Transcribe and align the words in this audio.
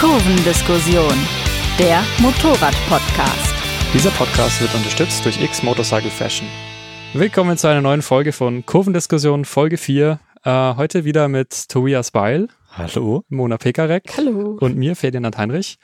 Kurvendiskussion, 0.00 1.12
der 1.76 2.04
Motorrad-Podcast. 2.20 3.54
Dieser 3.92 4.10
Podcast 4.10 4.60
wird 4.60 4.72
unterstützt 4.72 5.24
durch 5.24 5.42
X 5.42 5.64
Motorcycle 5.64 6.08
Fashion. 6.08 6.46
Willkommen 7.14 7.58
zu 7.58 7.66
einer 7.66 7.80
neuen 7.80 8.02
Folge 8.02 8.30
von 8.30 8.64
Kurvendiskussion, 8.64 9.44
Folge 9.44 9.76
4. 9.76 10.20
Äh, 10.44 10.74
heute 10.76 11.04
wieder 11.04 11.26
mit 11.26 11.68
Tobias 11.68 12.12
Beil. 12.12 12.46
Hallo. 12.70 13.24
Mona 13.28 13.56
Pekarek. 13.56 14.16
Hallo. 14.16 14.56
Und 14.60 14.76
mir, 14.76 14.94
Ferdinand 14.94 15.36
Heinrich. 15.36 15.78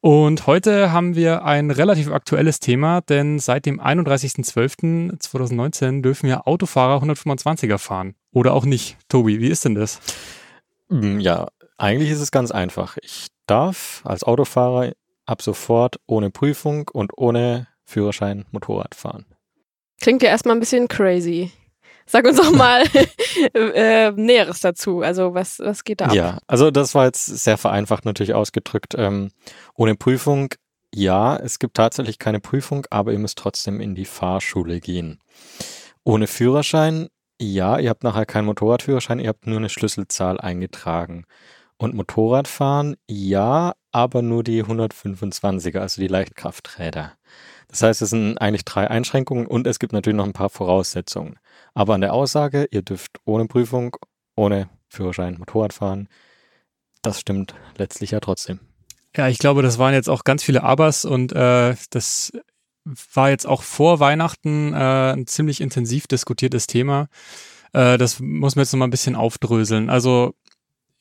Und 0.00 0.46
heute 0.46 0.92
haben 0.92 1.14
wir 1.14 1.44
ein 1.44 1.70
relativ 1.70 2.10
aktuelles 2.10 2.60
Thema, 2.60 3.02
denn 3.02 3.40
seit 3.40 3.66
dem 3.66 3.78
31.12.2019 3.78 6.00
dürfen 6.00 6.28
ja 6.28 6.46
Autofahrer 6.46 7.02
125er 7.02 7.76
fahren. 7.76 8.14
Oder 8.32 8.54
auch 8.54 8.64
nicht. 8.64 8.96
Tobi, 9.10 9.40
wie 9.40 9.48
ist 9.48 9.66
denn 9.66 9.74
das? 9.74 10.00
Mm, 10.88 11.20
ja, 11.20 11.48
eigentlich 11.76 12.10
ist 12.10 12.20
es 12.20 12.30
ganz 12.30 12.50
einfach. 12.50 12.96
Ich 13.02 13.26
darf 13.46 14.02
als 14.04 14.24
Autofahrer 14.24 14.92
ab 15.26 15.42
sofort 15.42 16.00
ohne 16.06 16.30
Prüfung 16.30 16.88
und 16.92 17.16
ohne 17.16 17.66
Führerschein 17.84 18.44
Motorrad 18.50 18.94
fahren. 18.94 19.26
Klingt 20.00 20.22
ja 20.22 20.28
erstmal 20.28 20.56
ein 20.56 20.60
bisschen 20.60 20.88
crazy. 20.88 21.50
Sag 22.06 22.26
uns 22.26 22.36
doch 22.36 22.50
mal 22.56 22.84
äh, 23.54 24.10
Näheres 24.12 24.60
dazu. 24.60 25.00
Also 25.00 25.34
was, 25.34 25.58
was 25.58 25.84
geht 25.84 26.00
da 26.00 26.06
ab? 26.06 26.14
Ja, 26.14 26.38
also 26.46 26.70
das 26.70 26.94
war 26.94 27.06
jetzt 27.06 27.26
sehr 27.26 27.56
vereinfacht 27.56 28.04
natürlich 28.04 28.34
ausgedrückt. 28.34 28.94
Ähm, 28.96 29.30
ohne 29.74 29.94
Prüfung, 29.94 30.54
ja, 30.94 31.36
es 31.36 31.58
gibt 31.58 31.76
tatsächlich 31.76 32.18
keine 32.18 32.40
Prüfung, 32.40 32.86
aber 32.90 33.12
ihr 33.12 33.18
müsst 33.18 33.38
trotzdem 33.38 33.80
in 33.80 33.94
die 33.94 34.04
Fahrschule 34.04 34.80
gehen. 34.80 35.18
Ohne 36.04 36.26
Führerschein, 36.26 37.08
ja, 37.40 37.78
ihr 37.78 37.90
habt 37.90 38.04
nachher 38.04 38.26
keinen 38.26 38.44
Motorradführerschein, 38.44 39.18
ihr 39.18 39.28
habt 39.28 39.46
nur 39.46 39.56
eine 39.56 39.70
Schlüsselzahl 39.70 40.40
eingetragen. 40.40 41.24
Und 41.84 41.94
Motorradfahren, 41.94 42.96
ja, 43.10 43.74
aber 43.92 44.22
nur 44.22 44.42
die 44.42 44.64
125er, 44.64 45.80
also 45.80 46.00
die 46.00 46.08
Leichtkrafträder. 46.08 47.12
Das 47.68 47.82
heißt, 47.82 48.00
es 48.00 48.08
sind 48.08 48.38
eigentlich 48.38 48.64
drei 48.64 48.88
Einschränkungen 48.88 49.46
und 49.46 49.66
es 49.66 49.78
gibt 49.78 49.92
natürlich 49.92 50.16
noch 50.16 50.24
ein 50.24 50.32
paar 50.32 50.48
Voraussetzungen. 50.48 51.38
Aber 51.74 51.94
an 51.94 52.00
der 52.00 52.14
Aussage, 52.14 52.66
ihr 52.70 52.80
dürft 52.80 53.18
ohne 53.26 53.44
Prüfung, 53.44 53.96
ohne 54.34 54.70
Führerschein 54.88 55.36
Motorrad 55.38 55.74
fahren, 55.74 56.08
das 57.02 57.20
stimmt 57.20 57.54
letztlich 57.76 58.12
ja 58.12 58.20
trotzdem. 58.20 58.60
Ja, 59.14 59.28
ich 59.28 59.38
glaube, 59.38 59.60
das 59.60 59.78
waren 59.78 59.92
jetzt 59.92 60.08
auch 60.08 60.24
ganz 60.24 60.42
viele 60.42 60.62
Abers 60.62 61.04
und 61.04 61.32
äh, 61.32 61.74
das 61.90 62.32
war 63.12 63.28
jetzt 63.28 63.46
auch 63.46 63.62
vor 63.62 64.00
Weihnachten 64.00 64.72
äh, 64.72 65.12
ein 65.12 65.26
ziemlich 65.26 65.60
intensiv 65.60 66.06
diskutiertes 66.06 66.66
Thema. 66.66 67.08
Äh, 67.74 67.98
das 67.98 68.20
muss 68.20 68.56
man 68.56 68.62
jetzt 68.62 68.72
noch 68.72 68.78
mal 68.78 68.86
ein 68.86 68.90
bisschen 68.90 69.16
aufdröseln. 69.16 69.90
Also 69.90 70.34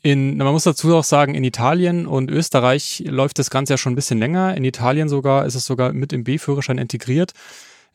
in, 0.03 0.35
man 0.35 0.51
muss 0.51 0.65
dazu 0.65 0.93
auch 0.95 1.05
sagen, 1.05 1.33
in 1.33 1.45
Italien 1.45 2.07
und 2.07 2.29
Österreich 2.29 3.03
läuft 3.07 3.39
das 3.39 3.49
Ganze 3.49 3.73
ja 3.73 3.77
schon 3.77 3.93
ein 3.93 3.95
bisschen 3.95 4.19
länger. 4.19 4.55
In 4.55 4.65
Italien 4.65 5.07
sogar 5.07 5.45
ist 5.45 5.55
es 5.55 5.65
sogar 5.65 5.93
mit 5.93 6.11
im 6.11 6.25
B-Führerschein 6.25 6.77
integriert. 6.77 7.31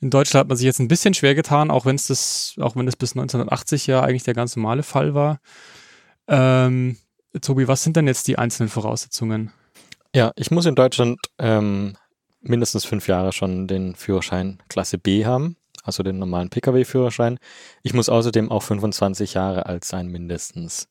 In 0.01 0.09
Deutschland 0.09 0.41
hat 0.41 0.49
man 0.49 0.57
sich 0.57 0.65
jetzt 0.65 0.79
ein 0.79 0.89
bisschen 0.89 1.13
schwer 1.13 1.35
getan, 1.35 1.71
auch 1.71 1.85
wenn 1.85 1.97
es 1.97 2.07
das, 2.07 2.55
auch 2.61 2.77
wenn 2.77 2.89
es 2.89 2.97
bis 2.97 3.13
1980 3.13 3.87
ja 3.87 4.01
eigentlich 4.01 4.23
der 4.23 4.33
ganz 4.33 4.57
normale 4.57 4.83
Fall 4.83 5.15
war. 5.15 5.39
Ähm, 6.29 6.97
Tobi, 7.43 7.69
was 7.69 7.83
sind 7.85 7.97
denn 7.97 8.07
jetzt 8.07 8.27
die 8.27 8.39
einzelnen 8.39 8.71
Voraussetzungen? 8.71 9.53
Ja, 10.15 10.33
ich 10.37 10.51
muss 10.51 10.65
in 10.65 10.77
Deutschland 10.77 11.19
ähm, 11.39 11.99
mindestens 12.41 12.87
fünf 12.87 13.07
Jahre 13.07 13.33
schon 13.33 13.67
den 13.67 13.95
Führerschein 13.95 14.63
Klasse 14.71 14.97
B 14.97 15.27
haben, 15.27 15.57
also 15.83 16.03
den 16.03 16.19
normalen 16.19 16.49
Pkw-Führerschein. 16.49 17.39
Ich 17.83 17.93
muss 17.93 18.09
außerdem 18.09 18.51
auch 18.51 18.63
25 18.63 19.35
Jahre 19.35 19.67
alt 19.67 19.85
sein, 19.85 20.09
mindestens. 20.09 20.89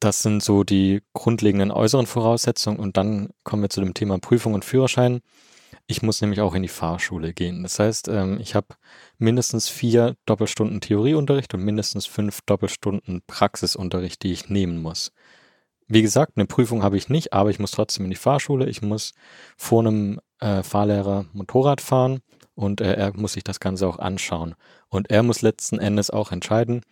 Das 0.00 0.22
sind 0.22 0.42
so 0.42 0.62
die 0.62 1.02
grundlegenden 1.12 1.72
äußeren 1.72 2.06
Voraussetzungen 2.06 2.78
und 2.78 2.96
dann 2.96 3.30
kommen 3.42 3.62
wir 3.62 3.70
zu 3.70 3.80
dem 3.80 3.94
Thema 3.94 4.18
Prüfung 4.18 4.54
und 4.54 4.64
Führerschein. 4.64 5.20
Ich 5.86 6.02
muss 6.02 6.20
nämlich 6.20 6.40
auch 6.40 6.54
in 6.54 6.62
die 6.62 6.68
Fahrschule 6.68 7.32
gehen. 7.32 7.62
Das 7.62 7.78
heißt, 7.78 8.08
ähm, 8.08 8.38
ich 8.40 8.54
habe 8.54 8.68
mindestens 9.18 9.68
vier 9.68 10.16
Doppelstunden 10.26 10.80
Theorieunterricht 10.80 11.52
und 11.54 11.64
mindestens 11.64 12.06
fünf 12.06 12.42
Doppelstunden 12.42 13.22
Praxisunterricht, 13.26 14.22
die 14.22 14.32
ich 14.32 14.48
nehmen 14.48 14.80
muss. 14.80 15.12
Wie 15.88 16.02
gesagt, 16.02 16.32
eine 16.36 16.46
Prüfung 16.46 16.82
habe 16.82 16.98
ich 16.98 17.08
nicht, 17.08 17.32
aber 17.32 17.50
ich 17.50 17.58
muss 17.58 17.70
trotzdem 17.70 18.04
in 18.04 18.10
die 18.10 18.16
Fahrschule. 18.16 18.68
Ich 18.68 18.82
muss 18.82 19.14
vor 19.56 19.80
einem 19.80 20.20
äh, 20.40 20.62
Fahrlehrer 20.62 21.24
Motorrad 21.32 21.80
fahren 21.80 22.20
und 22.54 22.80
äh, 22.82 22.92
er 22.92 23.16
muss 23.16 23.32
sich 23.32 23.44
das 23.44 23.58
Ganze 23.58 23.88
auch 23.88 23.98
anschauen. 23.98 24.54
Und 24.90 25.10
er 25.10 25.22
muss 25.22 25.42
letzten 25.42 25.78
Endes 25.78 26.10
auch 26.10 26.30
entscheiden, 26.30 26.82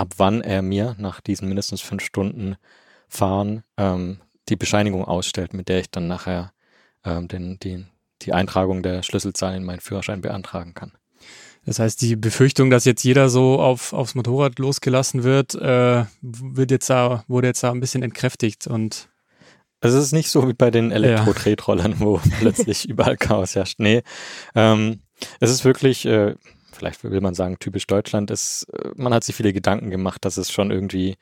ab 0.00 0.14
wann 0.16 0.40
er 0.40 0.62
mir 0.62 0.96
nach 0.98 1.20
diesen 1.20 1.46
mindestens 1.46 1.82
fünf 1.82 2.02
Stunden 2.02 2.56
Fahren 3.06 3.62
ähm, 3.76 4.20
die 4.48 4.56
Bescheinigung 4.56 5.04
ausstellt, 5.04 5.52
mit 5.52 5.68
der 5.68 5.80
ich 5.80 5.90
dann 5.90 6.08
nachher 6.08 6.52
ähm, 7.04 7.28
den, 7.28 7.58
die, 7.60 7.84
die 8.22 8.32
Eintragung 8.32 8.82
der 8.82 9.02
Schlüsselzahl 9.02 9.54
in 9.54 9.64
meinen 9.64 9.80
Führerschein 9.80 10.22
beantragen 10.22 10.72
kann. 10.72 10.92
Das 11.66 11.78
heißt, 11.78 12.00
die 12.00 12.16
Befürchtung, 12.16 12.70
dass 12.70 12.86
jetzt 12.86 13.04
jeder 13.04 13.28
so 13.28 13.60
auf, 13.60 13.92
aufs 13.92 14.14
Motorrad 14.14 14.58
losgelassen 14.58 15.22
wird, 15.22 15.54
äh, 15.54 16.04
wird 16.22 16.70
jetzt 16.70 16.88
da, 16.88 17.24
wurde 17.28 17.48
jetzt 17.48 17.62
da 17.62 17.70
ein 17.70 17.80
bisschen 17.80 18.02
entkräftigt 18.02 18.66
und 18.66 19.08
also 19.82 19.98
es 19.98 20.06
ist 20.06 20.12
nicht 20.12 20.30
so 20.30 20.48
wie 20.48 20.52
bei 20.54 20.70
den 20.70 20.92
Elektro-Tretrollern, 20.92 21.92
ja. 21.92 22.00
wo 22.00 22.20
plötzlich 22.38 22.88
überall 22.88 23.16
Chaos 23.18 23.54
herrscht. 23.54 23.78
Nee, 23.78 24.02
ähm, 24.54 25.00
es 25.40 25.50
ist 25.50 25.64
wirklich, 25.64 26.06
äh, 26.06 26.34
vielleicht 26.80 27.04
will 27.04 27.20
man 27.20 27.34
sagen, 27.34 27.58
typisch 27.58 27.86
Deutschland 27.86 28.30
ist, 28.30 28.66
äh, 28.72 28.90
man 28.96 29.12
hat 29.14 29.22
sich 29.22 29.36
viele 29.36 29.52
Gedanken 29.52 29.90
gemacht, 29.90 30.24
dass 30.24 30.38
es 30.38 30.50
schon 30.50 30.70
irgendwie 30.70 31.16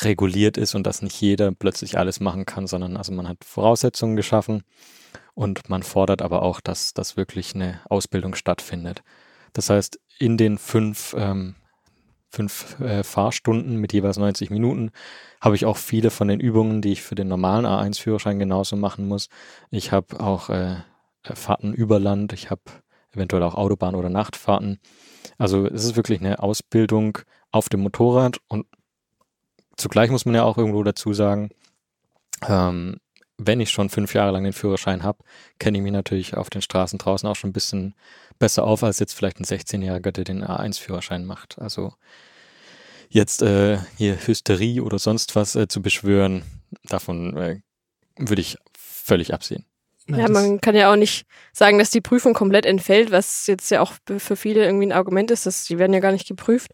reguliert 0.00 0.56
ist 0.56 0.74
und 0.74 0.86
dass 0.86 1.02
nicht 1.02 1.20
jeder 1.20 1.52
plötzlich 1.52 1.98
alles 1.98 2.20
machen 2.20 2.46
kann, 2.46 2.66
sondern 2.66 2.96
also 2.96 3.12
man 3.12 3.28
hat 3.28 3.44
Voraussetzungen 3.44 4.16
geschaffen 4.16 4.62
und 5.34 5.68
man 5.68 5.82
fordert 5.82 6.22
aber 6.22 6.42
auch, 6.42 6.60
dass, 6.60 6.94
dass 6.94 7.16
wirklich 7.16 7.54
eine 7.54 7.80
Ausbildung 7.88 8.34
stattfindet. 8.34 9.02
Das 9.52 9.70
heißt, 9.70 10.00
in 10.18 10.36
den 10.36 10.58
fünf, 10.58 11.14
ähm, 11.18 11.56
fünf 12.30 12.78
äh, 12.80 13.02
Fahrstunden 13.02 13.76
mit 13.76 13.92
jeweils 13.92 14.18
90 14.18 14.50
Minuten 14.50 14.90
habe 15.40 15.56
ich 15.56 15.64
auch 15.64 15.76
viele 15.76 16.10
von 16.10 16.28
den 16.28 16.40
Übungen, 16.40 16.80
die 16.80 16.92
ich 16.92 17.02
für 17.02 17.14
den 17.14 17.28
normalen 17.28 17.66
A1-Führerschein 17.66 18.38
genauso 18.38 18.76
machen 18.76 19.08
muss. 19.08 19.28
Ich 19.70 19.90
habe 19.90 20.20
auch 20.20 20.48
äh, 20.48 20.76
Fahrten 21.22 21.72
über 21.72 21.98
Land, 21.98 22.32
ich 22.32 22.50
habe 22.50 22.62
eventuell 23.12 23.42
auch 23.42 23.54
Autobahn- 23.54 23.94
oder 23.94 24.10
Nachtfahrten. 24.10 24.80
Also 25.38 25.66
es 25.66 25.84
ist 25.84 25.96
wirklich 25.96 26.20
eine 26.20 26.42
Ausbildung 26.42 27.18
auf 27.50 27.68
dem 27.68 27.80
Motorrad 27.80 28.38
und 28.48 28.66
zugleich 29.76 30.10
muss 30.10 30.24
man 30.24 30.34
ja 30.34 30.44
auch 30.44 30.58
irgendwo 30.58 30.82
dazu 30.82 31.12
sagen, 31.12 31.50
ähm, 32.46 32.96
wenn 33.38 33.60
ich 33.60 33.70
schon 33.70 33.88
fünf 33.88 34.14
Jahre 34.14 34.32
lang 34.32 34.44
den 34.44 34.52
Führerschein 34.52 35.04
habe, 35.04 35.22
kenne 35.58 35.78
ich 35.78 35.84
mich 35.84 35.92
natürlich 35.92 36.36
auf 36.36 36.50
den 36.50 36.60
Straßen 36.60 36.98
draußen 36.98 37.28
auch 37.28 37.36
schon 37.36 37.50
ein 37.50 37.54
bisschen 37.54 37.94
besser 38.38 38.64
auf 38.64 38.82
als 38.82 38.98
jetzt 38.98 39.14
vielleicht 39.14 39.38
ein 39.40 39.44
16-Jähriger, 39.44 40.10
der 40.10 40.24
den 40.24 40.44
A1-Führerschein 40.44 41.24
macht. 41.24 41.58
Also 41.58 41.94
jetzt 43.08 43.42
äh, 43.42 43.78
hier 43.96 44.16
Hysterie 44.26 44.82
oder 44.82 44.98
sonst 44.98 45.36
was 45.36 45.54
äh, 45.54 45.68
zu 45.68 45.80
beschwören, 45.80 46.42
davon 46.82 47.36
äh, 47.36 47.60
würde 48.16 48.42
ich 48.42 48.58
völlig 48.76 49.32
absehen. 49.32 49.64
Ja, 50.08 50.28
man 50.28 50.60
kann 50.60 50.74
ja 50.74 50.90
auch 50.90 50.96
nicht 50.96 51.26
sagen, 51.52 51.78
dass 51.78 51.90
die 51.90 52.00
Prüfung 52.00 52.32
komplett 52.32 52.64
entfällt, 52.64 53.10
was 53.10 53.46
jetzt 53.46 53.70
ja 53.70 53.80
auch 53.80 53.92
für 54.18 54.36
viele 54.36 54.64
irgendwie 54.64 54.86
ein 54.86 54.92
Argument 54.92 55.30
ist, 55.30 55.44
dass 55.44 55.64
die 55.64 55.78
werden 55.78 55.92
ja 55.92 56.00
gar 56.00 56.12
nicht 56.12 56.26
geprüft. 56.26 56.70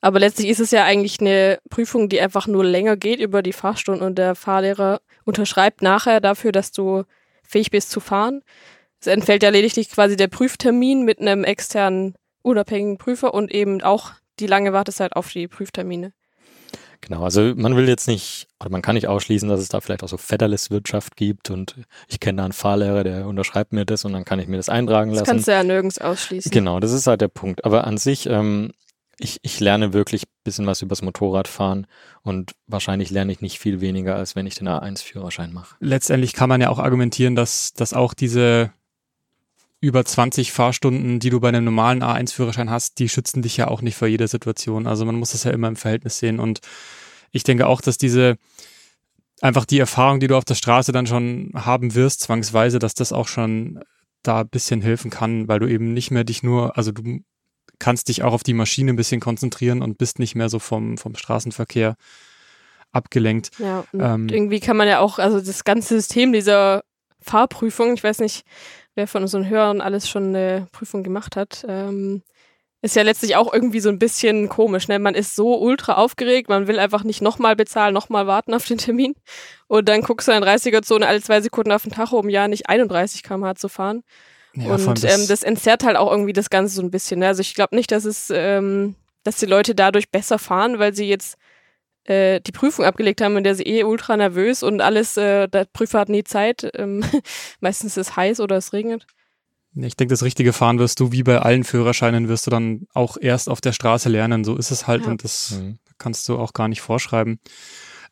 Aber 0.00 0.20
letztlich 0.20 0.48
ist 0.48 0.60
es 0.60 0.70
ja 0.70 0.84
eigentlich 0.84 1.20
eine 1.20 1.58
Prüfung, 1.70 2.08
die 2.08 2.20
einfach 2.20 2.46
nur 2.46 2.64
länger 2.64 2.96
geht 2.96 3.20
über 3.20 3.42
die 3.42 3.54
Fahrstunden 3.54 4.06
und 4.06 4.18
der 4.18 4.34
Fahrlehrer 4.34 5.00
unterschreibt 5.24 5.80
nachher 5.82 6.20
dafür, 6.20 6.52
dass 6.52 6.70
du 6.70 7.04
fähig 7.42 7.70
bist 7.70 7.90
zu 7.90 8.00
fahren. 8.00 8.42
Es 9.00 9.06
entfällt 9.06 9.42
ja 9.42 9.48
lediglich 9.48 9.90
quasi 9.90 10.16
der 10.16 10.28
Prüftermin 10.28 11.02
mit 11.02 11.20
einem 11.20 11.44
externen 11.44 12.14
unabhängigen 12.42 12.98
Prüfer 12.98 13.34
und 13.34 13.50
eben 13.52 13.82
auch 13.82 14.12
die 14.38 14.46
lange 14.46 14.72
Wartezeit 14.72 15.16
auf 15.16 15.30
die 15.30 15.48
Prüftermine. 15.48 16.12
Genau, 17.00 17.24
also 17.24 17.54
man 17.56 17.76
will 17.76 17.88
jetzt 17.88 18.08
nicht, 18.08 18.48
oder 18.60 18.70
man 18.70 18.82
kann 18.82 18.94
nicht 18.94 19.08
ausschließen, 19.08 19.48
dass 19.48 19.60
es 19.60 19.68
da 19.68 19.80
vielleicht 19.80 20.02
auch 20.02 20.08
so 20.08 20.16
Federless-Wirtschaft 20.16 21.16
gibt 21.16 21.50
und 21.50 21.76
ich 22.08 22.20
kenne 22.20 22.38
da 22.38 22.44
einen 22.44 22.52
Fahrlehrer, 22.52 23.04
der 23.04 23.26
unterschreibt 23.26 23.72
mir 23.72 23.84
das 23.84 24.04
und 24.04 24.12
dann 24.12 24.24
kann 24.24 24.38
ich 24.38 24.48
mir 24.48 24.56
das 24.56 24.68
eintragen 24.68 25.10
lassen. 25.10 25.24
Das 25.24 25.28
kannst 25.28 25.48
du 25.48 25.52
ja 25.52 25.62
nirgends 25.62 25.98
ausschließen. 25.98 26.50
Genau, 26.50 26.80
das 26.80 26.92
ist 26.92 27.06
halt 27.06 27.20
der 27.20 27.28
Punkt. 27.28 27.64
Aber 27.64 27.86
an 27.86 27.98
sich, 27.98 28.26
ähm, 28.26 28.72
ich, 29.18 29.38
ich 29.42 29.60
lerne 29.60 29.92
wirklich 29.92 30.24
ein 30.24 30.44
bisschen 30.44 30.66
was 30.66 30.82
übers 30.82 31.02
Motorradfahren 31.02 31.86
und 32.22 32.52
wahrscheinlich 32.66 33.10
lerne 33.10 33.32
ich 33.32 33.40
nicht 33.40 33.58
viel 33.58 33.80
weniger, 33.80 34.16
als 34.16 34.36
wenn 34.36 34.46
ich 34.46 34.56
den 34.56 34.68
A1-Führerschein 34.68 35.52
mache. 35.52 35.76
Letztendlich 35.80 36.32
kann 36.32 36.48
man 36.48 36.60
ja 36.60 36.68
auch 36.68 36.78
argumentieren, 36.78 37.34
dass, 37.34 37.72
dass 37.72 37.92
auch 37.92 38.14
diese 38.14 38.72
über 39.86 40.04
20 40.04 40.52
Fahrstunden, 40.52 41.20
die 41.20 41.30
du 41.30 41.40
bei 41.40 41.48
einem 41.48 41.64
normalen 41.64 42.02
A1-Führerschein 42.02 42.70
hast, 42.70 42.98
die 42.98 43.08
schützen 43.08 43.42
dich 43.42 43.56
ja 43.56 43.68
auch 43.68 43.82
nicht 43.82 43.96
vor 43.96 44.08
jeder 44.08 44.28
Situation. 44.28 44.86
Also 44.86 45.04
man 45.04 45.14
muss 45.14 45.32
das 45.32 45.44
ja 45.44 45.52
immer 45.52 45.68
im 45.68 45.76
Verhältnis 45.76 46.18
sehen. 46.18 46.40
Und 46.40 46.60
ich 47.30 47.44
denke 47.44 47.66
auch, 47.66 47.80
dass 47.80 47.96
diese 47.96 48.36
einfach 49.40 49.64
die 49.64 49.78
Erfahrung, 49.78 50.18
die 50.20 50.26
du 50.26 50.36
auf 50.36 50.44
der 50.44 50.54
Straße 50.54 50.92
dann 50.92 51.06
schon 51.06 51.52
haben 51.54 51.94
wirst, 51.94 52.20
zwangsweise, 52.22 52.78
dass 52.78 52.94
das 52.94 53.12
auch 53.12 53.28
schon 53.28 53.80
da 54.22 54.40
ein 54.40 54.48
bisschen 54.48 54.82
helfen 54.82 55.10
kann, 55.10 55.46
weil 55.46 55.60
du 55.60 55.68
eben 55.68 55.92
nicht 55.92 56.10
mehr 56.10 56.24
dich 56.24 56.42
nur, 56.42 56.76
also 56.76 56.90
du 56.90 57.20
kannst 57.78 58.08
dich 58.08 58.22
auch 58.22 58.32
auf 58.32 58.42
die 58.42 58.54
Maschine 58.54 58.92
ein 58.92 58.96
bisschen 58.96 59.20
konzentrieren 59.20 59.82
und 59.82 59.98
bist 59.98 60.18
nicht 60.18 60.34
mehr 60.34 60.48
so 60.48 60.58
vom, 60.58 60.98
vom 60.98 61.14
Straßenverkehr 61.14 61.96
abgelenkt. 62.92 63.50
Ja, 63.58 63.84
und 63.92 64.00
Ähm, 64.00 64.28
irgendwie 64.28 64.60
kann 64.60 64.76
man 64.76 64.88
ja 64.88 65.00
auch, 65.00 65.18
also 65.18 65.40
das 65.40 65.64
ganze 65.64 65.94
System 65.94 66.32
dieser 66.32 66.82
Fahrprüfung, 67.20 67.94
ich 67.94 68.02
weiß 68.02 68.20
nicht, 68.20 68.44
wer 68.96 69.06
von 69.06 69.22
unseren 69.22 69.48
Hörern 69.48 69.80
alles 69.80 70.08
schon 70.08 70.34
eine 70.34 70.66
Prüfung 70.72 71.04
gemacht 71.04 71.36
hat, 71.36 71.64
ähm, 71.68 72.22
ist 72.82 72.96
ja 72.96 73.02
letztlich 73.02 73.36
auch 73.36 73.52
irgendwie 73.52 73.80
so 73.80 73.88
ein 73.88 73.98
bisschen 73.98 74.48
komisch. 74.48 74.88
Ne? 74.88 74.98
Man 74.98 75.14
ist 75.14 75.36
so 75.36 75.58
ultra 75.60 75.94
aufgeregt, 75.94 76.48
man 76.48 76.66
will 76.66 76.78
einfach 76.78 77.04
nicht 77.04 77.22
nochmal 77.22 77.56
bezahlen, 77.56 77.94
nochmal 77.94 78.26
warten 78.26 78.54
auf 78.54 78.66
den 78.66 78.78
Termin. 78.78 79.14
Und 79.66 79.88
dann 79.88 80.02
guckst 80.02 80.28
du 80.28 80.32
in 80.32 80.42
30er-Zone 80.42 81.06
alle 81.06 81.20
zwei 81.20 81.40
Sekunden 81.40 81.72
auf 81.72 81.82
den 81.82 81.92
Tacho, 81.92 82.18
um 82.18 82.28
ja 82.28 82.48
nicht 82.48 82.68
31 82.68 83.22
km/h 83.22 83.54
zu 83.56 83.68
fahren. 83.68 84.02
Ja, 84.54 84.64
vor 84.64 84.72
allem 84.74 84.88
und 84.88 85.04
ähm, 85.04 85.26
das 85.28 85.42
entzerrt 85.42 85.84
halt 85.84 85.96
auch 85.96 86.10
irgendwie 86.10 86.32
das 86.32 86.50
Ganze 86.50 86.74
so 86.74 86.82
ein 86.82 86.90
bisschen. 86.90 87.20
Ne? 87.20 87.28
Also 87.28 87.40
ich 87.40 87.54
glaube 87.54 87.76
nicht, 87.76 87.92
dass 87.92 88.04
es, 88.04 88.30
ähm, 88.32 88.94
dass 89.22 89.36
die 89.36 89.46
Leute 89.46 89.74
dadurch 89.74 90.10
besser 90.10 90.38
fahren, 90.38 90.78
weil 90.78 90.94
sie 90.94 91.08
jetzt 91.08 91.36
äh, 92.08 92.40
die 92.40 92.52
Prüfung 92.52 92.84
abgelegt 92.84 93.20
haben, 93.20 93.36
in 93.36 93.44
der 93.44 93.54
sie 93.54 93.64
eh 93.64 93.84
ultra 93.84 94.16
nervös 94.16 94.62
und 94.62 94.80
alles, 94.80 95.16
äh, 95.16 95.48
der 95.48 95.64
Prüfer 95.66 96.00
hat 96.00 96.08
nie 96.08 96.24
Zeit. 96.24 96.70
Ähm, 96.74 97.02
meistens 97.60 97.96
ist 97.96 98.08
es 98.08 98.16
heiß 98.16 98.40
oder 98.40 98.56
es 98.56 98.72
regnet. 98.72 99.06
Ich 99.78 99.94
denke, 99.96 100.12
das 100.12 100.22
richtige 100.22 100.54
Fahren 100.54 100.78
wirst 100.78 101.00
du, 101.00 101.12
wie 101.12 101.22
bei 101.22 101.38
allen 101.38 101.62
Führerscheinen, 101.64 102.28
wirst 102.28 102.46
du 102.46 102.50
dann 102.50 102.86
auch 102.94 103.18
erst 103.20 103.50
auf 103.50 103.60
der 103.60 103.72
Straße 103.72 104.08
lernen. 104.08 104.42
So 104.42 104.56
ist 104.56 104.70
es 104.70 104.86
halt 104.86 105.04
Ja. 105.04 105.10
und 105.10 105.22
das 105.24 105.50
Mhm. 105.60 105.78
kannst 105.98 106.28
du 106.28 106.38
auch 106.38 106.54
gar 106.54 106.68
nicht 106.68 106.80
vorschreiben. 106.80 107.40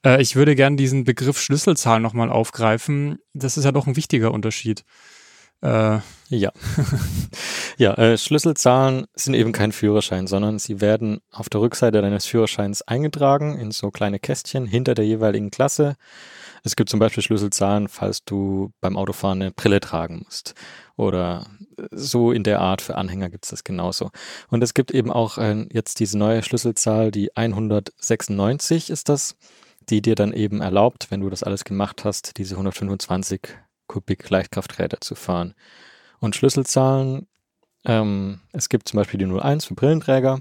Äh, 0.05 0.21
ich 0.21 0.37
würde 0.37 0.55
gern 0.57 0.77
diesen 0.77 1.05
Begriff 1.05 1.41
Schlüsselzahl 1.41 2.01
nochmal 2.01 2.29
aufgreifen. 2.31 3.19
Das 3.33 3.57
ist 3.57 3.65
ja 3.65 3.73
doch 3.73 3.87
ein 3.87 3.97
wichtiger 3.97 4.33
Unterschied. 4.33 4.85
Äh, 5.63 6.01
Ja. 6.29 6.53
ja, 7.77 7.95
äh, 7.95 8.17
Schlüsselzahlen 8.17 9.07
sind 9.15 9.35
eben 9.35 9.53
kein 9.53 9.73
Führerschein, 9.73 10.27
sondern 10.27 10.59
sie 10.59 10.81
werden 10.81 11.21
auf 11.31 11.49
der 11.49 11.61
Rückseite 11.61 12.03
deines 12.03 12.27
Führerscheins 12.27 12.83
eingetragen 12.83 13.59
in 13.59 13.71
so 13.71 13.91
kleine 13.91 14.19
Kästchen 14.19 14.67
hinter 14.67 14.95
der 14.95 15.07
jeweiligen 15.07 15.51
Klasse. 15.51 15.97
Es 16.63 16.77
gibt 16.77 16.89
zum 16.89 16.99
Beispiel 16.99 17.23
Schlüsselzahlen, 17.23 17.89
falls 17.89 18.25
du 18.25 18.73
beim 18.81 18.97
Autofahren 18.97 19.43
eine 19.43 19.51
Brille 19.51 19.81
tragen 19.81 20.23
musst. 20.25 20.55
Oder 20.97 21.47
äh, 21.77 21.83
so 21.91 22.33
in 22.33 22.43
der 22.43 22.61
Art 22.61 22.81
für 22.81 22.97
Anhänger 22.97 23.29
gibt 23.29 23.45
es 23.45 23.51
das 23.51 23.65
genauso. 23.65 24.11
Und 24.49 24.63
es 24.63 24.75
gibt 24.75 24.91
eben 24.91 25.11
auch 25.11 25.39
äh, 25.39 25.67
jetzt 25.71 26.01
diese 26.01 26.17
neue 26.17 26.43
Schlüsselzahl, 26.43 27.11
die 27.11 27.37
196 27.37 28.91
ist 28.91 29.09
das, 29.09 29.37
die 29.91 30.01
dir 30.01 30.15
dann 30.15 30.33
eben 30.33 30.61
erlaubt, 30.61 31.11
wenn 31.11 31.21
du 31.21 31.29
das 31.29 31.43
alles 31.43 31.65
gemacht 31.65 32.05
hast, 32.05 32.39
diese 32.39 32.55
125 32.55 33.41
Kubik 33.87 34.31
Leichtkrafträder 34.31 35.01
zu 35.01 35.15
fahren. 35.15 35.55
Und 36.21 36.35
Schlüsselzahlen, 36.37 37.27
ähm, 37.85 38.41
es 38.53 38.69
gibt 38.69 38.89
zum 38.89 38.99
Beispiel 38.99 39.19
die 39.19 39.27
01 39.27 39.67
für 39.67 39.75
Brillenträger. 39.75 40.41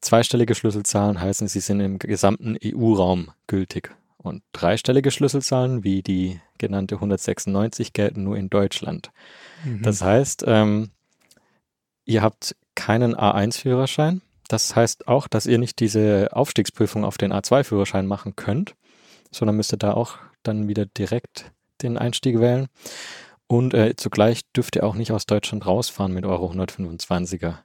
Zweistellige 0.00 0.54
Schlüsselzahlen 0.54 1.20
heißen, 1.20 1.48
sie 1.48 1.60
sind 1.60 1.80
im 1.80 1.98
gesamten 1.98 2.56
EU-Raum 2.62 3.30
gültig. 3.46 3.94
Und 4.18 4.42
dreistellige 4.52 5.10
Schlüsselzahlen, 5.10 5.84
wie 5.84 6.02
die 6.02 6.40
genannte 6.58 6.96
196, 6.96 7.92
gelten 7.92 8.24
nur 8.24 8.36
in 8.36 8.50
Deutschland. 8.50 9.10
mhm. 9.64 9.82
Das 9.82 10.02
heißt, 10.02 10.44
ähm, 10.46 10.90
ihr 12.04 12.22
habt 12.22 12.56
keinen 12.74 13.14
A1-Führerschein. 13.14 14.22
Das 14.48 14.76
heißt 14.76 15.08
auch, 15.08 15.28
dass 15.28 15.46
ihr 15.46 15.58
nicht 15.58 15.80
diese 15.80 16.28
Aufstiegsprüfung 16.32 17.04
auf 17.04 17.18
den 17.18 17.32
A2-Führerschein 17.32 18.06
machen 18.06 18.36
könnt, 18.36 18.74
sondern 19.30 19.56
müsstet 19.56 19.82
da 19.82 19.92
auch 19.92 20.18
dann 20.42 20.68
wieder 20.68 20.86
direkt 20.86 21.52
den 21.82 21.98
Einstieg 21.98 22.38
wählen. 22.38 22.68
Und 23.48 23.74
äh, 23.74 23.94
zugleich 23.96 24.42
dürft 24.52 24.76
ihr 24.76 24.84
auch 24.84 24.94
nicht 24.94 25.12
aus 25.12 25.26
Deutschland 25.26 25.66
rausfahren 25.66 26.12
mit 26.12 26.24
euro 26.26 26.50
125er, 26.50 27.58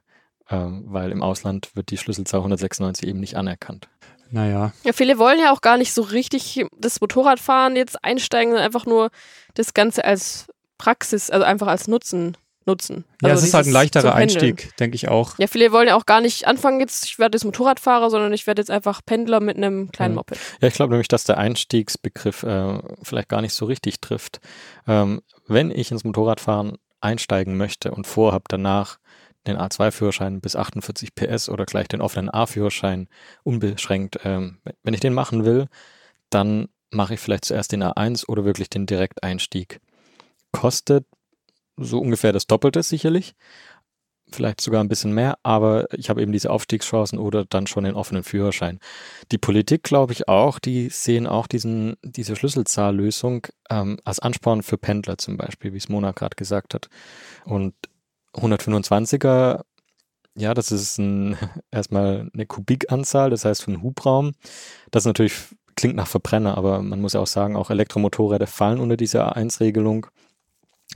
ähm, 0.50 0.84
weil 0.86 1.10
im 1.10 1.22
Ausland 1.22 1.74
wird 1.74 1.90
die 1.90 1.98
Schlüsselzahl 1.98 2.40
196 2.40 3.08
eben 3.08 3.20
nicht 3.20 3.36
anerkannt. 3.36 3.88
naja, 4.30 4.72
Ja, 4.84 4.92
viele 4.92 5.18
wollen 5.18 5.40
ja 5.40 5.52
auch 5.52 5.60
gar 5.60 5.78
nicht 5.78 5.92
so 5.92 6.02
richtig 6.02 6.64
das 6.78 7.00
Motorradfahren 7.00 7.76
jetzt 7.76 8.04
einsteigen, 8.04 8.52
sondern 8.52 8.64
einfach 8.64 8.86
nur 8.86 9.10
das 9.54 9.74
Ganze 9.74 10.04
als 10.04 10.46
Praxis, 10.78 11.30
also 11.30 11.44
einfach 11.44 11.66
als 11.66 11.88
Nutzen 11.88 12.36
nutzen. 12.66 13.04
ja, 13.22 13.30
also 13.30 13.42
es 13.42 13.48
ist 13.48 13.54
halt 13.54 13.66
ein 13.66 13.72
leichterer. 13.72 14.14
Einstieg, 14.14 14.76
denke 14.76 14.94
ich 14.94 15.08
auch. 15.08 15.38
Ja, 15.38 15.46
viele 15.46 15.72
wollen 15.72 15.88
ja 15.88 15.96
auch 15.96 16.06
gar 16.06 16.20
nicht 16.20 16.46
anfangen 16.46 16.80
jetzt, 16.80 17.06
ich 17.06 17.18
werde 17.18 17.36
jetzt 17.36 17.44
Motorradfahrer, 17.44 18.10
sondern 18.10 18.32
ich 18.32 18.46
werde 18.46 18.60
jetzt 18.60 18.70
einfach 18.70 19.00
Pendler 19.04 19.40
mit 19.40 19.56
einem 19.56 19.90
kleinen. 19.90 20.14
Moped. 20.14 20.38
Ja, 20.60 20.68
ich 20.68 20.74
glaube 20.74 20.92
nämlich, 20.92 21.08
dass 21.08 21.24
der 21.24 21.38
Einstiegsbegriff 21.38 22.42
äh, 22.42 22.78
vielleicht 23.02 23.28
gar 23.28 23.40
nicht 23.40 23.54
so 23.54 23.66
richtig 23.66 24.00
trifft. 24.00 24.40
Ähm, 24.86 25.22
wenn 25.46 25.70
ich 25.70 25.90
ins 25.90 26.04
Motorradfahren 26.04 26.78
einsteigen 27.00 27.56
möchte 27.56 27.90
und 27.90 28.06
vorhabe 28.06 28.44
danach 28.48 28.98
den 29.46 29.56
A2-Führerschein 29.56 30.40
bis 30.40 30.54
48 30.54 31.14
PS 31.14 31.48
oder 31.48 31.64
gleich 31.64 31.88
den 31.88 32.00
offenen 32.00 32.30
A-Führerschein 32.30 33.08
unbeschränkt, 33.42 34.20
ähm, 34.24 34.58
wenn 34.82 34.94
ich 34.94 35.00
den 35.00 35.14
machen 35.14 35.44
will, 35.44 35.66
dann 36.30 36.68
mache 36.90 37.14
ich 37.14 37.20
vielleicht 37.20 37.46
zuerst 37.46 37.72
den 37.72 37.82
A1 37.82 38.28
oder 38.28 38.44
wirklich 38.44 38.70
den 38.70 38.86
Direkteinstieg. 38.86 39.80
Kostet 40.52 41.06
so 41.76 42.00
ungefähr 42.00 42.32
das 42.32 42.46
Doppelte 42.46 42.82
sicherlich, 42.82 43.34
vielleicht 44.34 44.60
sogar 44.60 44.82
ein 44.82 44.88
bisschen 44.88 45.12
mehr, 45.12 45.38
aber 45.42 45.86
ich 45.92 46.10
habe 46.10 46.22
eben 46.22 46.32
diese 46.32 46.50
Aufstiegschancen 46.50 47.18
oder 47.18 47.44
dann 47.44 47.66
schon 47.66 47.84
den 47.84 47.94
offenen 47.94 48.22
Führerschein. 48.22 48.78
Die 49.30 49.38
Politik, 49.38 49.82
glaube 49.82 50.12
ich 50.12 50.28
auch, 50.28 50.58
die 50.58 50.88
sehen 50.88 51.26
auch 51.26 51.46
diesen, 51.46 51.96
diese 52.02 52.36
Schlüsselzahllösung 52.36 53.46
ähm, 53.70 53.98
als 54.04 54.20
Ansporn 54.20 54.62
für 54.62 54.78
Pendler 54.78 55.18
zum 55.18 55.36
Beispiel, 55.36 55.72
wie 55.72 55.78
es 55.78 55.88
Mona 55.88 56.12
gerade 56.12 56.36
gesagt 56.36 56.74
hat. 56.74 56.88
Und 57.44 57.74
125er, 58.34 59.62
ja, 60.34 60.54
das 60.54 60.72
ist 60.72 60.98
ein, 60.98 61.36
erstmal 61.70 62.30
eine 62.32 62.46
Kubikanzahl, 62.46 63.30
das 63.30 63.44
heißt 63.44 63.62
für 63.62 63.72
einen 63.72 63.82
Hubraum. 63.82 64.32
Das 64.90 65.04
natürlich 65.04 65.34
klingt 65.76 65.96
nach 65.96 66.06
Verbrenner, 66.06 66.56
aber 66.56 66.82
man 66.82 67.00
muss 67.00 67.14
ja 67.14 67.20
auch 67.20 67.26
sagen, 67.26 67.56
auch 67.56 67.70
Elektromotorräder 67.70 68.46
fallen 68.46 68.80
unter 68.80 68.96
diese 68.96 69.26
A1-Regelung. 69.26 70.06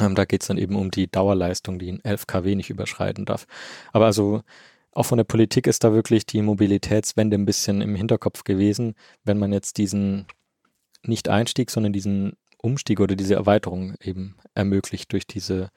Ähm, 0.00 0.14
da 0.14 0.24
geht 0.24 0.42
es 0.42 0.48
dann 0.48 0.58
eben 0.58 0.76
um 0.76 0.90
die 0.90 1.10
Dauerleistung, 1.10 1.78
die 1.78 1.88
in 1.88 2.04
11 2.04 2.26
kW 2.26 2.54
nicht 2.54 2.70
überschreiten 2.70 3.24
darf. 3.24 3.46
Aber 3.92 4.06
also 4.06 4.42
auch 4.92 5.04
von 5.04 5.18
der 5.18 5.24
Politik 5.24 5.66
ist 5.66 5.84
da 5.84 5.92
wirklich 5.92 6.26
die 6.26 6.42
Mobilitätswende 6.42 7.36
ein 7.36 7.44
bisschen 7.44 7.80
im 7.82 7.94
Hinterkopf 7.94 8.44
gewesen, 8.44 8.94
wenn 9.24 9.38
man 9.38 9.52
jetzt 9.52 9.76
diesen 9.76 10.26
nicht 11.02 11.28
Einstieg, 11.28 11.70
sondern 11.70 11.92
diesen 11.92 12.32
Umstieg 12.58 13.00
oder 13.00 13.14
diese 13.14 13.34
Erweiterung 13.34 13.94
eben 14.02 14.36
ermöglicht 14.54 15.12
durch 15.12 15.26
diese 15.26 15.70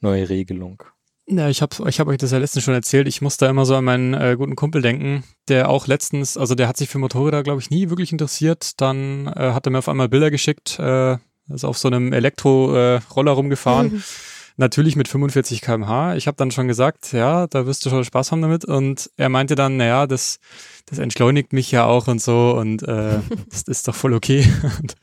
neue 0.00 0.28
Regelung. 0.28 0.82
Ja, 1.28 1.48
ich 1.48 1.60
habe 1.60 1.88
ich 1.88 1.98
hab 1.98 2.06
euch 2.06 2.18
das 2.18 2.30
ja 2.30 2.38
letztens 2.38 2.64
schon 2.64 2.74
erzählt. 2.74 3.08
Ich 3.08 3.20
muss 3.20 3.36
da 3.36 3.50
immer 3.50 3.64
so 3.66 3.74
an 3.74 3.84
meinen 3.84 4.14
äh, 4.14 4.36
guten 4.38 4.54
Kumpel 4.54 4.80
denken, 4.80 5.24
der 5.48 5.68
auch 5.68 5.88
letztens, 5.88 6.36
also 6.36 6.54
der 6.54 6.68
hat 6.68 6.76
sich 6.76 6.88
für 6.88 6.98
Motorräder, 6.98 7.42
glaube 7.42 7.60
ich, 7.60 7.70
nie 7.70 7.90
wirklich 7.90 8.12
interessiert. 8.12 8.80
Dann 8.80 9.26
äh, 9.26 9.52
hat 9.52 9.66
er 9.66 9.72
mir 9.72 9.78
auf 9.78 9.88
einmal 9.88 10.08
Bilder 10.08 10.30
geschickt, 10.30 10.78
äh, 10.78 11.16
ist 11.54 11.64
auf 11.64 11.78
so 11.78 11.88
einem 11.88 12.12
Elektro-Roller 12.12 13.32
rumgefahren. 13.32 14.02
Natürlich 14.58 14.96
mit 14.96 15.06
45 15.06 15.60
km/h. 15.60 16.16
Ich 16.16 16.26
habe 16.26 16.36
dann 16.38 16.50
schon 16.50 16.66
gesagt, 16.66 17.12
ja, 17.12 17.46
da 17.46 17.66
wirst 17.66 17.84
du 17.84 17.90
schon 17.90 18.04
Spaß 18.04 18.32
haben 18.32 18.40
damit. 18.40 18.64
Und 18.64 19.10
er 19.18 19.28
meinte 19.28 19.54
dann, 19.54 19.76
naja, 19.76 20.06
das, 20.06 20.38
das 20.86 20.98
entschleunigt 20.98 21.52
mich 21.52 21.70
ja 21.70 21.84
auch 21.84 22.08
und 22.08 22.22
so 22.22 22.56
und 22.58 22.82
äh, 22.82 23.18
das 23.50 23.62
ist 23.64 23.86
doch 23.86 23.94
voll 23.94 24.14
okay. 24.14 24.50
Und, 24.80 24.94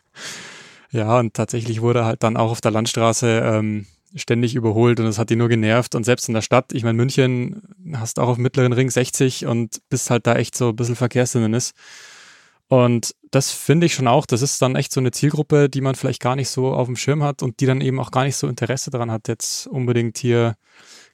ja, 0.92 1.18
und 1.18 1.34
tatsächlich 1.34 1.82
wurde 1.82 2.02
er 2.02 2.06
halt 2.06 2.22
dann 2.22 2.38
auch 2.38 2.52
auf 2.52 2.62
der 2.62 2.70
Landstraße 2.70 3.42
ähm, 3.44 3.88
ständig 4.16 4.54
überholt 4.56 5.00
und 5.00 5.08
es 5.08 5.18
hat 5.18 5.30
die 5.30 5.36
nur 5.36 5.50
genervt. 5.50 5.96
Und 5.96 6.04
selbst 6.04 6.28
in 6.28 6.34
der 6.34 6.42
Stadt, 6.42 6.72
ich 6.74 6.84
meine, 6.84 6.96
München 6.96 7.62
hast 7.94 8.20
auch 8.20 8.28
auf 8.28 8.38
mittleren 8.38 8.74
Ring 8.74 8.90
60 8.90 9.46
und 9.46 9.82
bist 9.90 10.10
halt 10.10 10.28
da 10.28 10.36
echt 10.36 10.56
so 10.56 10.70
ein 10.70 10.76
bisschen 10.76 10.96
Verkehrshindernis. 10.96 11.74
Und 12.68 13.16
das 13.32 13.52
finde 13.52 13.86
ich 13.86 13.94
schon 13.94 14.08
auch, 14.08 14.26
das 14.26 14.42
ist 14.42 14.62
dann 14.62 14.76
echt 14.76 14.92
so 14.92 15.00
eine 15.00 15.12
Zielgruppe, 15.12 15.70
die 15.70 15.82
man 15.82 15.96
vielleicht 15.96 16.22
gar 16.22 16.36
nicht 16.36 16.50
so 16.50 16.74
auf 16.74 16.88
dem 16.88 16.96
Schirm 16.96 17.24
hat 17.24 17.44
und 17.44 17.60
die 17.60 17.66
dann 17.66 17.82
eben 17.82 18.00
auch 18.00 18.12
gar 18.12 18.24
nicht 18.24 18.36
so 18.36 18.48
Interesse 18.48 18.90
daran 18.90 19.12
hat, 19.12 19.28
jetzt 19.28 19.68
unbedingt 19.68 20.18
hier 20.18 20.56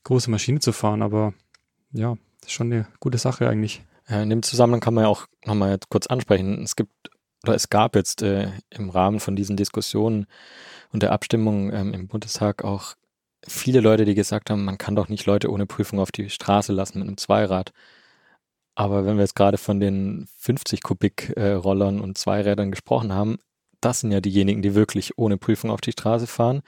große 0.04 0.30
Maschine 0.30 0.60
zu 0.60 0.72
fahren. 0.72 1.02
Aber 1.02 1.34
ja, 1.92 2.16
das 2.40 2.50
ist 2.50 2.54
schon 2.54 2.72
eine 2.72 2.88
gute 3.00 3.18
Sache 3.18 3.50
eigentlich. 3.50 3.82
In 4.08 4.30
dem 4.30 4.42
Zusammenhang 4.42 4.80
kann 4.80 4.94
man 4.94 5.04
ja 5.04 5.10
auch 5.10 5.28
nochmal 5.46 5.78
kurz 5.90 6.08
ansprechen. 6.08 6.64
Es 6.64 6.76
gibt 6.76 6.92
oder 7.44 7.56
es 7.56 7.70
gab 7.70 7.96
jetzt 7.96 8.22
äh, 8.22 8.52
im 8.70 8.90
Rahmen 8.90 9.20
von 9.20 9.36
diesen 9.36 9.56
Diskussionen 9.56 10.26
und 10.92 11.04
der 11.04 11.12
Abstimmung 11.12 11.72
ähm, 11.72 11.94
im 11.94 12.08
Bundestag 12.08 12.64
auch 12.64 12.96
viele 13.48 13.80
Leute, 13.80 14.06
die 14.06 14.16
gesagt 14.16 14.50
haben, 14.50 14.66
man 14.66 14.78
kann 14.78 14.96
doch 14.96 15.08
nicht 15.08 15.26
Leute 15.26 15.50
ohne 15.50 15.66
Prüfung 15.66 16.00
auf 16.00 16.12
die 16.12 16.30
Straße 16.30 16.74
lassen 16.74 17.00
mit 17.00 17.08
einem 17.08 17.18
Zweirad. 17.18 17.72
Aber 18.80 19.06
wenn 19.06 19.18
wir 19.18 19.24
jetzt 19.24 19.36
gerade 19.36 19.58
von 19.58 19.82
den 19.82 20.26
50 20.38 20.82
Kubik 20.84 21.34
äh, 21.36 21.52
Rollern 21.52 22.00
und 22.00 22.18
Zweirädern 22.18 22.72
gesprochen 22.72 23.12
haben, 23.12 23.38
das 23.82 24.00
sind 24.00 24.14
ja 24.14 24.22
diejenigen, 24.22 24.62
die 24.62 24.74
wirklich 24.74 25.18
ohne 25.18 25.36
Prüfung 25.38 25.70
auf 25.70 25.82
die 25.82 25.92
Straße 25.92 26.28
fahren. 26.28 26.62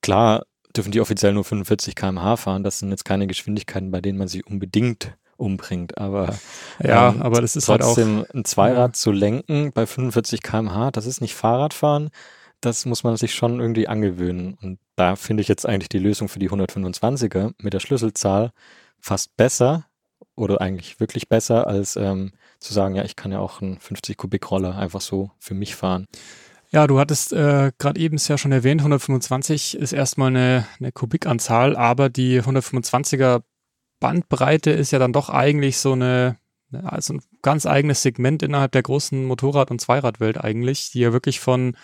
Klar 0.00 0.46
dürfen 0.74 0.90
die 0.90 1.02
offiziell 1.02 1.34
nur 1.34 1.44
45 1.44 1.96
km/h 1.96 2.36
fahren. 2.38 2.64
Das 2.64 2.78
sind 2.78 2.90
jetzt 2.90 3.04
keine 3.04 3.26
Geschwindigkeiten, 3.26 3.90
bei 3.90 4.00
denen 4.00 4.16
man 4.16 4.26
sich 4.28 4.46
unbedingt 4.46 5.18
umbringt. 5.36 5.98
Aber 5.98 6.34
Ja, 6.82 7.10
ähm, 7.10 7.20
aber 7.20 7.42
das 7.42 7.56
ist 7.56 7.68
halt 7.68 7.82
auch. 7.82 7.94
trotzdem 7.94 8.24
ein 8.32 8.46
Zweirad 8.46 8.90
Ja. 8.90 8.92
zu 8.94 9.12
lenken 9.12 9.70
bei 9.74 9.84
45 9.84 10.42
km/h, 10.42 10.92
das 10.92 11.04
ist 11.04 11.20
nicht 11.20 11.34
Fahrradfahren. 11.34 12.08
Das 12.62 12.86
muss 12.86 13.04
man 13.04 13.18
sich 13.18 13.34
schon 13.34 13.60
irgendwie 13.60 13.86
angewöhnen. 13.86 14.56
Und 14.62 14.78
da 14.96 15.14
finde 15.16 15.42
ich 15.42 15.48
jetzt 15.48 15.66
eigentlich 15.66 15.90
die 15.90 15.98
Lösung 15.98 16.28
für 16.30 16.38
die 16.38 16.48
125er 16.48 17.52
mit 17.60 17.74
der 17.74 17.80
Schlüsselzahl 17.80 18.50
fast 18.98 19.36
besser 19.36 19.84
oder 20.36 20.60
eigentlich 20.60 21.00
wirklich 21.00 21.28
besser 21.28 21.66
als 21.66 21.96
ähm, 21.96 22.32
zu 22.58 22.72
sagen, 22.72 22.94
ja, 22.94 23.04
ich 23.04 23.16
kann 23.16 23.32
ja 23.32 23.38
auch 23.38 23.60
einen 23.60 23.78
50 23.78 24.16
Kubik 24.16 24.50
Roller 24.50 24.76
einfach 24.76 25.00
so 25.00 25.30
für 25.38 25.54
mich 25.54 25.74
fahren. 25.76 26.06
Ja, 26.70 26.86
du 26.88 26.98
hattest 26.98 27.32
äh, 27.32 27.70
gerade 27.78 28.00
eben 28.00 28.16
es 28.16 28.26
ja 28.26 28.36
schon 28.36 28.50
erwähnt, 28.50 28.80
125 28.80 29.76
ist 29.76 29.92
erstmal 29.92 30.28
eine, 30.28 30.66
eine 30.80 30.90
Kubikanzahl, 30.90 31.76
aber 31.76 32.08
die 32.08 32.42
125er 32.42 33.42
Bandbreite 34.00 34.70
ist 34.70 34.90
ja 34.90 34.98
dann 34.98 35.12
doch 35.12 35.28
eigentlich 35.28 35.78
so 35.78 35.92
eine, 35.92 36.36
also 36.82 37.14
ein 37.14 37.22
ganz 37.42 37.64
eigenes 37.64 38.02
Segment 38.02 38.42
innerhalb 38.42 38.72
der 38.72 38.82
großen 38.82 39.24
Motorrad- 39.24 39.70
und 39.70 39.80
Zweiradwelt 39.80 40.42
eigentlich, 40.42 40.90
die 40.90 41.00
ja 41.00 41.12
wirklich 41.12 41.38
von 41.38 41.76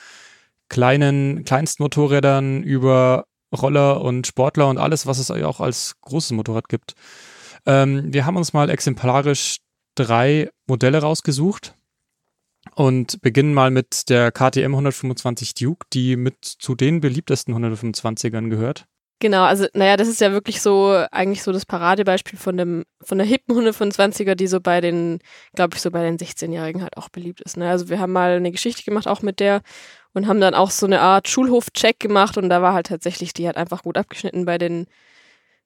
kleinen, 0.69 1.45
kleinsten 1.45 1.83
Motorrädern 1.83 2.63
über 2.63 3.27
Roller 3.57 4.01
und 4.01 4.27
Sportler 4.27 4.69
und 4.69 4.79
alles, 4.79 5.07
was 5.07 5.19
es 5.19 5.31
auch 5.31 5.61
als 5.61 5.97
großes 6.01 6.33
Motorrad 6.33 6.69
gibt. 6.69 6.95
Ähm, 7.67 8.13
wir 8.13 8.27
haben 8.27 8.37
uns 8.37 8.53
mal 8.53 8.71
exemplarisch 8.71 9.59
drei 9.95 10.51
Modelle 10.67 10.99
rausgesucht 10.99 11.75
und 12.75 13.21
beginnen 13.23 13.55
mal 13.55 13.71
mit 13.71 14.09
der 14.09 14.33
KTM 14.33 14.73
125 14.73 15.55
Duke, 15.55 15.87
die 15.93 16.17
mit 16.17 16.45
zu 16.45 16.75
den 16.75 17.01
beliebtesten 17.01 17.55
125ern 17.55 18.49
gehört. 18.49 18.87
Genau, 19.23 19.43
also 19.43 19.67
naja, 19.75 19.99
das 19.99 20.09
ist 20.09 20.23
ja 20.23 20.33
wirklich 20.33 20.63
so 20.63 21.05
eigentlich 21.11 21.43
so 21.43 21.53
das 21.53 21.67
Paradebeispiel 21.67 22.39
von 22.39 22.57
dem 22.57 22.85
von 23.03 23.19
der 23.19 23.27
hippen 23.27 23.55
125er, 23.55 24.35
die 24.35 24.47
so 24.47 24.61
bei 24.61 24.81
den, 24.81 25.19
glaube 25.55 25.77
ich, 25.77 25.83
so 25.83 25.91
bei 25.91 26.03
den 26.03 26.17
16-Jährigen 26.17 26.83
halt 26.83 26.97
auch 26.97 27.11
beliebt 27.11 27.43
ist. 27.43 27.59
Ne? 27.59 27.69
Also 27.69 27.91
wir 27.91 28.01
haben 28.01 28.13
mal 28.13 28.37
eine 28.37 28.51
Geschichte 28.51 28.83
gemacht 28.83 29.07
auch 29.07 29.21
mit 29.21 29.39
der 29.39 29.61
und 30.15 30.27
haben 30.27 30.41
dann 30.41 30.55
auch 30.55 30.71
so 30.71 30.87
eine 30.87 31.03
Art 31.03 31.29
Schulhof-Check 31.29 32.01
gemacht 32.01 32.39
und 32.39 32.49
da 32.49 32.63
war 32.63 32.73
halt 32.73 32.87
tatsächlich, 32.87 33.35
die 33.35 33.47
hat 33.47 33.59
einfach 33.59 33.83
gut 33.83 33.99
abgeschnitten 33.99 34.47
bei 34.47 34.57
den 34.57 34.87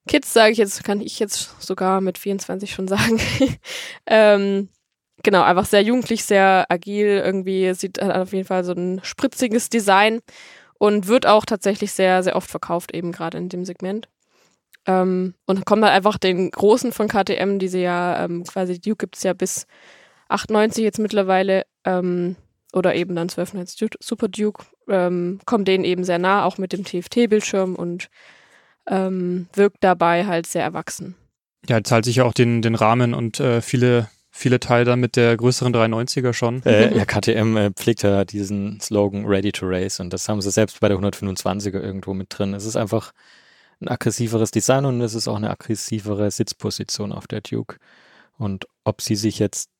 Kids, 0.06 0.32
sage 0.32 0.52
ich 0.52 0.58
jetzt, 0.58 0.84
kann 0.84 1.00
ich 1.00 1.18
jetzt 1.18 1.61
sogar 1.61 2.00
mit 2.00 2.18
24 2.18 2.73
schon 2.73 2.88
sagen. 2.88 3.20
ähm, 4.06 4.68
genau, 5.23 5.42
einfach 5.42 5.64
sehr 5.64 5.82
jugendlich, 5.82 6.25
sehr 6.25 6.66
agil, 6.68 7.23
irgendwie 7.25 7.73
sieht 7.75 8.02
auf 8.02 8.32
jeden 8.32 8.46
Fall 8.46 8.64
so 8.64 8.73
ein 8.73 9.00
spritziges 9.02 9.70
Design 9.70 10.20
und 10.78 11.06
wird 11.06 11.26
auch 11.26 11.46
tatsächlich 11.46 11.92
sehr, 11.92 12.23
sehr 12.23 12.37
oft 12.37 12.50
verkauft, 12.50 12.94
eben 12.94 13.12
gerade 13.12 13.38
in 13.38 13.49
dem 13.49 13.64
Segment. 13.64 14.08
Ähm, 14.87 15.34
und 15.46 15.64
kommt 15.64 15.82
halt 15.82 15.94
einfach 15.94 16.18
den 16.18 16.50
großen 16.50 16.92
von 16.92 17.08
KTM, 17.08 17.58
diese 17.58 17.78
ja 17.78 18.25
ähm, 18.25 18.44
quasi, 18.44 18.78
Duke 18.78 18.99
gibt 18.99 19.16
es 19.16 19.23
ja 19.23 19.32
bis 19.32 19.66
98 20.28 20.84
jetzt 20.84 20.99
mittlerweile, 20.99 21.64
ähm, 21.84 22.37
oder 22.75 22.94
eben 22.94 23.14
dann 23.14 23.28
1290 23.28 23.99
Super 24.00 24.28
Duke, 24.28 24.64
ähm, 24.88 25.40
kommt 25.46 25.68
denen 25.68 25.84
eben 25.84 26.04
sehr 26.04 26.18
nah, 26.18 26.44
auch 26.44 26.58
mit 26.58 26.73
dem 26.73 26.84
TFT-Bildschirm 26.84 27.76
und 27.76 28.11
ähm, 28.88 29.48
wirkt 29.54 29.78
dabei 29.82 30.26
halt 30.26 30.46
sehr 30.46 30.62
erwachsen. 30.62 31.14
Ja, 31.68 31.82
zahlt 31.82 32.04
sich 32.04 32.16
ja 32.16 32.24
auch 32.24 32.34
den, 32.34 32.62
den 32.62 32.74
Rahmen 32.74 33.14
und 33.14 33.40
äh, 33.40 33.62
viele, 33.62 34.10
viele 34.30 34.60
Teile 34.60 34.84
dann 34.84 35.00
mit 35.00 35.16
der 35.16 35.36
größeren 35.36 35.74
390er 35.74 36.32
schon. 36.32 36.62
Äh, 36.64 36.96
ja, 36.96 37.04
KTM 37.04 37.56
äh, 37.56 37.70
pflegt 37.70 38.02
ja 38.02 38.24
diesen 38.24 38.80
Slogan 38.80 39.24
Ready 39.24 39.52
to 39.52 39.66
Race 39.66 40.00
und 40.00 40.12
das 40.12 40.28
haben 40.28 40.42
sie 40.42 40.50
selbst 40.50 40.80
bei 40.80 40.88
der 40.88 40.98
125er 40.98 41.80
irgendwo 41.80 42.12
mit 42.12 42.28
drin. 42.30 42.52
Es 42.52 42.66
ist 42.66 42.76
einfach 42.76 43.12
ein 43.80 43.88
aggressiveres 43.88 44.50
Design 44.50 44.84
und 44.84 45.00
es 45.00 45.14
ist 45.14 45.28
auch 45.28 45.36
eine 45.36 45.50
aggressivere 45.50 46.30
Sitzposition 46.30 47.12
auf 47.12 47.26
der 47.26 47.40
Duke. 47.40 47.78
Und 48.36 48.66
ob 48.84 49.00
sie 49.00 49.16
sich 49.16 49.38
jetzt 49.38 49.70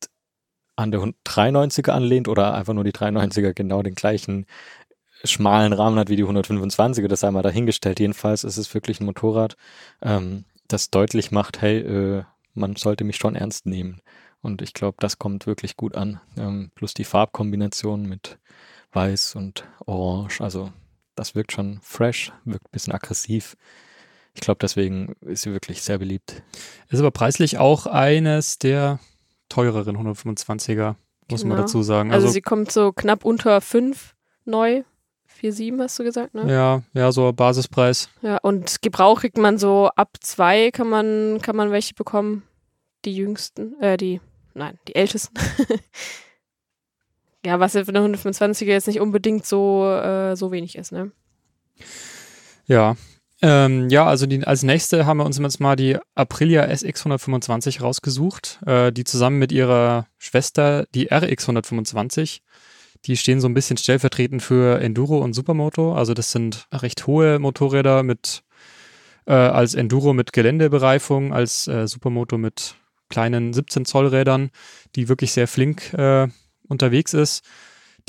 an 0.75 0.91
der 0.91 1.01
390er 1.25 1.91
anlehnt 1.91 2.27
oder 2.27 2.53
einfach 2.53 2.73
nur 2.73 2.83
die 2.83 2.91
390er 2.91 3.53
genau 3.53 3.81
den 3.81 3.95
gleichen 3.95 4.45
schmalen 5.25 5.73
Rahmen 5.73 5.99
hat 5.99 6.09
wie 6.09 6.15
die 6.15 6.25
125er, 6.25 7.07
das 7.07 7.21
sei 7.21 7.31
mal 7.31 7.41
dahingestellt. 7.41 7.99
Jedenfalls 7.99 8.43
ist 8.43 8.57
es 8.57 8.73
wirklich 8.73 8.99
ein 8.99 9.05
Motorrad, 9.05 9.55
ähm, 10.01 10.45
das 10.67 10.89
deutlich 10.89 11.31
macht, 11.31 11.61
hey, 11.61 11.79
äh, 11.79 12.23
man 12.53 12.75
sollte 12.75 13.03
mich 13.03 13.17
schon 13.17 13.35
ernst 13.35 13.65
nehmen. 13.65 14.01
Und 14.41 14.61
ich 14.61 14.73
glaube, 14.73 14.97
das 14.99 15.17
kommt 15.17 15.47
wirklich 15.47 15.75
gut 15.75 15.95
an. 15.95 16.21
Ähm, 16.37 16.71
plus 16.75 16.93
die 16.93 17.03
Farbkombination 17.03 18.07
mit 18.07 18.37
Weiß 18.91 19.35
und 19.35 19.67
Orange. 19.85 20.41
Also 20.41 20.71
das 21.15 21.35
wirkt 21.35 21.51
schon 21.51 21.79
fresh, 21.81 22.31
wirkt 22.45 22.67
ein 22.67 22.71
bisschen 22.71 22.93
aggressiv. 22.93 23.57
Ich 24.33 24.41
glaube, 24.41 24.59
deswegen 24.61 25.15
ist 25.21 25.43
sie 25.43 25.51
wirklich 25.51 25.81
sehr 25.81 25.97
beliebt. 25.97 26.43
Ist 26.89 26.99
aber 26.99 27.11
preislich 27.11 27.57
auch 27.57 27.87
eines 27.87 28.59
der 28.59 28.99
teureren 29.49 29.97
125er, 29.97 30.95
muss 31.29 31.41
genau. 31.41 31.55
man 31.55 31.63
dazu 31.63 31.83
sagen. 31.83 32.11
Also, 32.11 32.25
also, 32.25 32.33
sie 32.33 32.41
kommt 32.41 32.71
so 32.71 32.91
knapp 32.91 33.23
unter 33.23 33.61
5 33.61 34.13
neu. 34.43 34.83
4,7 35.41 35.81
hast 35.81 35.99
du 35.99 36.03
gesagt, 36.03 36.33
ne? 36.33 36.51
Ja, 36.51 36.81
ja, 36.93 37.11
so 37.11 37.31
Basispreis. 37.33 38.09
Ja, 38.21 38.37
und 38.37 38.81
Gebrauch 38.81 39.21
kriegt 39.21 39.37
man 39.37 39.57
so 39.57 39.89
ab 39.95 40.09
2 40.19 40.71
kann 40.71 40.89
man, 40.89 41.39
kann 41.41 41.55
man 41.55 41.71
welche 41.71 41.93
bekommen. 41.93 42.43
Die 43.03 43.15
jüngsten, 43.15 43.79
äh, 43.81 43.97
die, 43.97 44.19
nein, 44.53 44.79
die 44.87 44.95
ältesten. 44.95 45.35
ja, 47.45 47.59
was 47.59 47.73
für 47.73 47.87
eine 47.87 47.99
125er 47.99 48.65
jetzt 48.65 48.87
nicht 48.87 48.99
unbedingt 48.99 49.45
so, 49.45 49.85
äh, 49.87 50.35
so 50.35 50.51
wenig 50.51 50.75
ist, 50.75 50.91
ne? 50.91 51.11
Ja, 52.65 52.95
ähm, 53.41 53.89
ja, 53.89 54.05
also 54.05 54.25
die, 54.25 54.43
als 54.45 54.63
nächste 54.63 55.05
haben 55.05 55.17
wir 55.17 55.25
uns 55.25 55.37
jetzt 55.37 55.59
mal 55.59 55.75
die 55.75 55.97
Aprilia 56.15 56.63
SX 56.63 57.01
125 57.01 57.81
rausgesucht, 57.81 58.59
äh, 58.65 58.91
die 58.91 59.03
zusammen 59.03 59.37
mit 59.37 59.51
ihrer 59.51 60.07
Schwester, 60.17 60.87
die 60.95 61.09
RX 61.13 61.43
125, 61.43 62.41
die 63.05 63.17
stehen 63.17 63.39
so 63.39 63.47
ein 63.47 63.53
bisschen 63.53 63.77
stellvertretend 63.77 64.41
für 64.41 64.81
Enduro 64.81 65.19
und 65.19 65.33
Supermoto. 65.33 65.93
Also 65.93 66.13
das 66.13 66.31
sind 66.31 66.67
recht 66.71 67.07
hohe 67.07 67.39
Motorräder 67.39 68.03
mit 68.03 68.43
äh, 69.27 69.33
als 69.33 69.73
Enduro 69.73 70.13
mit 70.13 70.33
Geländebereifung, 70.33 71.33
als 71.33 71.67
äh, 71.67 71.87
Supermoto 71.87 72.37
mit 72.37 72.75
kleinen 73.09 73.53
17 73.53 73.85
Zoll 73.85 74.07
Rädern, 74.07 74.49
die 74.95 75.07
wirklich 75.09 75.31
sehr 75.31 75.47
flink 75.47 75.93
äh, 75.93 76.27
unterwegs 76.67 77.13
ist. 77.13 77.43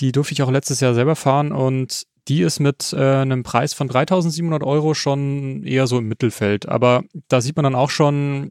Die 0.01 0.13
durfte 0.13 0.33
ich 0.33 0.43
auch 0.43 0.51
letztes 0.51 0.81
Jahr 0.81 0.95
selber 0.95 1.17
fahren 1.17 1.53
und 1.53 2.05
die 2.29 2.43
ist 2.43 2.61
mit 2.61 2.93
äh, 2.93 2.97
einem 2.97 3.43
Preis 3.43 3.73
von 3.73 3.89
3700 3.89 4.63
Euro 4.63 4.95
schon 4.95 5.63
eher 5.63 5.87
so 5.87 5.99
im 5.99 6.09
Mittelfeld. 6.09 6.69
Aber 6.69 7.05
da 7.29 7.41
sieht 7.41 7.57
man 7.57 7.65
dann 7.65 7.75
auch 7.75 7.91
schon, 7.91 8.51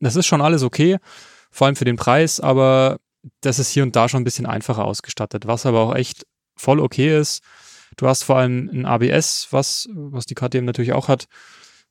das 0.00 0.16
ist 0.16 0.26
schon 0.26 0.40
alles 0.40 0.62
okay, 0.62 0.98
vor 1.50 1.66
allem 1.66 1.76
für 1.76 1.84
den 1.84 1.96
Preis, 1.96 2.40
aber 2.40 2.98
das 3.40 3.58
ist 3.58 3.70
hier 3.70 3.82
und 3.82 3.96
da 3.96 4.08
schon 4.08 4.22
ein 4.22 4.24
bisschen 4.24 4.46
einfacher 4.46 4.84
ausgestattet, 4.84 5.46
was 5.46 5.66
aber 5.66 5.80
auch 5.80 5.94
echt 5.94 6.26
voll 6.56 6.80
okay 6.80 7.18
ist. 7.18 7.42
Du 7.96 8.06
hast 8.06 8.24
vor 8.24 8.36
allem 8.36 8.68
ein 8.72 8.86
ABS, 8.86 9.48
was, 9.50 9.88
was 9.92 10.26
die 10.26 10.34
KTM 10.34 10.64
natürlich 10.64 10.92
auch 10.92 11.08
hat, 11.08 11.26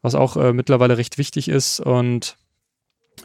was 0.01 0.15
auch 0.15 0.37
äh, 0.37 0.53
mittlerweile 0.53 0.97
recht 0.97 1.17
wichtig 1.17 1.47
ist 1.47 1.79
und 1.79 2.37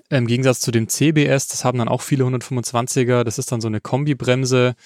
im 0.09 0.27
Gegensatz 0.27 0.61
zu 0.61 0.71
dem 0.71 0.89
CBS, 0.89 1.49
das 1.49 1.65
haben 1.65 1.79
dann 1.79 1.89
auch 1.89 2.01
viele 2.01 2.25
125er, 2.25 3.25
das 3.25 3.39
ist 3.39 3.51
dann 3.51 3.61
so 3.61 3.69
eine 3.69 3.81
Kombibremse, 3.81 4.77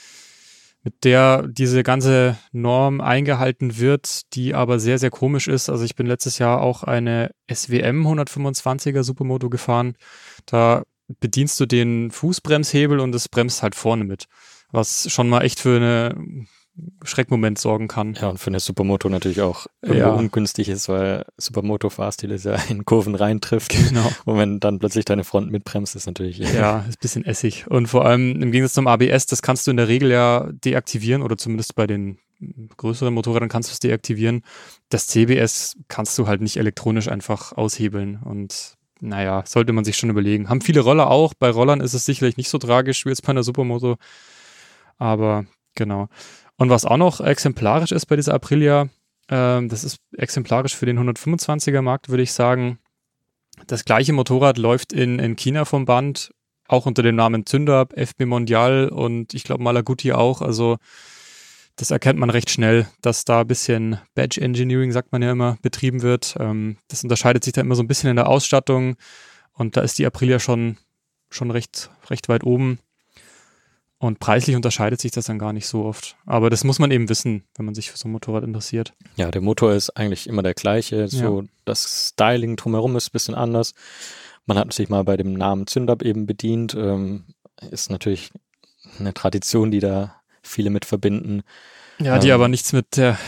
mit 0.82 1.04
der 1.04 1.46
diese 1.48 1.82
ganze 1.82 2.36
Norm 2.52 3.00
eingehalten 3.00 3.78
wird, 3.78 4.34
die 4.34 4.54
aber 4.54 4.78
sehr, 4.78 4.98
sehr 4.98 5.10
komisch 5.10 5.48
ist. 5.48 5.70
Also 5.70 5.82
ich 5.84 5.96
bin 5.96 6.06
letztes 6.06 6.38
Jahr 6.38 6.60
auch 6.60 6.82
eine 6.82 7.30
SWM 7.50 8.06
125er 8.06 9.02
Supermoto 9.02 9.48
gefahren. 9.48 9.96
Da 10.44 10.82
bedienst 11.20 11.58
du 11.60 11.66
den 11.66 12.10
Fußbremshebel 12.10 13.00
und 13.00 13.14
es 13.14 13.28
bremst 13.28 13.62
halt 13.62 13.74
vorne 13.74 14.04
mit. 14.04 14.26
Was 14.70 15.10
schon 15.10 15.28
mal 15.28 15.42
echt 15.42 15.60
für 15.60 15.76
eine 15.76 16.46
Schreckmoment 17.04 17.58
sorgen 17.58 17.86
kann. 17.86 18.14
Ja, 18.14 18.30
und 18.30 18.38
für 18.38 18.48
eine 18.48 18.58
Supermoto 18.58 19.08
natürlich 19.08 19.40
auch 19.40 19.66
ja. 19.86 20.10
ungünstig 20.10 20.68
ist, 20.68 20.88
weil 20.88 21.24
Supermoto-Fahrstil 21.36 22.32
ist 22.32 22.44
ja 22.44 22.56
in 22.68 22.84
Kurven 22.84 23.14
reintrifft. 23.14 23.70
Genau. 23.70 24.10
Und 24.24 24.38
wenn 24.38 24.60
dann 24.60 24.80
plötzlich 24.80 25.04
deine 25.04 25.22
Front 25.22 25.52
mitbremst, 25.52 25.94
ist 25.94 26.06
natürlich. 26.06 26.38
Ja, 26.38 26.80
ist 26.80 26.96
ein 26.96 27.00
bisschen 27.00 27.24
Essig. 27.24 27.66
Und 27.68 27.86
vor 27.86 28.04
allem 28.04 28.42
im 28.42 28.50
Gegensatz 28.50 28.74
zum 28.74 28.88
ABS, 28.88 29.26
das 29.26 29.42
kannst 29.42 29.66
du 29.66 29.70
in 29.70 29.76
der 29.76 29.88
Regel 29.88 30.10
ja 30.10 30.48
deaktivieren 30.52 31.22
oder 31.22 31.36
zumindest 31.36 31.76
bei 31.76 31.86
den 31.86 32.18
größeren 32.76 33.14
Motorrädern 33.14 33.48
kannst 33.48 33.70
du 33.70 33.72
es 33.74 33.78
deaktivieren. 33.78 34.42
Das 34.88 35.06
CBS 35.06 35.76
kannst 35.86 36.18
du 36.18 36.26
halt 36.26 36.40
nicht 36.40 36.56
elektronisch 36.56 37.08
einfach 37.08 37.52
aushebeln 37.52 38.20
und 38.24 38.76
naja, 39.00 39.42
sollte 39.46 39.72
man 39.72 39.84
sich 39.84 39.96
schon 39.96 40.10
überlegen. 40.10 40.48
Haben 40.48 40.60
viele 40.60 40.80
Roller 40.80 41.10
auch. 41.10 41.34
Bei 41.34 41.50
Rollern 41.50 41.80
ist 41.80 41.94
es 41.94 42.06
sicherlich 42.06 42.36
nicht 42.36 42.48
so 42.48 42.58
tragisch 42.58 43.04
wie 43.04 43.10
jetzt 43.10 43.22
bei 43.22 43.30
einer 43.30 43.42
Supermoto. 43.42 43.96
Aber 44.98 45.46
genau. 45.74 46.08
Und 46.56 46.70
was 46.70 46.84
auch 46.84 46.96
noch 46.96 47.20
exemplarisch 47.20 47.92
ist 47.92 48.06
bei 48.06 48.16
dieser 48.16 48.34
Aprilia, 48.34 48.88
ähm, 49.28 49.68
das 49.68 49.84
ist 49.84 49.98
exemplarisch 50.16 50.76
für 50.76 50.86
den 50.86 50.98
125er 50.98 51.82
Markt, 51.82 52.08
würde 52.08 52.22
ich 52.22 52.32
sagen. 52.32 52.78
Das 53.66 53.84
gleiche 53.84 54.12
Motorrad 54.12 54.58
läuft 54.58 54.92
in, 54.92 55.18
in 55.18 55.36
China 55.36 55.64
vom 55.64 55.84
Band, 55.84 56.32
auch 56.66 56.86
unter 56.86 57.02
dem 57.02 57.16
Namen 57.16 57.46
Zündab, 57.46 57.96
FB 57.96 58.26
Mondial 58.26 58.88
und 58.88 59.34
ich 59.34 59.44
glaube 59.44 59.62
Malaguti 59.62 60.12
auch. 60.12 60.42
Also 60.42 60.78
das 61.76 61.90
erkennt 61.90 62.18
man 62.18 62.30
recht 62.30 62.50
schnell, 62.50 62.86
dass 63.02 63.24
da 63.24 63.40
ein 63.40 63.46
bisschen 63.46 63.98
Badge 64.14 64.40
Engineering, 64.40 64.92
sagt 64.92 65.12
man 65.12 65.22
ja 65.22 65.32
immer, 65.32 65.58
betrieben 65.62 66.02
wird. 66.02 66.36
Ähm, 66.38 66.76
das 66.88 67.02
unterscheidet 67.02 67.44
sich 67.44 67.52
da 67.52 67.60
immer 67.60 67.74
so 67.74 67.82
ein 67.82 67.88
bisschen 67.88 68.10
in 68.10 68.16
der 68.16 68.28
Ausstattung 68.28 68.96
und 69.52 69.76
da 69.76 69.80
ist 69.80 69.98
die 69.98 70.06
Aprilia 70.06 70.38
schon, 70.38 70.76
schon 71.30 71.50
recht, 71.50 71.90
recht 72.10 72.28
weit 72.28 72.44
oben. 72.44 72.78
Und 73.98 74.18
preislich 74.18 74.54
unterscheidet 74.54 75.00
sich 75.00 75.12
das 75.12 75.26
dann 75.26 75.38
gar 75.38 75.52
nicht 75.54 75.66
so 75.66 75.84
oft. 75.84 76.16
Aber 76.26 76.50
das 76.50 76.62
muss 76.62 76.78
man 76.78 76.90
eben 76.90 77.08
wissen, 77.08 77.44
wenn 77.56 77.64
man 77.64 77.74
sich 77.74 77.90
für 77.90 77.96
so 77.96 78.06
ein 78.06 78.12
Motorrad 78.12 78.44
interessiert. 78.44 78.92
Ja, 79.16 79.30
der 79.30 79.40
Motor 79.40 79.72
ist 79.72 79.90
eigentlich 79.90 80.26
immer 80.26 80.42
der 80.42 80.52
gleiche. 80.52 81.08
So 81.08 81.42
ja. 81.42 81.48
das 81.64 82.10
Styling 82.10 82.56
drumherum 82.56 82.96
ist 82.96 83.08
ein 83.08 83.12
bisschen 83.12 83.34
anders. 83.34 83.72
Man 84.44 84.58
hat 84.58 84.72
sich 84.74 84.90
mal 84.90 85.04
bei 85.04 85.16
dem 85.16 85.32
Namen 85.32 85.66
Zündab 85.66 86.02
eben 86.02 86.26
bedient. 86.26 86.74
Ähm, 86.74 87.24
ist 87.70 87.90
natürlich 87.90 88.30
eine 88.98 89.14
Tradition, 89.14 89.70
die 89.70 89.80
da 89.80 90.20
viele 90.44 90.70
mit 90.70 90.84
verbinden. 90.84 91.42
Ja, 91.98 92.18
die 92.18 92.28
Ähm, 92.28 92.34
aber 92.34 92.48
nichts 92.48 92.72
mit 92.72 92.96
der 92.96 93.18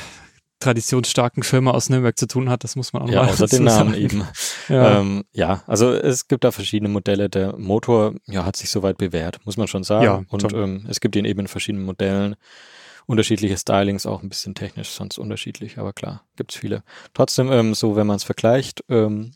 traditionsstarken 0.59 1.43
Firma 1.43 1.73
aus 1.73 1.91
Nürnberg 1.91 2.17
zu 2.19 2.27
tun 2.27 2.49
hat, 2.49 2.65
das 2.65 2.77
muss 2.77 2.93
man 2.93 3.03
auch 3.03 3.09
Ja, 3.09 3.23
mal 3.25 3.31
außer 3.31 3.47
den 3.47 3.65
Namen 3.65 3.91
sagen. 3.93 4.03
eben. 4.03 4.25
Ja. 4.69 4.99
Ähm, 4.99 5.25
ja, 5.33 5.63
also 5.69 5.93
es 5.93 6.27
gibt 6.27 6.43
da 6.43 6.51
verschiedene 6.51 6.89
Modelle. 6.89 7.29
Der 7.29 7.57
Motor 7.57 8.15
ja, 8.27 8.45
hat 8.45 8.57
sich 8.57 8.69
soweit 8.69 8.99
bewährt, 8.99 9.39
muss 9.45 9.57
man 9.57 9.69
schon 9.69 9.85
sagen. 9.85 10.05
Ja, 10.05 10.25
Und 10.29 10.53
ähm, 10.53 10.85
es 10.89 10.99
gibt 10.99 11.15
ihn 11.15 11.25
eben 11.25 11.39
in 11.41 11.47
verschiedenen 11.47 11.85
Modellen. 11.85 12.35
Unterschiedliche 13.07 13.57
Stylings, 13.57 14.07
auch 14.07 14.25
ein 14.25 14.29
bisschen 14.29 14.57
technisch 14.57 14.89
sonst 14.89 15.19
unterschiedlich, 15.19 15.79
aber 15.79 15.93
klar, 15.93 16.25
gibt's 16.35 16.57
viele. 16.57 16.83
Trotzdem, 17.15 17.53
ähm, 17.53 17.75
so 17.75 17.95
wenn 17.95 18.09
man 18.09 18.17
es 18.17 18.25
vergleicht, 18.25 18.83
ähm, 18.89 19.35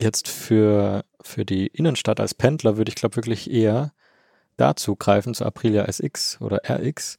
jetzt 0.00 0.26
für, 0.28 1.04
für 1.22 1.44
die 1.44 1.68
Innenstadt 1.68 2.18
als 2.18 2.34
Pendler 2.34 2.76
würde 2.76 2.88
ich 2.88 2.96
glaube 2.96 3.14
wirklich 3.14 3.48
eher 3.48 3.92
dazu 4.56 4.96
greifen, 4.96 5.34
zu 5.34 5.44
Aprilia 5.44 5.84
SX 5.84 6.40
oder 6.40 6.60
RX, 6.68 7.18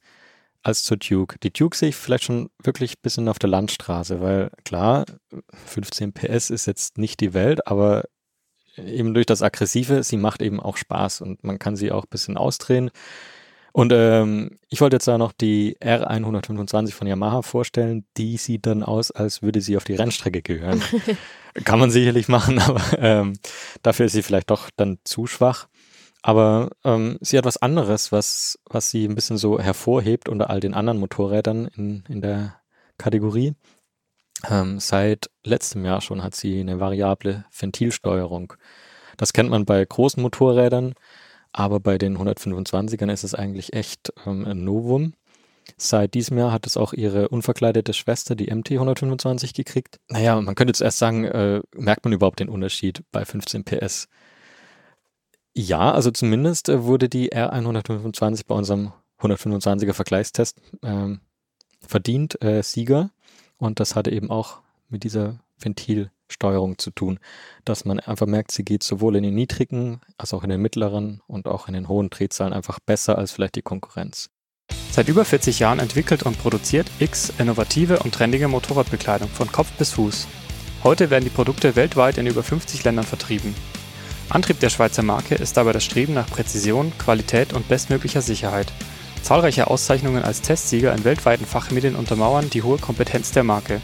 als 0.62 0.82
zur 0.82 0.96
Duke. 0.96 1.38
Die 1.42 1.52
Duke 1.52 1.76
sehe 1.76 1.90
ich 1.90 1.96
vielleicht 1.96 2.24
schon 2.24 2.50
wirklich 2.62 2.92
ein 2.92 3.02
bisschen 3.02 3.28
auf 3.28 3.38
der 3.38 3.50
Landstraße, 3.50 4.20
weil 4.20 4.50
klar, 4.64 5.06
15 5.66 6.12
PS 6.12 6.50
ist 6.50 6.66
jetzt 6.66 6.98
nicht 6.98 7.20
die 7.20 7.34
Welt, 7.34 7.66
aber 7.66 8.04
eben 8.76 9.14
durch 9.14 9.26
das 9.26 9.42
Aggressive, 9.42 10.02
sie 10.02 10.16
macht 10.16 10.42
eben 10.42 10.60
auch 10.60 10.76
Spaß 10.76 11.20
und 11.22 11.42
man 11.44 11.58
kann 11.58 11.76
sie 11.76 11.92
auch 11.92 12.04
ein 12.04 12.10
bisschen 12.10 12.36
ausdrehen. 12.36 12.90
Und 13.72 13.92
ähm, 13.92 14.58
ich 14.70 14.80
wollte 14.80 14.96
jetzt 14.96 15.06
da 15.06 15.18
noch 15.18 15.32
die 15.32 15.76
R125 15.80 16.92
von 16.92 17.06
Yamaha 17.06 17.42
vorstellen. 17.42 18.04
Die 18.16 18.36
sieht 18.36 18.66
dann 18.66 18.82
aus, 18.82 19.10
als 19.10 19.42
würde 19.42 19.60
sie 19.60 19.76
auf 19.76 19.84
die 19.84 19.94
Rennstrecke 19.94 20.42
gehören. 20.42 20.82
kann 21.64 21.78
man 21.78 21.90
sicherlich 21.90 22.28
machen, 22.28 22.58
aber 22.58 22.82
ähm, 22.98 23.34
dafür 23.82 24.06
ist 24.06 24.12
sie 24.12 24.22
vielleicht 24.22 24.50
doch 24.50 24.70
dann 24.76 24.98
zu 25.04 25.26
schwach. 25.26 25.68
Aber 26.22 26.70
ähm, 26.84 27.18
sie 27.20 27.38
hat 27.38 27.44
was 27.44 27.58
anderes, 27.58 28.12
was, 28.12 28.58
was 28.68 28.90
sie 28.90 29.06
ein 29.06 29.14
bisschen 29.14 29.38
so 29.38 29.58
hervorhebt 29.58 30.28
unter 30.28 30.50
all 30.50 30.60
den 30.60 30.74
anderen 30.74 30.98
Motorrädern 30.98 31.66
in, 31.76 32.04
in 32.08 32.20
der 32.20 32.56
Kategorie. 32.98 33.54
Ähm, 34.48 34.80
seit 34.80 35.30
letztem 35.44 35.84
Jahr 35.84 36.00
schon 36.00 36.22
hat 36.22 36.34
sie 36.34 36.60
eine 36.60 36.80
variable 36.80 37.44
Ventilsteuerung. 37.56 38.52
Das 39.16 39.32
kennt 39.32 39.50
man 39.50 39.64
bei 39.64 39.84
großen 39.84 40.22
Motorrädern, 40.22 40.94
aber 41.52 41.80
bei 41.80 41.98
den 41.98 42.16
125ern 42.16 43.12
ist 43.12 43.24
es 43.24 43.34
eigentlich 43.34 43.72
echt 43.72 44.12
ähm, 44.26 44.44
ein 44.44 44.64
Novum. 44.64 45.14
Seit 45.76 46.14
diesem 46.14 46.38
Jahr 46.38 46.52
hat 46.52 46.66
es 46.66 46.76
auch 46.76 46.92
ihre 46.92 47.28
unverkleidete 47.28 47.92
Schwester, 47.92 48.34
die 48.34 48.52
MT 48.54 48.72
125, 48.72 49.54
gekriegt. 49.54 50.00
Naja, 50.08 50.40
man 50.40 50.54
könnte 50.54 50.72
zuerst 50.72 50.98
sagen, 50.98 51.24
äh, 51.24 51.60
merkt 51.74 52.04
man 52.04 52.12
überhaupt 52.12 52.40
den 52.40 52.48
Unterschied 52.48 53.02
bei 53.12 53.24
15 53.24 53.64
PS? 53.64 54.08
Ja, 55.60 55.90
also 55.90 56.12
zumindest 56.12 56.68
äh, 56.68 56.84
wurde 56.84 57.08
die 57.08 57.32
R125 57.32 58.42
bei 58.46 58.54
unserem 58.54 58.92
125er 59.20 59.92
Vergleichstest 59.92 60.60
ähm, 60.84 61.18
verdient 61.80 62.40
äh, 62.40 62.62
Sieger. 62.62 63.10
Und 63.56 63.80
das 63.80 63.96
hatte 63.96 64.12
eben 64.12 64.30
auch 64.30 64.60
mit 64.88 65.02
dieser 65.02 65.40
Ventilsteuerung 65.58 66.78
zu 66.78 66.92
tun, 66.92 67.18
dass 67.64 67.84
man 67.84 67.98
einfach 67.98 68.28
merkt, 68.28 68.52
sie 68.52 68.64
geht 68.64 68.84
sowohl 68.84 69.16
in 69.16 69.24
den 69.24 69.34
niedrigen 69.34 70.00
als 70.16 70.32
auch 70.32 70.44
in 70.44 70.50
den 70.50 70.62
mittleren 70.62 71.22
und 71.26 71.48
auch 71.48 71.66
in 71.66 71.74
den 71.74 71.88
hohen 71.88 72.08
Drehzahlen 72.08 72.52
einfach 72.52 72.78
besser 72.78 73.18
als 73.18 73.32
vielleicht 73.32 73.56
die 73.56 73.62
Konkurrenz. 73.62 74.30
Seit 74.92 75.08
über 75.08 75.24
40 75.24 75.58
Jahren 75.58 75.80
entwickelt 75.80 76.22
und 76.22 76.38
produziert 76.38 76.88
X 77.00 77.32
innovative 77.36 77.98
und 77.98 78.14
trendige 78.14 78.46
Motorradbekleidung 78.46 79.28
von 79.28 79.50
Kopf 79.50 79.72
bis 79.72 79.90
Fuß. 79.90 80.28
Heute 80.84 81.10
werden 81.10 81.24
die 81.24 81.30
Produkte 81.30 81.74
weltweit 81.74 82.16
in 82.16 82.28
über 82.28 82.44
50 82.44 82.84
Ländern 82.84 83.04
vertrieben. 83.04 83.56
Antrieb 84.30 84.60
der 84.60 84.68
Schweizer 84.68 85.02
Marke 85.02 85.36
ist 85.36 85.56
dabei 85.56 85.72
das 85.72 85.84
Streben 85.84 86.12
nach 86.12 86.28
Präzision, 86.28 86.92
Qualität 86.98 87.54
und 87.54 87.66
bestmöglicher 87.66 88.20
Sicherheit. 88.20 88.70
Zahlreiche 89.22 89.68
Auszeichnungen 89.68 90.22
als 90.22 90.42
Testsieger 90.42 90.92
in 90.92 91.04
weltweiten 91.04 91.46
Fachmedien 91.46 91.96
untermauern 91.96 92.50
die 92.50 92.62
hohe 92.62 92.76
Kompetenz 92.76 93.30
der 93.30 93.42
Marke. 93.42 93.80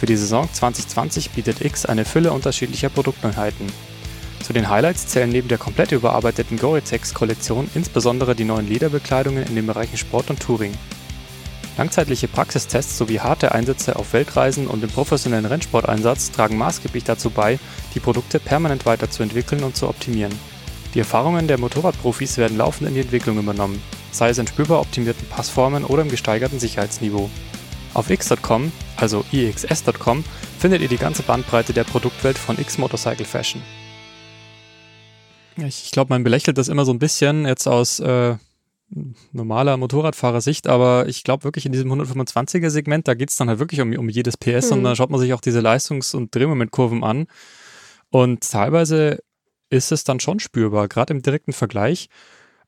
Für 0.00 0.06
die 0.06 0.16
Saison 0.16 0.48
2020 0.50 1.30
bietet 1.30 1.60
X 1.60 1.84
eine 1.84 2.06
Fülle 2.06 2.32
unterschiedlicher 2.32 2.88
Produktneuheiten. 2.88 3.66
Zu 4.42 4.54
den 4.54 4.70
Highlights 4.70 5.08
zählen 5.08 5.28
neben 5.28 5.48
der 5.48 5.58
komplett 5.58 5.92
überarbeiteten 5.92 6.58
Gore-Tex-Kollektion 6.58 7.68
insbesondere 7.74 8.34
die 8.34 8.44
neuen 8.44 8.68
Lederbekleidungen 8.68 9.44
in 9.44 9.56
den 9.56 9.66
Bereichen 9.66 9.98
Sport 9.98 10.30
und 10.30 10.40
Touring. 10.40 10.72
Langzeitliche 11.78 12.26
Praxistests 12.26 12.96
sowie 12.96 13.20
harte 13.20 13.52
Einsätze 13.52 13.96
auf 13.96 14.14
Weltreisen 14.14 14.66
und 14.66 14.82
im 14.82 14.90
professionellen 14.90 15.44
Rennsporteinsatz 15.44 16.30
tragen 16.30 16.56
maßgeblich 16.56 17.04
dazu 17.04 17.28
bei, 17.28 17.58
die 17.94 18.00
Produkte 18.00 18.40
permanent 18.40 18.86
weiterzuentwickeln 18.86 19.62
und 19.62 19.76
zu 19.76 19.88
optimieren. 19.88 20.32
Die 20.94 21.00
Erfahrungen 21.00 21.46
der 21.46 21.58
Motorradprofis 21.58 22.38
werden 22.38 22.56
laufend 22.56 22.88
in 22.88 22.94
die 22.94 23.02
Entwicklung 23.02 23.38
übernommen, 23.38 23.82
sei 24.10 24.30
es 24.30 24.38
in 24.38 24.46
spürbar 24.46 24.80
optimierten 24.80 25.28
Passformen 25.28 25.84
oder 25.84 26.00
im 26.00 26.08
gesteigerten 26.08 26.58
Sicherheitsniveau. 26.58 27.28
Auf 27.92 28.08
x.com, 28.08 28.72
also 28.96 29.24
ixs.com, 29.30 30.24
findet 30.58 30.80
ihr 30.80 30.88
die 30.88 30.96
ganze 30.96 31.22
Bandbreite 31.22 31.74
der 31.74 31.84
Produktwelt 31.84 32.38
von 32.38 32.58
X 32.58 32.78
Motorcycle 32.78 33.26
Fashion. 33.26 33.60
Ich, 35.58 35.84
ich 35.84 35.90
glaube, 35.90 36.14
man 36.14 36.24
belächelt 36.24 36.56
das 36.56 36.68
immer 36.68 36.86
so 36.86 36.92
ein 36.92 36.98
bisschen 36.98 37.46
jetzt 37.46 37.66
aus 37.66 38.00
äh, 38.00 38.36
normaler 39.32 39.76
Motorradfahrersicht, 39.76 40.68
aber 40.68 41.08
ich 41.08 41.24
glaube 41.24 41.44
wirklich 41.44 41.66
in 41.66 41.72
diesem 41.72 41.92
125er 41.92 42.70
Segment, 42.70 43.08
da 43.08 43.14
geht 43.14 43.30
es 43.30 43.36
dann 43.36 43.48
halt 43.48 43.58
wirklich 43.58 43.80
um, 43.80 43.92
um 43.96 44.08
jedes 44.08 44.36
PS 44.36 44.70
und 44.70 44.80
Mhm. 44.80 44.84
da 44.84 44.96
schaut 44.96 45.10
man 45.10 45.20
sich 45.20 45.34
auch 45.34 45.40
diese 45.40 45.60
Leistungs- 45.60 46.14
und 46.14 46.34
Drehmomentkurven 46.34 47.02
an. 47.02 47.26
Und 48.10 48.48
teilweise 48.48 49.18
ist 49.70 49.90
es 49.90 50.04
dann 50.04 50.20
schon 50.20 50.38
spürbar, 50.38 50.86
gerade 50.88 51.12
im 51.12 51.22
direkten 51.22 51.52
Vergleich. 51.52 52.08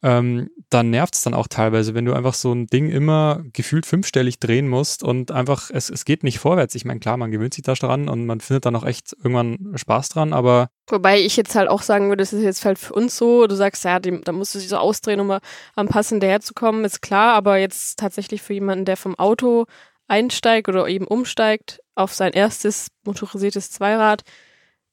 Ähm, 0.01 0.49
dann 0.71 0.91
nervt 0.91 1.17
es 1.17 1.23
dann 1.23 1.35
auch 1.35 1.49
teilweise, 1.49 1.93
wenn 1.95 2.05
du 2.05 2.13
einfach 2.15 2.35
so 2.35 2.53
ein 2.53 2.69
Ding 2.69 2.89
immer 2.89 3.43
gefühlt 3.53 3.85
fünfstellig 3.85 4.39
drehen 4.39 4.69
musst 4.69 5.03
und 5.03 5.33
einfach, 5.33 5.71
es, 5.73 5.91
es 5.91 6.05
geht 6.05 6.23
nicht 6.23 6.39
vorwärts. 6.39 6.77
Ich 6.77 6.85
meine, 6.85 7.01
klar, 7.01 7.17
man 7.17 7.33
gewöhnt 7.33 7.55
sich 7.55 7.65
da 7.65 7.75
dran 7.75 8.09
und 8.09 8.25
man 8.25 8.41
findet 8.41 8.67
dann 8.67 8.77
auch 8.77 8.85
echt 8.85 9.13
irgendwann 9.15 9.73
Spaß 9.77 10.11
dran, 10.11 10.33
aber 10.33 10.71
Wobei 10.89 11.21
ich 11.21 11.37
jetzt 11.37 11.55
halt 11.55 11.69
auch 11.69 11.83
sagen 11.83 12.09
würde, 12.09 12.23
das 12.23 12.33
ist 12.33 12.45
jetzt 12.45 12.65
halt 12.65 12.79
für 12.79 12.95
uns 12.95 13.17
so, 13.17 13.47
du 13.47 13.57
sagst, 13.57 13.85
ja, 13.85 13.99
dem, 13.99 14.23
da 14.23 14.33
musst 14.33 14.55
du 14.55 14.59
dich 14.59 14.69
so 14.69 14.77
ausdrehen, 14.77 15.21
um 15.21 15.27
mal 15.27 15.41
am 15.75 15.89
Pass 15.89 16.11
hinterherzukommen, 16.11 16.85
ist 16.85 17.03
klar, 17.03 17.35
aber 17.35 17.59
jetzt 17.59 17.99
tatsächlich 17.99 18.41
für 18.41 18.55
jemanden, 18.55 18.85
der 18.85 18.97
vom 18.97 19.19
Auto 19.19 19.67
einsteigt 20.07 20.69
oder 20.69 20.87
eben 20.87 21.07
umsteigt 21.07 21.81
auf 21.95 22.15
sein 22.15 22.33
erstes 22.33 22.89
motorisiertes 23.05 23.71
Zweirad, 23.71 24.23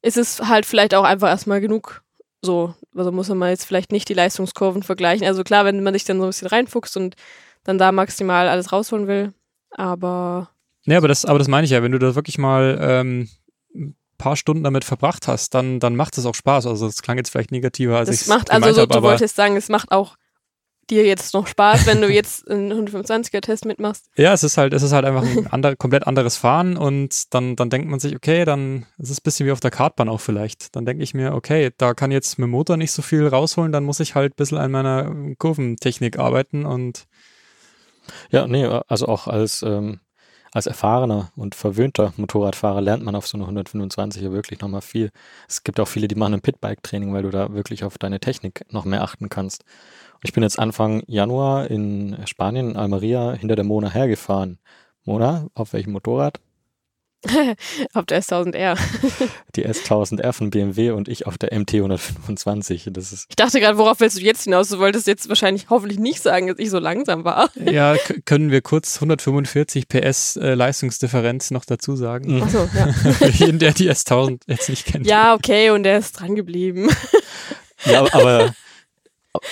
ist 0.02 0.18
es 0.18 0.41
halt 0.41 0.65
vielleicht 0.65 0.96
auch 0.96 1.04
einfach 1.04 1.30
erstmal 1.30 1.62
genug 1.62 2.04
so. 2.45 2.73
Also 2.95 3.12
muss 3.12 3.29
man 3.29 3.49
jetzt 3.49 3.65
vielleicht 3.65 3.91
nicht 3.91 4.08
die 4.08 4.13
Leistungskurven 4.13 4.84
vergleichen. 4.84 5.27
Also 5.27 5.43
klar, 5.43 5.65
wenn 5.65 5.84
man 5.84 5.93
sich 5.93 6.05
dann 6.05 6.17
so 6.17 6.23
ein 6.23 6.29
bisschen 6.29 6.47
reinfuchst 6.47 6.95
und 6.95 7.15
dann 7.63 7.77
da 7.77 7.91
maximal 7.91 8.47
alles 8.47 8.71
rausholen 8.71 9.08
will, 9.08 9.34
aber 9.71 10.49
Nee, 10.86 10.95
aber 10.95 11.08
das, 11.08 11.25
aber 11.25 11.39
das 11.39 11.47
meine 11.47 11.65
ich 11.65 11.71
ja, 11.71 11.81
wenn 11.84 11.91
du 11.91 11.99
da 11.99 12.15
wirklich 12.15 12.38
mal 12.38 12.77
ähm, 12.79 13.27
ein 13.73 13.95
paar 14.17 14.36
Stunden 14.36 14.63
damit 14.63 14.86
verbracht 14.86 15.27
hast, 15.27 15.53
dann, 15.53 15.79
dann 15.79 15.95
macht 15.95 16.17
es 16.17 16.25
auch 16.25 16.36
Spaß. 16.36 16.67
Also 16.67 16.86
das 16.86 17.01
klang 17.01 17.17
jetzt 17.17 17.31
vielleicht 17.31 17.51
negativer, 17.51 17.97
als 17.97 18.10
ich 18.10 18.19
das 18.19 18.27
macht, 18.27 18.51
also 18.51 18.71
so, 18.71 18.86
du 18.86 19.01
wolltest 19.01 19.36
sagen, 19.36 19.58
es 19.58 19.69
macht 19.69 19.91
auch 19.91 20.15
dir 20.89 21.06
jetzt 21.06 21.34
noch 21.34 21.48
Spaß, 21.48 21.86
wenn 21.86 22.02
du 22.02 22.10
jetzt 22.10 22.50
einen 22.50 22.71
125er-Test 22.88 23.65
mitmachst. 23.65 24.10
Ja, 24.17 24.34
es 24.34 24.43
ist 24.43 24.58
halt, 24.58 24.74
es 24.74 24.84
ist 24.84 24.91
halt 24.91 25.06
einfach 25.06 25.24
ein 25.24 25.48
ander, 25.48 25.76
komplett 25.76 26.08
anderes 26.08 26.38
Fahren 26.38 26.78
und 26.78 27.34
dann, 27.34 27.56
dann 27.56 27.69
denkt 27.69 27.89
man 27.89 28.00
sich, 28.00 28.15
okay, 28.15 28.45
dann 28.45 28.86
ist 28.98 29.10
es 29.10 29.19
ein 29.19 29.24
bisschen 29.24 29.48
wie 29.48 29.52
auf 29.52 29.60
der 29.60 29.71
Kartbahn 29.71 30.10
auch 30.10 30.21
vielleicht. 30.21 30.76
Dann 30.76 30.86
denke 30.86 31.04
ich 31.04 31.13
mir, 31.13 31.34
okay, 31.34 31.71
da 31.78 31.93
kann 31.93 32.12
jetzt 32.12 32.38
mit 32.39 32.48
dem 32.48 32.52
Motor 32.52 32.78
nicht 32.78 32.91
so 32.91 33.02
viel 33.02 33.28
rausholen, 33.28 33.71
dann 33.71 33.84
muss 33.84 34.00
ich 34.00 34.15
halt 34.15 34.34
ein 34.34 34.36
bisschen 34.38 34.58
an 34.58 34.71
meiner 34.71 35.13
Kurventechnik 35.38 36.19
arbeiten 36.19 36.65
und 36.65 37.08
Ja, 38.32 38.48
nee, 38.48 38.65
also 38.88 39.08
auch 39.08 39.28
als, 39.28 39.62
ähm, 39.63 40.00
als 40.54 40.67
erfahrener 40.67 41.32
und 41.36 41.56
verwöhnter 41.56 42.13
Motorradfahrer 42.17 42.82
lernt 42.82 43.04
man 43.04 43.15
auf 43.15 43.28
so 43.28 43.38
einer 43.38 43.48
125er 43.48 44.32
wirklich 44.32 44.62
nochmal 44.62 44.82
viel. 44.82 45.12
Es 45.50 45.63
gibt 45.63 45.80
auch 45.80 45.88
viele, 45.88 46.08
die 46.08 46.15
machen 46.15 46.36
ein 46.36 46.41
Pitbike-Training, 46.41 47.13
weil 47.13 47.24
du 47.24 47.30
da 47.32 47.54
wirklich 47.54 47.84
auf 47.84 47.98
deine 47.98 48.19
Technik 48.19 48.65
noch 48.71 48.86
mehr 48.86 49.02
achten 49.04 49.30
kannst. 49.30 49.65
Ich 50.25 50.33
bin 50.33 50.41
jetzt 50.41 50.57
Anfang 50.57 51.03
Januar 51.05 51.69
in 51.69 52.17
Spanien, 52.25 52.71
in 52.71 52.77
Almeria, 52.77 53.33
hinter 53.33 53.55
der 53.55 53.63
Mona 53.63 53.91
hergefahren. 53.91 54.57
Mona, 55.03 55.45
auf 55.53 55.73
welchem 55.73 55.91
Motorrad? 55.91 56.39
auf 57.93 58.05
der 58.07 58.23
S1000R. 58.23 58.75
Die 59.55 59.67
S1000R 59.67 60.33
von 60.33 60.49
BMW 60.49 60.89
und 60.89 61.09
ich 61.09 61.27
auf 61.27 61.38
der 61.38 61.55
MT 61.55 61.75
125. 61.75 62.89
Das 62.91 63.13
ist 63.13 63.27
Ich 63.29 63.35
dachte 63.35 63.59
gerade, 63.59 63.77
worauf 63.77 63.99
willst 63.99 64.17
du 64.17 64.21
jetzt 64.23 64.45
hinaus? 64.45 64.69
Du 64.69 64.79
wolltest 64.79 65.05
jetzt 65.05 65.29
wahrscheinlich 65.29 65.69
hoffentlich 65.69 65.99
nicht 65.99 66.23
sagen, 66.23 66.47
dass 66.47 66.57
ich 66.57 66.71
so 66.71 66.79
langsam 66.79 67.23
war. 67.23 67.51
ja, 67.63 67.95
können 68.25 68.49
wir 68.49 68.61
kurz 68.61 68.95
145 68.95 69.88
PS 69.88 70.38
äh, 70.38 70.55
Leistungsdifferenz 70.55 71.51
noch 71.51 71.65
dazu 71.65 71.95
sagen. 71.95 72.41
Achso, 72.41 72.67
ja. 72.75 72.91
Für 72.93 73.29
jeden, 73.29 73.59
der 73.59 73.73
die 73.73 73.91
S1000 73.91 74.41
jetzt 74.47 74.69
nicht 74.69 74.88
kennt. 74.88 75.05
ja, 75.05 75.35
okay, 75.35 75.69
und 75.69 75.83
der 75.83 75.99
ist 75.99 76.13
dran 76.13 76.33
geblieben. 76.33 76.89
Ja, 77.85 78.11
aber 78.11 78.55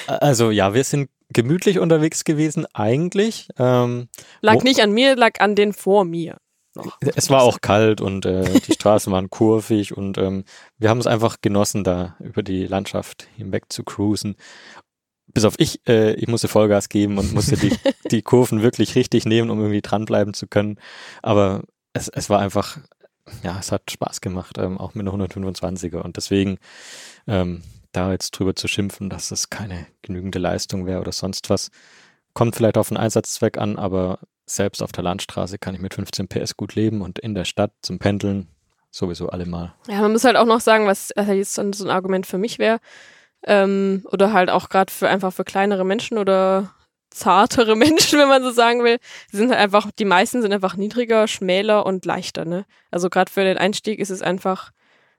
also 0.07 0.51
ja, 0.51 0.73
wir 0.73 0.83
sind 0.83 1.09
gemütlich 1.29 1.79
unterwegs 1.79 2.23
gewesen 2.23 2.65
eigentlich. 2.73 3.49
Ähm, 3.57 4.07
Lag 4.41 4.63
nicht 4.63 4.81
an 4.81 4.91
mir, 4.91 5.15
lag 5.15 5.39
an 5.39 5.55
den 5.55 5.73
vor 5.73 6.05
mir. 6.05 6.37
Noch. 6.75 6.97
es 7.15 7.29
war 7.29 7.43
auch 7.43 7.61
kalt 7.61 8.01
und 8.01 8.25
äh, 8.25 8.59
die 8.61 8.73
Straßen 8.73 9.13
waren 9.13 9.29
kurvig 9.29 9.95
und 9.95 10.17
ähm, 10.17 10.43
wir 10.79 10.89
haben 10.89 10.97
es 10.97 11.05
einfach 11.05 11.37
genossen, 11.39 11.83
da 11.83 12.15
über 12.19 12.41
die 12.41 12.65
Landschaft 12.65 13.27
hinweg 13.35 13.65
zu 13.69 13.83
cruisen. 13.83 14.35
bis 15.31 15.45
auf 15.45 15.53
ich, 15.59 15.87
äh, 15.87 16.13
ich 16.13 16.27
musste 16.27 16.47
Vollgas 16.47 16.89
geben 16.89 17.19
und 17.19 17.31
musste 17.33 17.57
die, 17.57 17.71
die 18.11 18.23
Kurven 18.23 18.63
wirklich 18.63 18.95
richtig 18.95 19.25
nehmen, 19.25 19.51
um 19.51 19.59
irgendwie 19.59 19.81
dranbleiben 19.81 20.33
zu 20.33 20.47
können. 20.47 20.79
Aber 21.21 21.61
es, 21.93 22.07
es 22.09 22.31
war 22.31 22.39
einfach, 22.39 22.79
ja, 23.43 23.57
es 23.59 23.71
hat 23.71 23.91
Spaß 23.91 24.21
gemacht, 24.21 24.57
ähm, 24.57 24.79
auch 24.79 24.95
mit 24.95 25.07
einer 25.07 25.25
125er. 25.27 25.97
Und 26.01 26.17
deswegen, 26.17 26.57
ähm, 27.27 27.61
da 27.93 28.11
jetzt 28.11 28.31
drüber 28.31 28.55
zu 28.55 28.67
schimpfen, 28.67 29.09
dass 29.09 29.31
es 29.31 29.49
keine 29.49 29.87
genügende 30.01 30.39
Leistung 30.39 30.85
wäre 30.85 31.01
oder 31.01 31.11
sonst 31.11 31.49
was, 31.49 31.69
kommt 32.33 32.55
vielleicht 32.55 32.77
auf 32.77 32.89
den 32.89 32.97
Einsatzzweck 32.97 33.57
an, 33.57 33.77
aber 33.77 34.19
selbst 34.45 34.83
auf 34.83 34.91
der 34.91 35.03
Landstraße 35.03 35.57
kann 35.57 35.75
ich 35.75 35.81
mit 35.81 35.93
15 35.93 36.27
PS 36.27 36.57
gut 36.57 36.75
leben 36.75 37.01
und 37.01 37.19
in 37.19 37.33
der 37.33 37.45
Stadt 37.45 37.71
zum 37.81 37.99
Pendeln 37.99 38.47
sowieso 38.91 39.29
allemal. 39.29 39.73
Ja, 39.87 40.01
man 40.01 40.11
muss 40.11 40.23
halt 40.23 40.35
auch 40.35 40.45
noch 40.45 40.59
sagen, 40.59 40.85
was 40.85 41.11
also 41.13 41.31
jetzt 41.31 41.55
so 41.55 41.61
ein 41.61 41.89
Argument 41.89 42.25
für 42.25 42.37
mich 42.37 42.59
wäre, 42.59 42.79
ähm, 43.45 44.05
oder 44.11 44.33
halt 44.33 44.49
auch 44.49 44.69
gerade 44.69 44.91
für 44.91 45.07
einfach 45.07 45.33
für 45.33 45.43
kleinere 45.43 45.85
Menschen 45.85 46.17
oder 46.17 46.73
zartere 47.09 47.75
Menschen, 47.75 48.19
wenn 48.19 48.27
man 48.27 48.43
so 48.43 48.51
sagen 48.51 48.83
will. 48.83 48.97
Die 49.31 49.37
sind 49.37 49.49
halt 49.49 49.59
einfach, 49.59 49.91
die 49.91 50.05
meisten 50.05 50.41
sind 50.41 50.53
einfach 50.53 50.75
niedriger, 50.75 51.27
schmäler 51.27 51.85
und 51.85 52.05
leichter, 52.05 52.45
ne? 52.45 52.65
Also 52.91 53.09
gerade 53.09 53.31
für 53.31 53.43
den 53.43 53.57
Einstieg 53.57 53.99
ist 53.99 54.09
es 54.09 54.21
einfach, 54.21 54.71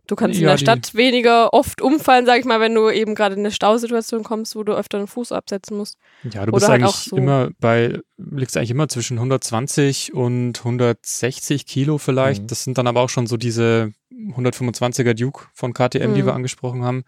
du 0.07 0.17
kannst 0.17 0.39
ja, 0.39 0.43
in 0.43 0.53
der 0.53 0.59
Stadt 0.59 0.95
weniger 0.95 1.53
oft 1.53 1.81
umfallen, 1.81 2.27
sag 2.27 2.39
ich 2.39 2.45
mal, 2.45 2.61
wenn 2.61 2.75
du 2.75 2.91
eben 2.91 3.15
gerade 3.15 3.35
in 3.35 3.41
eine 3.41 3.51
Stausituation 3.51 4.23
kommst, 4.23 4.57
wo 4.57 4.63
du 4.63 4.73
öfter 4.75 4.99
einen 4.99 5.07
Fuß 5.07 5.33
absetzen 5.33 5.77
musst. 5.77 5.99
Ja, 6.31 6.47
du 6.47 6.53
bist 6.53 6.69
halt 6.69 6.83
eigentlich 6.83 6.95
so 6.95 7.17
immer 7.17 7.51
bei, 7.61 8.01
liegst 8.17 8.57
eigentlich 8.57 8.71
immer 8.71 8.89
zwischen 8.89 9.19
120 9.19 10.15
und 10.15 10.59
160 10.59 11.67
Kilo 11.67 11.99
vielleicht. 11.99 12.43
Mhm. 12.43 12.47
Das 12.49 12.65
sind 12.65 12.79
dann 12.79 12.87
aber 12.87 13.01
auch 13.01 13.11
schon 13.11 13.27
so 13.27 13.37
diese 13.37 13.93
125er 14.13 15.15
Duke 15.15 15.47
von 15.53 15.73
KTM, 15.73 16.11
mhm. 16.11 16.15
die 16.15 16.27
wir 16.27 16.35
angesprochen 16.35 16.85
haben. 16.85 17.05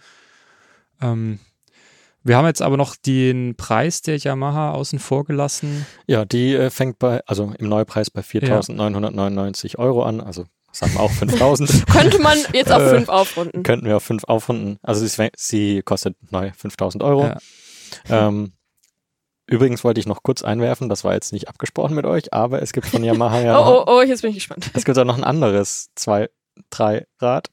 Ähm, 1.00 1.38
wir 2.26 2.36
haben 2.36 2.46
jetzt 2.46 2.62
aber 2.62 2.76
noch 2.76 2.96
den 2.96 3.54
Preis 3.54 4.02
der 4.02 4.16
Yamaha 4.16 4.72
außen 4.72 4.98
vor 4.98 5.24
gelassen. 5.24 5.86
Ja, 6.08 6.24
die 6.24 6.54
äh, 6.54 6.70
fängt 6.70 6.98
bei, 6.98 7.20
also 7.26 7.52
im 7.56 7.68
Neupreis 7.68 8.10
bei 8.10 8.22
4.999 8.22 9.72
ja. 9.72 9.78
Euro 9.78 10.02
an, 10.02 10.20
also 10.20 10.46
sagen 10.76 10.94
wir 10.94 11.00
auch 11.00 11.10
5.000. 11.10 11.86
Könnte 11.92 12.20
man 12.20 12.38
jetzt 12.52 12.72
auf 12.72 12.88
5 12.88 13.08
äh, 13.08 13.10
aufrunden. 13.10 13.62
Könnten 13.62 13.86
wir 13.86 13.96
auf 13.96 14.04
5 14.04 14.24
aufrunden. 14.24 14.78
Also 14.82 15.06
sie, 15.06 15.30
sie 15.36 15.82
kostet 15.82 16.16
neu 16.30 16.48
5.000 16.48 17.04
Euro. 17.04 17.24
Ja. 17.24 17.38
Ähm, 18.08 18.52
übrigens 19.46 19.84
wollte 19.84 20.00
ich 20.00 20.06
noch 20.06 20.22
kurz 20.22 20.42
einwerfen, 20.42 20.88
das 20.88 21.04
war 21.04 21.14
jetzt 21.14 21.32
nicht 21.32 21.48
abgesprochen 21.48 21.94
mit 21.94 22.04
euch, 22.04 22.32
aber 22.32 22.62
es 22.62 22.72
gibt 22.72 22.86
von 22.86 23.02
Yamaha 23.02 23.40
ja. 23.40 23.58
oh, 23.66 23.84
oh, 23.86 23.98
oh, 23.98 24.02
jetzt 24.02 24.22
bin 24.22 24.30
ich 24.30 24.36
gespannt. 24.36 24.70
Es 24.74 24.84
gibt 24.84 24.98
auch 24.98 25.04
noch 25.04 25.16
ein 25.16 25.24
anderes 25.24 25.90
zwei, 25.94 26.28
drei 26.70 27.06
Rad 27.20 27.50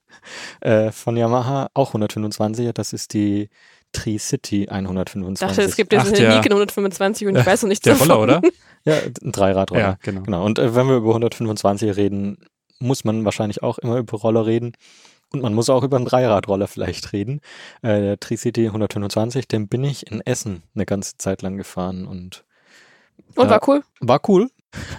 äh, 0.61 0.91
von 0.91 1.15
Yamaha, 1.15 1.69
auch 1.73 1.93
125er. 1.93 2.73
Das 2.73 2.93
ist 2.93 3.13
die 3.13 3.49
Tri-City 3.93 4.69
125. 4.69 5.41
Ich 5.41 5.55
dachte, 5.55 5.61
es 5.61 5.75
gibt 5.75 5.93
jetzt 5.93 6.07
eine 6.07 6.35
Nikon 6.35 6.51
125 6.51 7.27
und 7.27 7.37
ich 7.37 7.45
weiß 7.45 7.61
noch 7.61 7.69
nichts 7.69 7.83
der 7.83 7.93
davon. 7.93 8.11
Roller, 8.11 8.39
oder? 8.39 8.49
Ja, 8.85 8.95
ein 8.95 9.31
Dreiradroller. 9.31 9.81
Ja, 9.81 9.97
genau. 10.01 10.23
genau. 10.23 10.43
Und 10.43 10.59
äh, 10.59 10.75
wenn 10.75 10.87
wir 10.87 10.97
über 10.97 11.09
125 11.09 11.95
reden, 11.95 12.37
muss 12.79 13.03
man 13.03 13.25
wahrscheinlich 13.25 13.63
auch 13.63 13.77
immer 13.77 13.97
über 13.97 14.17
Roller 14.17 14.45
reden. 14.45 14.73
Und 15.31 15.41
man 15.41 15.53
muss 15.55 15.69
auch 15.69 15.83
über 15.83 15.97
einen 15.97 16.05
Dreiradroller 16.05 16.67
vielleicht 16.67 17.11
reden. 17.11 17.41
Äh, 17.81 18.01
der 18.01 18.19
Tri-City 18.19 18.67
125, 18.67 19.47
den 19.47 19.67
bin 19.67 19.83
ich 19.83 20.11
in 20.11 20.21
Essen 20.21 20.61
eine 20.75 20.85
ganze 20.85 21.17
Zeit 21.17 21.41
lang 21.41 21.57
gefahren 21.57 22.05
und 22.05 22.45
und 23.35 23.49
war 23.49 23.67
cool? 23.67 23.83
War 23.99 24.21
cool. 24.27 24.49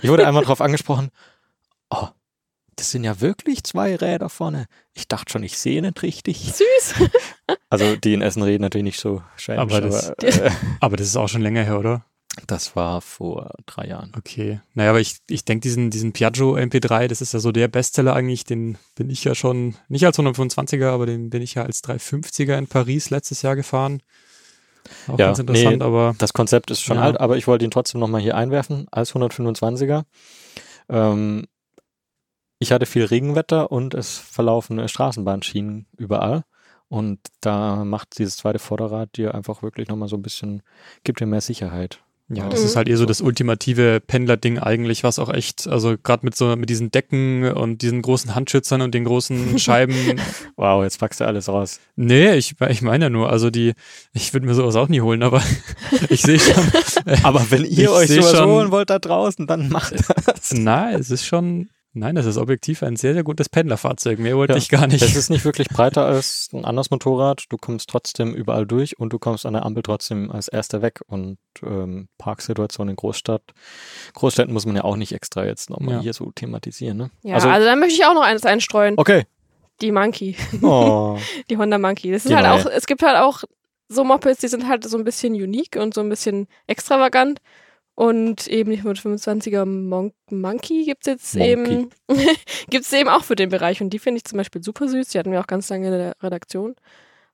Ich 0.03 0.11
wurde 0.11 0.27
einmal 0.27 0.43
darauf 0.43 0.61
angesprochen, 0.61 1.11
oh, 1.91 2.09
das 2.77 2.91
sind 2.91 3.05
ja 3.05 3.21
wirklich 3.21 3.63
zwei 3.65 3.95
Räder 3.95 4.29
vorne. 4.29 4.67
Ich 4.95 5.07
dachte 5.07 5.33
schon, 5.33 5.43
ich 5.43 5.59
sehe 5.59 5.81
nicht 5.83 6.03
richtig. 6.03 6.53
Süß. 6.55 7.09
also 7.71 7.97
die 7.97 8.15
in 8.15 8.23
Essen 8.23 8.43
reden 8.43 8.63
natürlich 8.63 8.85
nicht 8.85 9.01
so 9.01 9.23
schön. 9.37 9.59
Aber, 9.59 9.81
das, 9.81 10.11
aber, 10.11 10.27
äh, 10.27 10.51
aber 10.81 10.97
das 10.97 11.07
ist 11.07 11.17
auch 11.17 11.29
schon 11.29 11.43
länger 11.43 11.63
her, 11.63 11.79
oder? 11.79 12.05
Das 12.47 12.77
war 12.77 13.01
vor 13.01 13.55
drei 13.67 13.87
Jahren. 13.87 14.13
Okay. 14.17 14.61
Naja, 14.75 14.91
aber 14.91 15.01
ich, 15.01 15.19
ich 15.29 15.45
denke, 15.45 15.63
diesen, 15.63 15.91
diesen 15.91 16.13
Piaggio 16.13 16.57
MP3, 16.57 17.09
das 17.09 17.21
ist 17.21 17.33
ja 17.33 17.41
so 17.41 17.53
der 17.53 17.69
Bestseller 17.69 18.15
eigentlich, 18.15 18.45
den 18.45 18.79
bin 18.95 19.11
ich 19.11 19.25
ja 19.25 19.35
schon, 19.35 19.77
nicht 19.89 20.05
als 20.05 20.19
125er, 20.19 20.89
aber 20.89 21.07
den 21.07 21.31
bin 21.31 21.43
ich 21.43 21.55
ja 21.55 21.63
als 21.65 21.83
350er 21.85 22.57
in 22.59 22.67
Paris 22.67 23.11
letztes 23.11 23.43
Jahr 23.43 23.57
gefahren. 23.57 24.03
Auch 25.09 25.19
ja, 25.19 25.27
ganz 25.27 25.39
interessant, 25.39 25.79
nee, 25.79 25.85
aber. 25.85 26.15
Das 26.19 26.33
Konzept 26.33 26.71
ist 26.71 26.83
schon 26.83 26.97
ja. 26.97 27.05
alt, 27.05 27.21
aber 27.21 27.37
ich 27.37 27.47
wollte 27.47 27.65
ihn 27.65 27.71
trotzdem 27.71 28.01
nochmal 28.01 28.21
hier 28.21 28.37
einwerfen 28.37 28.87
als 28.91 29.15
125er. 29.15 30.05
Ähm, 30.89 31.47
ich 32.59 32.73
hatte 32.73 32.87
viel 32.87 33.05
Regenwetter 33.05 33.73
und 33.73 33.95
es 33.95 34.19
verlaufen 34.19 34.87
Straßenbahnschienen 34.87 35.87
überall. 35.97 36.45
Und 36.89 37.19
da 37.41 37.85
macht 37.85 38.19
dieses 38.19 38.37
zweite 38.37 38.59
Vorderrad 38.59 39.17
dir 39.17 39.35
einfach 39.35 39.63
wirklich 39.63 39.89
nochmal 39.89 40.09
so 40.09 40.17
ein 40.17 40.23
bisschen, 40.23 40.63
gibt 41.03 41.21
dir 41.21 41.27
mehr 41.27 41.41
Sicherheit. 41.41 42.04
Ja, 42.29 42.49
das 42.49 42.61
mhm. 42.61 42.67
ist 42.67 42.77
halt 42.77 42.89
eher 42.89 42.97
so 42.97 43.05
das 43.05 43.21
ultimative 43.21 44.01
Pendler-Ding 44.01 44.59
eigentlich, 44.59 45.05
was 45.05 45.19
auch 45.19 45.29
echt, 45.29 45.69
also 45.69 45.97
gerade 46.03 46.25
mit 46.25 46.35
so 46.35 46.57
mit 46.57 46.71
diesen 46.71 46.91
Decken 46.91 47.53
und 47.53 47.83
diesen 47.83 48.01
großen 48.01 48.35
Handschützern 48.35 48.81
und 48.81 48.95
den 48.95 49.05
großen 49.05 49.59
Scheiben. 49.59 49.95
wow, 50.57 50.83
jetzt 50.83 50.99
packst 50.99 51.21
du 51.21 51.27
alles 51.27 51.49
raus. 51.49 51.81
Nee, 51.97 52.35
ich, 52.35 52.55
ich 52.69 52.81
meine 52.81 53.07
ja 53.07 53.11
nur, 53.11 53.29
also 53.29 53.51
die, 53.51 53.75
ich 54.15 54.33
würde 54.33 54.47
mir 54.47 54.55
sowas 54.55 54.75
auch 54.77 54.89
nie 54.89 55.03
holen, 55.03 55.23
aber 55.23 55.43
ich 56.09 56.23
sehe 56.23 56.41
schon. 56.41 56.65
aber 57.23 57.45
wenn 57.51 57.65
ihr 57.67 57.93
euch 57.93 58.09
sowas 58.09 58.37
schon, 58.37 58.49
holen 58.49 58.71
wollt 58.71 58.89
da 58.89 58.99
draußen, 58.99 59.47
dann 59.47 59.69
macht 59.69 59.95
das. 60.27 60.55
Nein, 60.55 60.95
es 60.95 61.11
ist 61.11 61.27
schon, 61.27 61.69
Nein, 61.97 62.17
das 62.17 62.27
ist 62.27 62.39
objektiv 62.39 62.83
ein 62.83 62.97
sehr, 62.97 63.15
sehr 63.15 63.23
gutes 63.23 63.49
Pendlerfahrzeug. 63.49 64.19
Mehr 64.19 64.37
wollte 64.37 64.55
ja, 64.55 64.59
ich 64.59 64.69
gar 64.69 64.89
nicht. 64.89 65.01
Es 65.01 65.15
ist 65.15 65.31
nicht 65.31 65.45
wirklich 65.45 65.69
breiter 65.69 66.05
als 66.05 66.51
ein 66.53 66.65
anderes 66.65 66.91
Motorrad. 66.91 67.45
Du 67.51 67.57
kommst 67.57 67.89
trotzdem 67.89 68.35
überall 68.35 68.67
durch 68.67 68.99
und 68.99 69.13
du 69.13 69.21
kommst 69.21 69.47
an 69.47 69.53
der 69.53 69.65
Ampel 69.65 69.85
trotzdem 69.85 70.29
als 70.33 70.49
erster 70.49 70.83
weg. 70.83 71.03
Und 71.07 71.39
ähm, 71.63 72.09
Parksituation 72.19 72.89
in 72.89 72.97
Großstadt. 72.97 73.43
Großstädten 74.15 74.53
muss 74.53 74.67
man 74.67 74.75
ja 74.75 74.83
auch 74.83 74.97
nicht 74.97 75.13
extra 75.13 75.45
jetzt 75.45 75.71
nochmal 75.71 75.95
ja. 75.95 76.01
hier 76.01 76.15
so 76.15 76.33
thematisieren. 76.33 76.97
Ne? 76.97 77.11
Ja, 77.23 77.37
also, 77.37 77.49
also 77.49 77.65
da 77.65 77.77
möchte 77.77 77.95
ich 77.95 78.05
auch 78.05 78.15
noch 78.15 78.25
eines 78.25 78.45
einstreuen. 78.45 78.95
Okay. 78.97 79.27
Die 79.81 79.93
Monkey. 79.93 80.37
Oh. 80.63 81.17
die 81.49 81.57
Honda 81.57 81.79
Monkey. 81.79 82.11
Das 82.11 82.25
ist 82.25 82.31
die 82.31 82.37
halt 82.37 82.47
auch, 82.47 82.69
es 82.71 82.87
gibt 82.87 83.03
halt 83.03 83.19
auch 83.19 83.45
so 83.89 84.03
Mopeds, 84.03 84.41
die 84.41 84.49
sind 84.49 84.67
halt 84.67 84.83
so 84.83 84.99
ein 84.99 85.05
bisschen 85.05 85.35
unique 85.35 85.77
und 85.77 85.95
so 85.95 86.01
ein 86.01 86.09
bisschen 86.09 86.49
extravagant. 86.67 87.41
Und 87.97 88.49
eben 88.49 88.73
die 88.73 88.83
125er 88.83 89.65
Mon 89.67 90.13
Monkey 90.31 90.85
gibt 90.85 91.07
es 91.07 91.13
jetzt 91.13 91.37
Monkey. 91.37 91.53
eben, 91.53 91.91
gibt's 92.71 92.93
eben 92.93 93.09
auch 93.09 93.23
für 93.23 93.37
den 93.37 93.51
Bereich. 93.51 93.81
Und 93.81 93.91
die 93.91 94.01
finde 94.01 94.19
ich 94.19 94.25
zum 94.25 94.39
Beispiel 94.39 94.63
super 94.63 94.89
süß. 94.89 95.09
Die 95.09 95.19
hatten 95.19 95.31
wir 95.31 95.41
auch 95.41 95.47
ganz 95.47 95.69
lange 95.69 95.87
in 95.87 95.93
der 95.93 96.17
Redaktion. 96.21 96.75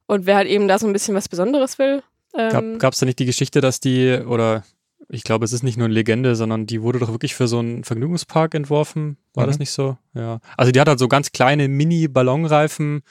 Und 0.07 0.27
wer 0.27 0.37
halt 0.37 0.49
eben 0.49 0.69
da 0.69 0.79
so 0.79 0.87
ein 0.87 0.93
bisschen 0.93 1.15
was 1.15 1.29
Besonderes 1.29 1.79
will. 1.79 2.03
Ähm, 2.37 2.79
Gab 2.79 2.93
es 2.93 2.99
da 2.99 3.07
nicht 3.07 3.19
die 3.19 3.27
Geschichte, 3.27 3.61
dass 3.61 3.81
die, 3.81 4.21
oder 4.27 4.65
ich 5.09 5.25
glaube, 5.25 5.45
es 5.45 5.53
ist 5.53 5.63
nicht 5.63 5.79
nur 5.79 5.87
eine 5.87 5.95
Legende, 5.95 6.37
sondern 6.37 6.67
die 6.67 6.83
wurde 6.83 6.99
doch 6.99 7.11
wirklich 7.11 7.35
für 7.35 7.49
so 7.49 7.59
einen 7.59 7.85
Vergnügungspark 7.85 8.55
entworfen. 8.55 9.17
War 9.35 9.45
mhm. 9.45 9.49
das 9.49 9.59
nicht 9.59 9.71
so? 9.71 9.97
Ja. 10.15 10.41
Also 10.57 10.73
die 10.73 10.81
hat 10.81 10.89
halt 10.89 10.99
so 10.99 11.09
ganz 11.09 11.33
kleine 11.33 11.69
Mini-Ballonreifen, 11.69 13.03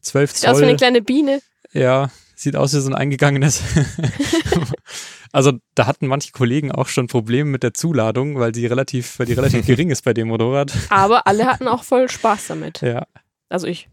12 0.00 0.30
Sieht 0.30 0.40
Zoll. 0.40 0.48
Sieht 0.48 0.48
aus 0.48 0.60
wie 0.60 0.68
eine 0.68 0.76
kleine 0.76 1.02
Biene. 1.02 1.42
Ja, 1.72 2.10
sieht 2.36 2.56
aus 2.56 2.74
wie 2.74 2.80
so 2.80 2.90
ein 2.90 2.94
eingegangenes 2.94 3.62
Also 5.32 5.52
da 5.74 5.86
hatten 5.86 6.06
manche 6.06 6.32
Kollegen 6.32 6.70
auch 6.70 6.88
schon 6.88 7.06
Probleme 7.06 7.50
mit 7.50 7.62
der 7.62 7.72
Zuladung, 7.72 8.38
weil 8.38 8.52
die 8.52 8.66
relativ, 8.66 9.18
weil 9.18 9.26
die 9.26 9.32
relativ 9.32 9.66
gering 9.66 9.90
ist 9.90 10.04
bei 10.04 10.12
dem 10.12 10.28
Motorrad. 10.28 10.72
Aber 10.90 11.26
alle 11.26 11.46
hatten 11.46 11.68
auch 11.68 11.82
voll 11.82 12.08
Spaß 12.08 12.48
damit. 12.48 12.82
Ja. 12.82 13.06
Also 13.48 13.66
ich. 13.66 13.88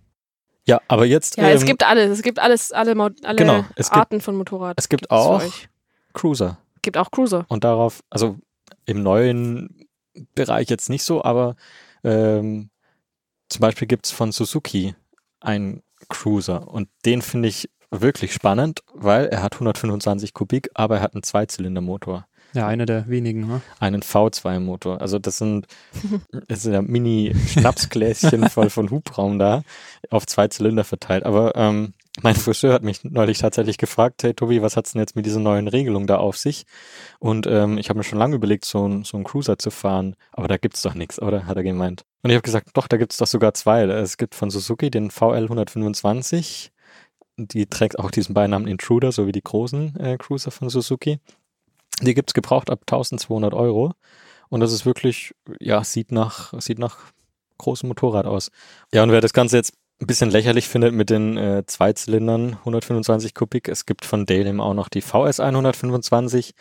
Ja, 0.65 0.81
aber 0.89 1.05
jetzt. 1.05 1.37
Ja, 1.37 1.49
ähm, 1.49 1.55
es 1.55 1.65
gibt 1.65 1.83
alles. 1.83 2.11
Es 2.11 2.21
gibt 2.21 2.39
alles, 2.39 2.73
alle, 2.73 2.91
alle 3.23 3.35
genau, 3.35 3.65
Arten 3.89 4.15
gibt, 4.15 4.23
von 4.23 4.35
Motorrad. 4.35 4.75
Es 4.77 4.89
gibt 4.89 5.09
auch 5.09 5.41
Cruiser. 6.13 6.57
Es 6.75 6.81
gibt 6.81 6.97
auch 6.97 7.09
Cruiser. 7.09 7.45
Und 7.47 7.63
darauf, 7.63 8.03
also 8.09 8.37
im 8.85 9.01
neuen 9.01 9.87
Bereich 10.35 10.69
jetzt 10.69 10.89
nicht 10.89 11.03
so, 11.03 11.23
aber 11.23 11.55
ähm, 12.03 12.69
zum 13.47 13.61
Beispiel 13.61 13.87
gibt 13.87 14.05
es 14.05 14.11
von 14.11 14.31
Suzuki 14.31 14.95
einen 15.39 15.81
Cruiser 16.09 16.67
und 16.67 16.89
den 17.05 17.21
finde 17.21 17.47
ich 17.47 17.69
wirklich 17.91 18.33
spannend, 18.33 18.81
weil 18.93 19.27
er 19.27 19.41
hat 19.41 19.53
125 19.55 20.33
Kubik, 20.33 20.69
aber 20.73 20.97
er 20.97 21.01
hat 21.01 21.15
einen 21.15 21.23
Zweizylindermotor. 21.23 22.25
Ja, 22.53 22.67
einer 22.67 22.85
der 22.85 23.07
wenigen, 23.07 23.47
ne? 23.47 23.61
Einen 23.79 24.01
V2-Motor. 24.01 25.01
Also 25.01 25.19
das 25.19 25.37
sind, 25.37 25.67
das 26.47 26.63
sind 26.63 26.73
ja 26.73 26.81
Mini-Schnapsgläschen 26.81 28.49
voll 28.49 28.69
von 28.69 28.89
Hubraum 28.89 29.37
da, 29.37 29.61
auf 30.09 30.25
zwei 30.25 30.47
Zylinder 30.47 30.83
verteilt. 30.83 31.25
Aber 31.25 31.55
ähm, 31.55 31.93
mein 32.23 32.35
Friseur 32.35 32.73
hat 32.73 32.83
mich 32.83 33.03
neulich 33.03 33.37
tatsächlich 33.37 33.77
gefragt, 33.77 34.23
hey 34.23 34.33
Tobi, 34.33 34.63
was 34.63 34.75
hat's 34.75 34.93
denn 34.93 34.99
jetzt 34.99 35.15
mit 35.15 35.27
dieser 35.27 35.39
neuen 35.39 35.67
Regelung 35.67 36.07
da 36.07 36.17
auf 36.17 36.37
sich? 36.37 36.65
Und 37.19 37.45
ähm, 37.45 37.77
ich 37.77 37.89
habe 37.89 37.99
mir 37.99 38.03
schon 38.03 38.19
lange 38.19 38.35
überlegt, 38.35 38.65
so, 38.65 38.87
ein, 38.87 39.03
so 39.03 39.15
einen 39.15 39.23
Cruiser 39.25 39.59
zu 39.59 39.69
fahren, 39.69 40.15
aber 40.31 40.47
da 40.47 40.57
gibt's 40.57 40.81
doch 40.81 40.95
nichts, 40.95 41.21
oder? 41.21 41.45
Hat 41.45 41.55
er 41.55 41.63
gemeint. 41.63 42.03
Und 42.23 42.31
ich 42.31 42.35
habe 42.35 42.43
gesagt, 42.43 42.69
doch, 42.73 42.87
da 42.87 42.97
gibt's 42.97 43.17
doch 43.17 43.27
sogar 43.27 43.53
zwei. 43.53 43.83
Es 43.83 44.17
gibt 44.17 44.33
von 44.33 44.49
Suzuki 44.49 44.89
den 44.89 45.11
VL 45.11 45.43
125 45.43 46.71
die 47.47 47.65
trägt 47.65 47.99
auch 47.99 48.11
diesen 48.11 48.33
Beinamen 48.33 48.67
Intruder, 48.67 49.11
so 49.11 49.27
wie 49.27 49.31
die 49.31 49.43
großen 49.43 49.95
äh, 49.97 50.17
Cruiser 50.17 50.51
von 50.51 50.69
Suzuki. 50.69 51.19
Die 52.01 52.13
gibt 52.13 52.29
es 52.29 52.33
gebraucht 52.33 52.69
ab 52.69 52.81
1200 52.81 53.53
Euro. 53.53 53.93
Und 54.49 54.61
das 54.61 54.73
ist 54.73 54.85
wirklich, 54.85 55.33
ja, 55.59 55.83
sieht 55.83 56.11
nach, 56.11 56.53
sieht 56.59 56.79
nach 56.79 56.97
großem 57.57 57.87
Motorrad 57.87 58.25
aus. 58.25 58.51
Ja, 58.91 59.03
und 59.03 59.11
wer 59.11 59.21
das 59.21 59.33
Ganze 59.33 59.57
jetzt 59.57 59.73
ein 60.01 60.07
bisschen 60.07 60.31
lächerlich 60.31 60.67
findet 60.67 60.93
mit 60.93 61.09
den 61.09 61.35
äh, 61.37 61.63
Zweizylindern 61.65 62.53
125 62.59 63.33
Kubik. 63.33 63.67
Es 63.67 63.85
gibt 63.85 64.05
von 64.05 64.25
Dalim 64.25 64.61
auch 64.61 64.73
noch 64.73 64.87
die 64.87 65.01
VS 65.01 65.41
125. 65.41 66.53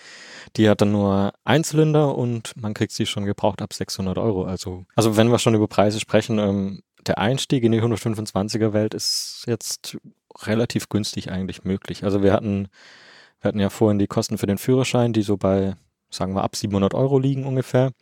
Die 0.56 0.68
hat 0.68 0.80
dann 0.80 0.90
nur 0.90 1.32
ein 1.44 1.62
Zylinder 1.62 2.16
und 2.16 2.52
man 2.56 2.74
kriegt 2.74 2.92
sie 2.92 3.06
schon 3.06 3.26
gebraucht 3.26 3.62
ab 3.62 3.72
600 3.72 4.18
Euro. 4.18 4.44
Also, 4.44 4.86
also 4.96 5.16
wenn 5.16 5.30
wir 5.30 5.38
schon 5.38 5.54
über 5.54 5.68
Preise 5.68 6.00
sprechen, 6.00 6.38
ähm, 6.40 6.82
der 7.08 7.18
Einstieg 7.18 7.64
in 7.64 7.72
die 7.72 7.82
125er 7.82 8.72
Welt 8.72 8.94
ist 8.94 9.44
jetzt 9.46 9.96
relativ 10.42 10.88
günstig 10.88 11.30
eigentlich 11.30 11.64
möglich. 11.64 12.04
Also 12.04 12.22
wir 12.22 12.32
hatten, 12.32 12.68
wir 13.40 13.48
hatten 13.48 13.60
ja 13.60 13.70
vorhin 13.70 13.98
die 13.98 14.06
Kosten 14.06 14.38
für 14.38 14.46
den 14.46 14.58
Führerschein, 14.58 15.12
die 15.12 15.22
so 15.22 15.36
bei, 15.36 15.74
sagen 16.10 16.34
wir, 16.34 16.44
ab 16.44 16.54
700 16.54 16.94
Euro 16.94 17.18
liegen 17.18 17.44
ungefähr. 17.44 17.92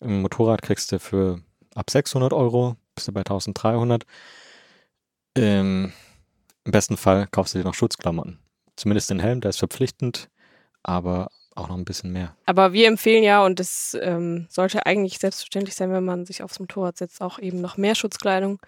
Im 0.00 0.22
Motorrad 0.22 0.62
kriegst 0.62 0.92
du 0.92 0.98
für 0.98 1.40
ab 1.74 1.90
600 1.90 2.32
Euro, 2.32 2.76
bist 2.94 3.08
du 3.08 3.12
bei 3.12 3.20
1300. 3.20 4.04
Ähm, 5.36 5.92
Im 6.64 6.72
besten 6.72 6.96
Fall 6.96 7.26
kaufst 7.30 7.54
du 7.54 7.58
dir 7.58 7.64
noch 7.64 7.74
Schutzklamotten. 7.74 8.38
Zumindest 8.76 9.10
den 9.10 9.20
Helm, 9.20 9.40
der 9.40 9.50
ist 9.50 9.58
verpflichtend, 9.58 10.28
aber 10.82 11.28
auch 11.54 11.68
noch 11.68 11.76
ein 11.76 11.84
bisschen 11.84 12.12
mehr. 12.12 12.34
Aber 12.46 12.72
wir 12.72 12.88
empfehlen 12.88 13.22
ja, 13.22 13.44
und 13.44 13.60
das 13.60 13.96
ähm, 14.00 14.46
sollte 14.48 14.86
eigentlich 14.86 15.18
selbstverständlich 15.18 15.74
sein, 15.74 15.92
wenn 15.92 16.04
man 16.04 16.26
sich 16.26 16.42
aufs 16.42 16.58
Motorrad 16.58 16.96
setzt, 16.98 17.20
auch 17.20 17.38
eben 17.38 17.60
noch 17.60 17.76
mehr 17.76 17.94
Schutzkleidung. 17.94 18.60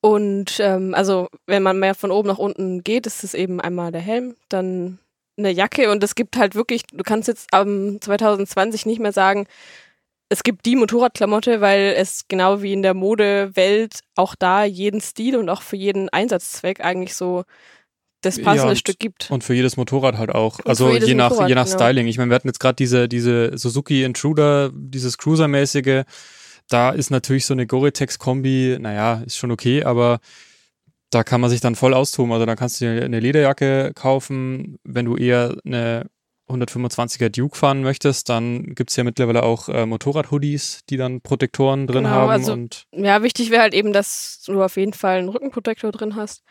Und 0.00 0.58
ähm, 0.60 0.94
also 0.94 1.28
wenn 1.46 1.62
man 1.62 1.78
mehr 1.78 1.94
von 1.94 2.10
oben 2.10 2.28
nach 2.28 2.38
unten 2.38 2.82
geht, 2.82 3.06
ist 3.06 3.22
es 3.22 3.34
eben 3.34 3.60
einmal 3.60 3.92
der 3.92 4.00
Helm, 4.00 4.34
dann 4.48 4.98
eine 5.36 5.50
Jacke 5.50 5.90
und 5.90 6.02
es 6.02 6.14
gibt 6.14 6.36
halt 6.36 6.54
wirklich, 6.54 6.84
du 6.92 7.02
kannst 7.02 7.28
jetzt 7.28 7.52
am 7.52 8.00
2020 8.00 8.86
nicht 8.86 9.00
mehr 9.00 9.12
sagen, 9.12 9.46
es 10.30 10.42
gibt 10.42 10.64
die 10.64 10.76
Motorradklamotte, 10.76 11.60
weil 11.60 11.94
es 11.96 12.28
genau 12.28 12.62
wie 12.62 12.72
in 12.72 12.82
der 12.82 12.94
Modewelt 12.94 14.00
auch 14.14 14.34
da 14.36 14.64
jeden 14.64 15.00
Stil 15.00 15.36
und 15.36 15.48
auch 15.48 15.62
für 15.62 15.76
jeden 15.76 16.08
Einsatzzweck 16.08 16.80
eigentlich 16.84 17.14
so 17.14 17.44
das 18.22 18.40
passende 18.40 18.72
Ja, 18.72 18.76
Stück 18.76 18.98
gibt. 18.98 19.30
Und 19.30 19.44
für 19.44 19.54
jedes 19.54 19.76
Motorrad 19.76 20.18
halt 20.18 20.30
auch. 20.30 20.58
Und 20.58 20.66
also 20.68 20.92
je 20.94 21.14
nach, 21.14 21.30
Motorrad, 21.30 21.48
je 21.48 21.54
nach 21.54 21.64
genau. 21.66 21.76
Styling. 21.78 22.06
Ich 22.06 22.18
meine, 22.18 22.30
wir 22.30 22.34
hatten 22.34 22.48
jetzt 22.48 22.60
gerade 22.60 22.76
diese, 22.76 23.08
diese 23.08 23.56
Suzuki 23.56 24.04
Intruder, 24.04 24.70
dieses 24.74 25.16
Cruiser-mäßige. 25.18 26.04
Da 26.68 26.90
ist 26.90 27.10
natürlich 27.10 27.46
so 27.46 27.54
eine 27.54 27.66
Gore-Tex-Kombi, 27.66 28.76
naja, 28.80 29.22
ist 29.26 29.36
schon 29.36 29.50
okay, 29.50 29.82
aber 29.84 30.20
da 31.10 31.24
kann 31.24 31.40
man 31.40 31.50
sich 31.50 31.60
dann 31.60 31.74
voll 31.74 31.94
austoben. 31.94 32.32
Also 32.32 32.46
da 32.46 32.54
kannst 32.54 32.80
du 32.80 32.84
dir 32.84 33.04
eine 33.04 33.18
Lederjacke 33.20 33.92
kaufen. 33.94 34.76
Wenn 34.84 35.06
du 35.06 35.16
eher 35.16 35.56
eine 35.64 36.06
125er 36.48 37.28
Duke 37.28 37.56
fahren 37.56 37.82
möchtest, 37.82 38.28
dann 38.28 38.74
gibt's 38.74 38.96
ja 38.96 39.04
mittlerweile 39.04 39.42
auch 39.42 39.68
äh, 39.68 39.86
Motorrad-Hoodies, 39.86 40.80
die 40.88 40.96
dann 40.96 41.20
Protektoren 41.20 41.86
drin 41.86 42.04
Genau, 42.04 42.14
haben. 42.14 42.30
also- 42.30 42.52
und 42.52 42.84
Ja, 42.92 43.22
wichtig 43.22 43.50
wäre 43.50 43.62
halt 43.62 43.74
eben, 43.74 43.92
dass 43.92 44.42
du 44.46 44.62
auf 44.62 44.76
jeden 44.76 44.92
Fall 44.92 45.18
einen 45.18 45.28
Rückenprotektor 45.28 45.90
drin 45.92 46.16
hast. 46.16 46.42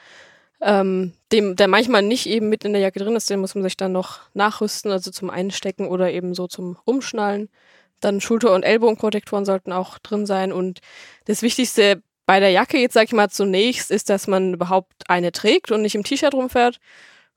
Ähm, 0.62 1.13
dem, 1.32 1.56
der 1.56 1.67
manchmal 1.67 2.02
nicht 2.02 2.26
eben 2.26 2.50
mit 2.50 2.65
in 2.65 2.74
der 2.74 2.82
Jacke 2.82 3.00
drin 3.00 3.15
ist, 3.15 3.30
den 3.30 3.39
muss 3.39 3.56
man 3.56 3.63
sich 3.63 3.78
dann 3.78 3.93
noch 3.93 4.19
nachrüsten, 4.34 4.91
also 4.91 5.10
zum 5.12 5.30
Einstecken 5.30 5.88
oder 5.88 6.12
eben 6.12 6.34
so 6.34 6.48
zum 6.48 6.78
Umschnallen. 6.86 7.50
Dann 8.02 8.22
Schulter- 8.22 8.54
und 8.54 8.63
Ellbogenprotektoren 8.63 9.45
sollten 9.45 9.72
auch 9.72 10.00
drin 10.00 10.26
sein. 10.26 10.52
Und 10.52 10.80
das 11.26 11.41
Wichtigste 11.41 12.02
bei 12.26 12.39
der 12.39 12.52
Jacke, 12.52 12.78
jetzt 12.78 12.93
sag 12.93 13.06
ich 13.06 13.13
mal 13.13 13.30
zunächst, 13.30 13.89
ist, 13.91 14.10
dass 14.10 14.28
man 14.28 14.54
überhaupt 14.54 15.10
eine 15.10 15.32
trägt 15.32 15.72
und 15.72 15.82
nicht 15.82 15.95
im 15.95 16.04
T-Shirt 16.04 16.34
rumfährt. 16.34 16.80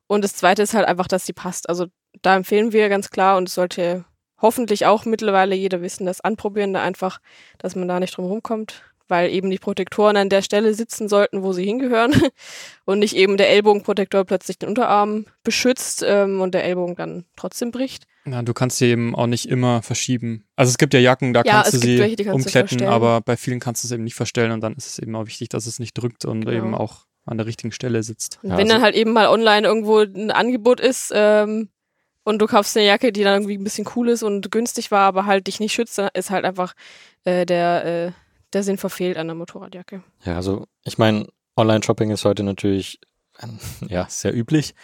Und 0.06 0.22
das 0.22 0.36
zweite 0.36 0.62
ist 0.62 0.74
halt 0.74 0.86
einfach, 0.86 1.08
dass 1.08 1.24
sie 1.24 1.32
passt. 1.32 1.68
Also 1.68 1.86
da 2.20 2.36
empfehlen 2.36 2.72
wir 2.72 2.88
ganz 2.88 3.10
klar 3.10 3.38
und 3.38 3.48
es 3.48 3.54
sollte 3.54 4.04
hoffentlich 4.42 4.84
auch 4.84 5.04
mittlerweile 5.04 5.54
jeder 5.54 5.80
wissen, 5.80 6.04
das 6.04 6.20
Anprobieren 6.20 6.74
da 6.74 6.82
einfach, 6.82 7.20
dass 7.58 7.76
man 7.76 7.88
da 7.88 8.00
nicht 8.00 8.16
drum 8.16 8.26
rumkommt, 8.26 8.82
weil 9.12 9.30
eben 9.30 9.50
die 9.50 9.58
Protektoren 9.58 10.16
an 10.16 10.28
der 10.30 10.42
Stelle 10.42 10.74
sitzen 10.74 11.08
sollten, 11.08 11.42
wo 11.44 11.52
sie 11.52 11.64
hingehören 11.64 12.12
und 12.86 12.98
nicht 12.98 13.14
eben 13.14 13.36
der 13.36 13.50
Ellbogenprotektor 13.50 14.24
plötzlich 14.24 14.58
den 14.58 14.70
Unterarm 14.70 15.26
beschützt 15.44 16.02
ähm, 16.04 16.40
und 16.40 16.54
der 16.54 16.64
Ellbogen 16.64 16.96
dann 16.96 17.24
trotzdem 17.36 17.70
bricht. 17.70 18.04
Ja, 18.24 18.40
du 18.42 18.54
kannst 18.54 18.78
sie 18.78 18.86
eben 18.86 19.14
auch 19.14 19.26
nicht 19.26 19.46
immer 19.48 19.82
verschieben. 19.82 20.44
Also 20.56 20.70
es 20.70 20.78
gibt 20.78 20.94
ja 20.94 21.00
Jacken, 21.00 21.32
da 21.32 21.42
Ja, 21.44 21.62
kannst 21.62 21.74
du 21.74 21.78
sie 21.78 21.98
welche, 21.98 22.16
kannst 22.16 22.28
du 22.28 22.32
umkletten, 22.32 22.68
verstellen. 22.68 22.92
aber 22.92 23.20
bei 23.20 23.36
vielen 23.36 23.60
kannst 23.60 23.84
du 23.84 23.88
es 23.88 23.92
eben 23.92 24.04
nicht 24.04 24.14
verstellen 24.14 24.52
und 24.52 24.60
dann 24.62 24.74
ist 24.74 24.86
es 24.86 24.98
eben 24.98 25.14
auch 25.16 25.26
wichtig, 25.26 25.48
dass 25.50 25.66
es 25.66 25.78
nicht 25.78 25.94
drückt 25.94 26.24
und 26.24 26.44
Genau. 26.46 26.56
eben 26.56 26.74
auch 26.74 27.06
an 27.26 27.36
der 27.36 27.46
richtigen 27.46 27.72
Stelle 27.72 28.02
sitzt. 28.02 28.38
Und 28.42 28.50
Ja, 28.50 28.56
wenn 28.56 28.62
also- 28.66 28.74
dann 28.74 28.82
halt 28.82 28.94
eben 28.96 29.12
mal 29.12 29.28
online 29.28 29.66
irgendwo 29.66 29.98
ein 29.98 30.30
Angebot 30.30 30.80
ist 30.80 31.12
ähm, 31.14 31.68
und 32.24 32.38
du 32.40 32.46
kaufst 32.46 32.76
eine 32.76 32.86
Jacke, 32.86 33.12
die 33.12 33.22
dann 33.24 33.34
irgendwie 33.42 33.58
ein 33.58 33.64
bisschen 33.64 33.86
cool 33.96 34.08
ist 34.08 34.22
und 34.22 34.50
günstig 34.52 34.90
war, 34.92 35.00
aber 35.00 35.26
halt 35.26 35.48
dich 35.48 35.58
nicht 35.60 35.72
schützt, 35.72 35.98
dann 35.98 36.08
ist 36.14 36.30
halt 36.30 36.44
einfach 36.44 36.74
äh, 37.24 37.44
der, 37.46 37.84
äh, 37.84 38.12
der 38.52 38.62
Sinn 38.62 38.78
verfehlt 38.78 39.16
an 39.16 39.26
der 39.26 39.36
Motorradjacke. 39.36 40.02
Ja, 40.24 40.36
also 40.36 40.66
ich 40.84 40.98
meine, 40.98 41.26
Online-Shopping 41.56 42.10
ist 42.10 42.24
heute 42.24 42.42
natürlich 42.42 43.00
ähm, 43.40 43.58
ja, 43.88 44.06
sehr 44.08 44.34
üblich. 44.34 44.74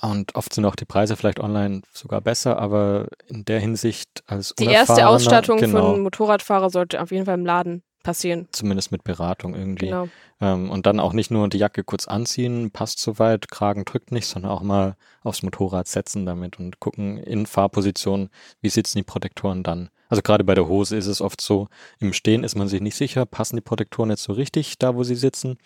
Und 0.00 0.36
oft 0.36 0.54
sind 0.54 0.64
auch 0.64 0.76
die 0.76 0.84
Preise 0.84 1.16
vielleicht 1.16 1.40
online 1.40 1.82
sogar 1.92 2.20
besser, 2.20 2.58
aber 2.58 3.08
in 3.26 3.44
der 3.44 3.58
Hinsicht 3.58 4.22
als 4.26 4.54
Die 4.56 4.66
erste 4.66 5.08
Ausstattung 5.08 5.58
genau, 5.58 5.80
von 5.80 5.94
einem 5.94 6.02
Motorradfahrer 6.04 6.70
sollte 6.70 7.02
auf 7.02 7.10
jeden 7.10 7.24
Fall 7.24 7.34
im 7.34 7.44
Laden 7.44 7.82
passieren. 8.04 8.48
zumindest 8.52 8.92
mit 8.92 9.02
Beratung 9.02 9.56
irgendwie. 9.56 9.86
Genau. 9.86 10.08
Ähm, 10.40 10.70
und 10.70 10.86
dann 10.86 11.00
auch 11.00 11.12
nicht 11.12 11.32
nur 11.32 11.48
die 11.48 11.58
Jacke 11.58 11.82
kurz 11.82 12.06
anziehen, 12.06 12.70
passt 12.70 13.00
soweit, 13.00 13.50
Kragen 13.50 13.84
drückt 13.84 14.12
nicht, 14.12 14.26
sondern 14.26 14.52
auch 14.52 14.62
mal 14.62 14.96
aufs 15.22 15.42
Motorrad 15.42 15.88
setzen 15.88 16.24
damit 16.24 16.60
und 16.60 16.78
gucken 16.78 17.18
in 17.18 17.46
Fahrposition, 17.46 18.30
wie 18.60 18.70
sitzen 18.70 18.98
die 18.98 19.04
Protektoren 19.04 19.64
dann. 19.64 19.90
Also 20.08 20.22
gerade 20.22 20.44
bei 20.44 20.54
der 20.54 20.68
Hose 20.68 20.96
ist 20.96 21.06
es 21.06 21.20
oft 21.20 21.40
so, 21.40 21.68
im 22.00 22.12
Stehen 22.12 22.44
ist 22.44 22.56
man 22.56 22.68
sich 22.68 22.80
nicht 22.80 22.96
sicher, 22.96 23.26
passen 23.26 23.56
die 23.56 23.62
Protektoren 23.62 24.10
jetzt 24.10 24.24
so 24.24 24.32
richtig 24.32 24.78
da, 24.78 24.94
wo 24.94 25.04
sie 25.04 25.14
sitzen. 25.14 25.58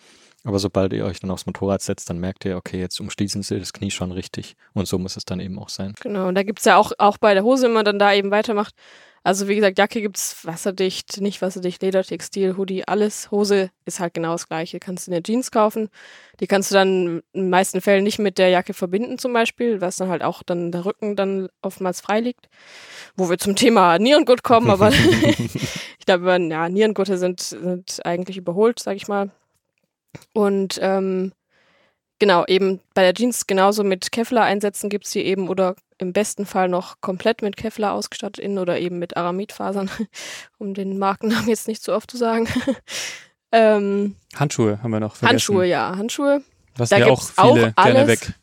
Aber 0.45 0.59
sobald 0.59 0.91
ihr 0.91 1.05
euch 1.05 1.21
dann 1.21 1.31
aufs 1.31 1.45
Motorrad 1.45 1.81
setzt, 1.81 2.09
dann 2.09 2.17
merkt 2.17 2.43
ihr, 2.43 2.57
okay, 2.57 2.79
jetzt 2.79 2.99
umschließen 2.99 3.43
sie 3.43 3.59
das 3.59 3.71
Knie 3.71 3.91
schon 3.91 4.11
richtig. 4.11 4.57
Und 4.73 4.87
so 4.87 4.99
muss 4.99 5.15
es 5.15 5.23
dann 5.23 5.39
eben 5.39 5.57
auch 5.57 5.69
sein. 5.69 5.93
Genau, 6.01 6.27
und 6.27 6.35
da 6.35 6.43
gibt's 6.43 6.65
ja 6.65 6.75
auch, 6.75 6.91
auch 6.97 7.17
bei 7.17 7.33
der 7.33 7.43
Hose, 7.43 7.67
wenn 7.67 7.73
man 7.73 7.85
dann 7.85 7.99
da 7.99 8.13
eben 8.13 8.29
weitermacht. 8.29 8.75
Also 9.25 9.47
wie 9.47 9.55
gesagt, 9.55 9.77
Jacke 9.77 10.01
gibt's 10.01 10.45
wasserdicht, 10.45 11.21
nicht 11.21 11.41
wasserdicht, 11.41 11.81
Leder, 11.81 12.03
Textil, 12.03 12.57
Hoodie, 12.57 12.85
alles. 12.85 13.31
Hose 13.31 13.71
ist 13.85 14.01
halt 14.01 14.13
genau 14.13 14.33
das 14.33 14.49
gleiche. 14.49 14.79
Kannst 14.79 15.07
du 15.07 15.11
eine 15.11 15.23
Jeans 15.23 15.49
kaufen. 15.49 15.89
Die 16.41 16.47
kannst 16.47 16.71
du 16.71 16.75
dann 16.75 17.21
in 17.31 17.43
den 17.43 17.49
meisten 17.49 17.79
Fällen 17.79 18.03
nicht 18.03 18.19
mit 18.19 18.37
der 18.37 18.49
Jacke 18.49 18.73
verbinden 18.73 19.17
zum 19.17 19.31
Beispiel, 19.31 19.79
was 19.79 19.95
dann 19.95 20.09
halt 20.09 20.23
auch 20.23 20.43
dann 20.43 20.73
der 20.73 20.83
Rücken 20.83 21.15
dann 21.15 21.47
oftmals 21.61 22.01
frei 22.01 22.19
liegt. 22.19 22.49
Wo 23.15 23.29
wir 23.29 23.37
zum 23.37 23.55
Thema 23.55 23.97
Nierengurt 23.97 24.43
kommen, 24.43 24.69
aber 24.69 24.89
ich 25.99 26.05
glaube, 26.05 26.37
ja, 26.49 26.67
Nierengurte 26.67 27.17
sind, 27.17 27.39
sind 27.39 28.01
eigentlich 28.03 28.35
überholt, 28.35 28.79
sag 28.79 28.97
ich 28.97 29.07
mal. 29.07 29.31
Und 30.33 30.79
ähm, 30.81 31.31
genau, 32.19 32.43
eben 32.47 32.81
bei 32.93 33.03
der 33.03 33.13
Jeans 33.13 33.47
genauso 33.47 33.85
mit 33.85 34.11
Kevlar-Einsätzen 34.11 34.89
gibt's 34.89 35.11
die 35.11 35.23
eben 35.23 35.47
oder 35.47 35.75
im 36.03 36.13
besten 36.13 36.45
Fall 36.45 36.69
noch 36.69 37.01
komplett 37.01 37.41
mit 37.41 37.57
Kevlar 37.57 37.93
ausgestattet 37.93 38.37
innen 38.37 38.59
oder 38.59 38.79
eben 38.79 38.99
mit 38.99 39.17
Aramidfasern, 39.17 39.89
um 40.59 40.73
den 40.75 40.99
Markennamen 40.99 41.49
jetzt 41.49 41.67
nicht 41.67 41.81
zu 41.81 41.93
oft 41.93 42.11
zu 42.11 42.17
sagen. 42.17 42.47
ähm, 43.51 44.15
Handschuhe 44.35 44.81
haben 44.83 44.91
wir 44.91 44.99
noch 44.99 45.15
vergessen. 45.15 45.31
Handschuhe, 45.31 45.65
ja, 45.65 45.95
Handschuhe. 45.97 46.43
Was 46.77 46.89
Da 46.89 46.97
ja 46.97 47.05
auch 47.07 47.19
gibt's 47.19 47.37
auch 47.37 47.53
viele 47.53 47.71
gerne 47.73 47.99
alles. 47.99 48.07
weg. 48.07 48.33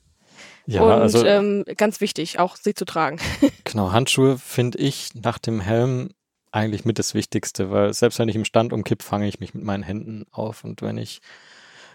Ja, 0.67 0.83
und 0.83 0.93
also 0.93 1.25
ähm, 1.25 1.65
ganz 1.77 2.01
wichtig, 2.01 2.39
auch 2.39 2.57
sie 2.57 2.75
zu 2.75 2.85
tragen. 2.85 3.19
Genau, 3.65 3.93
Handschuhe 3.93 4.37
finde 4.37 4.79
ich 4.79 5.15
nach 5.15 5.39
dem 5.39 5.61
Helm 5.61 6.11
eigentlich 6.51 6.85
mit 6.85 6.99
das 6.99 7.15
Wichtigste, 7.15 7.71
weil 7.71 7.95
selbst 7.95 8.19
wenn 8.19 8.29
ich 8.29 8.35
im 8.35 8.45
Stand 8.45 8.73
umkipp, 8.73 9.03
fange 9.05 9.29
ich 9.29 9.39
mich 9.39 9.55
mit 9.55 9.63
meinen 9.63 9.85
Händen 9.85 10.27
auf 10.33 10.65
und 10.65 10.83
wenn 10.83 10.99
ich 10.99 11.21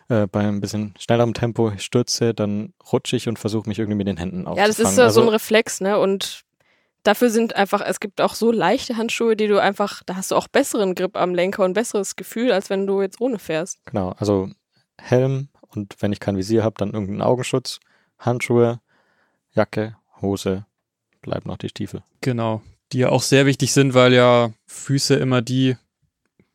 äh, 0.09 0.27
bei 0.27 0.41
ein 0.41 0.61
bisschen 0.61 0.93
schnellerem 0.99 1.33
Tempo 1.33 1.71
stürze, 1.77 2.33
dann 2.33 2.73
rutsche 2.91 3.15
ich 3.15 3.27
und 3.27 3.39
versuche 3.39 3.67
mich 3.67 3.79
irgendwie 3.79 3.97
mit 3.97 4.07
den 4.07 4.17
Händen 4.17 4.47
aufzufangen. 4.47 4.57
Ja, 4.57 4.67
das 4.67 4.79
ist 4.79 4.97
ja 4.97 5.09
so 5.09 5.21
ein 5.21 5.25
also, 5.25 5.29
Reflex, 5.29 5.81
ne? 5.81 5.97
Und 5.97 6.43
dafür 7.03 7.29
sind 7.29 7.55
einfach, 7.55 7.81
es 7.81 7.99
gibt 7.99 8.21
auch 8.21 8.35
so 8.35 8.51
leichte 8.51 8.97
Handschuhe, 8.97 9.35
die 9.35 9.47
du 9.47 9.61
einfach, 9.61 10.03
da 10.05 10.15
hast 10.15 10.31
du 10.31 10.35
auch 10.35 10.47
besseren 10.47 10.95
Grip 10.95 11.15
am 11.17 11.33
Lenker 11.33 11.63
und 11.63 11.73
besseres 11.73 12.15
Gefühl, 12.15 12.51
als 12.51 12.69
wenn 12.69 12.87
du 12.87 13.01
jetzt 13.01 13.21
ohne 13.21 13.39
fährst. 13.39 13.79
Genau, 13.85 14.13
also 14.17 14.49
Helm 14.99 15.49
und 15.61 15.95
wenn 15.99 16.11
ich 16.11 16.19
kein 16.19 16.37
Visier 16.37 16.63
habe, 16.63 16.75
dann 16.77 16.93
irgendeinen 16.93 17.21
Augenschutz, 17.21 17.79
Handschuhe, 18.19 18.79
Jacke, 19.53 19.95
Hose, 20.21 20.65
bleiben 21.21 21.49
noch 21.49 21.57
die 21.57 21.69
Stiefel. 21.69 22.03
Genau. 22.21 22.61
Die 22.91 22.99
ja 22.99 23.09
auch 23.09 23.21
sehr 23.21 23.45
wichtig 23.45 23.73
sind, 23.73 23.93
weil 23.93 24.13
ja 24.13 24.51
Füße 24.67 25.15
immer 25.15 25.41
die, 25.41 25.77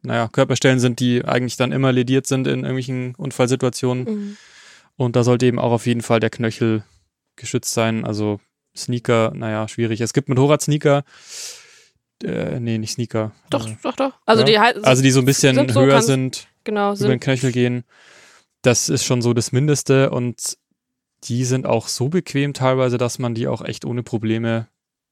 naja, 0.03 0.29
Körperstellen 0.29 0.81
sind, 0.81 1.01
die 1.01 1.25
eigentlich 1.25 1.57
dann 1.57 1.73
immer 1.73 1.93
lediert 1.93 2.27
sind 2.27 2.47
in 2.47 2.61
irgendwelchen 2.61 3.15
Unfallsituationen. 3.17 4.05
Mhm. 4.05 4.37
Und 4.97 5.17
da 5.17 5.25
sollte 5.25 5.47
eben 5.47 5.59
auch 5.59 5.73
auf 5.73 5.87
jeden 5.87 6.03
Fall 6.03 6.21
der 6.21 6.31
Knöchel 6.31 6.85
geschützt 7.37 7.73
sein. 7.73 8.05
Also 8.05 8.41
Sneaker, 8.77 9.33
naja, 9.35 9.67
schwierig. 9.69 10.01
Es 10.01 10.13
gibt 10.13 10.29
Motorradsneaker. 10.29 11.05
Äh, 12.23 12.61
nee, 12.61 12.79
nicht 12.79 12.93
Sneaker. 12.93 13.33
Doch, 13.51 13.67
Äh, 13.67 13.77
doch, 13.83 13.97
doch. 13.97 14.13
Also 14.27 14.43
ja. 14.43 14.47
die 14.47 14.59
halt, 14.59 14.85
Also 14.85 15.03
die 15.03 15.11
so 15.11 15.21
ein 15.21 15.27
bisschen 15.27 15.57
sind 15.57 15.73
so, 15.73 15.81
höher 15.81 16.03
sind, 16.03 16.49
genau, 16.65 16.93
über 16.93 16.97
den 16.97 17.11
sind, 17.11 17.21
Knöchel 17.21 17.53
gehen. 17.53 17.85
Das 18.63 18.89
ist 18.89 19.05
schon 19.05 19.23
so 19.23 19.33
das 19.33 19.53
Mindeste 19.53 20.11
und 20.11 20.59
die 21.25 21.45
sind 21.45 21.67
auch 21.67 21.89
so 21.89 22.09
bequem 22.09 22.53
teilweise, 22.53 22.99
dass 22.99 23.19
man 23.19 23.35
die 23.35 23.49
auch 23.49 23.63
echt 23.63 23.85
ohne 23.85 24.03
Probleme 24.03 24.69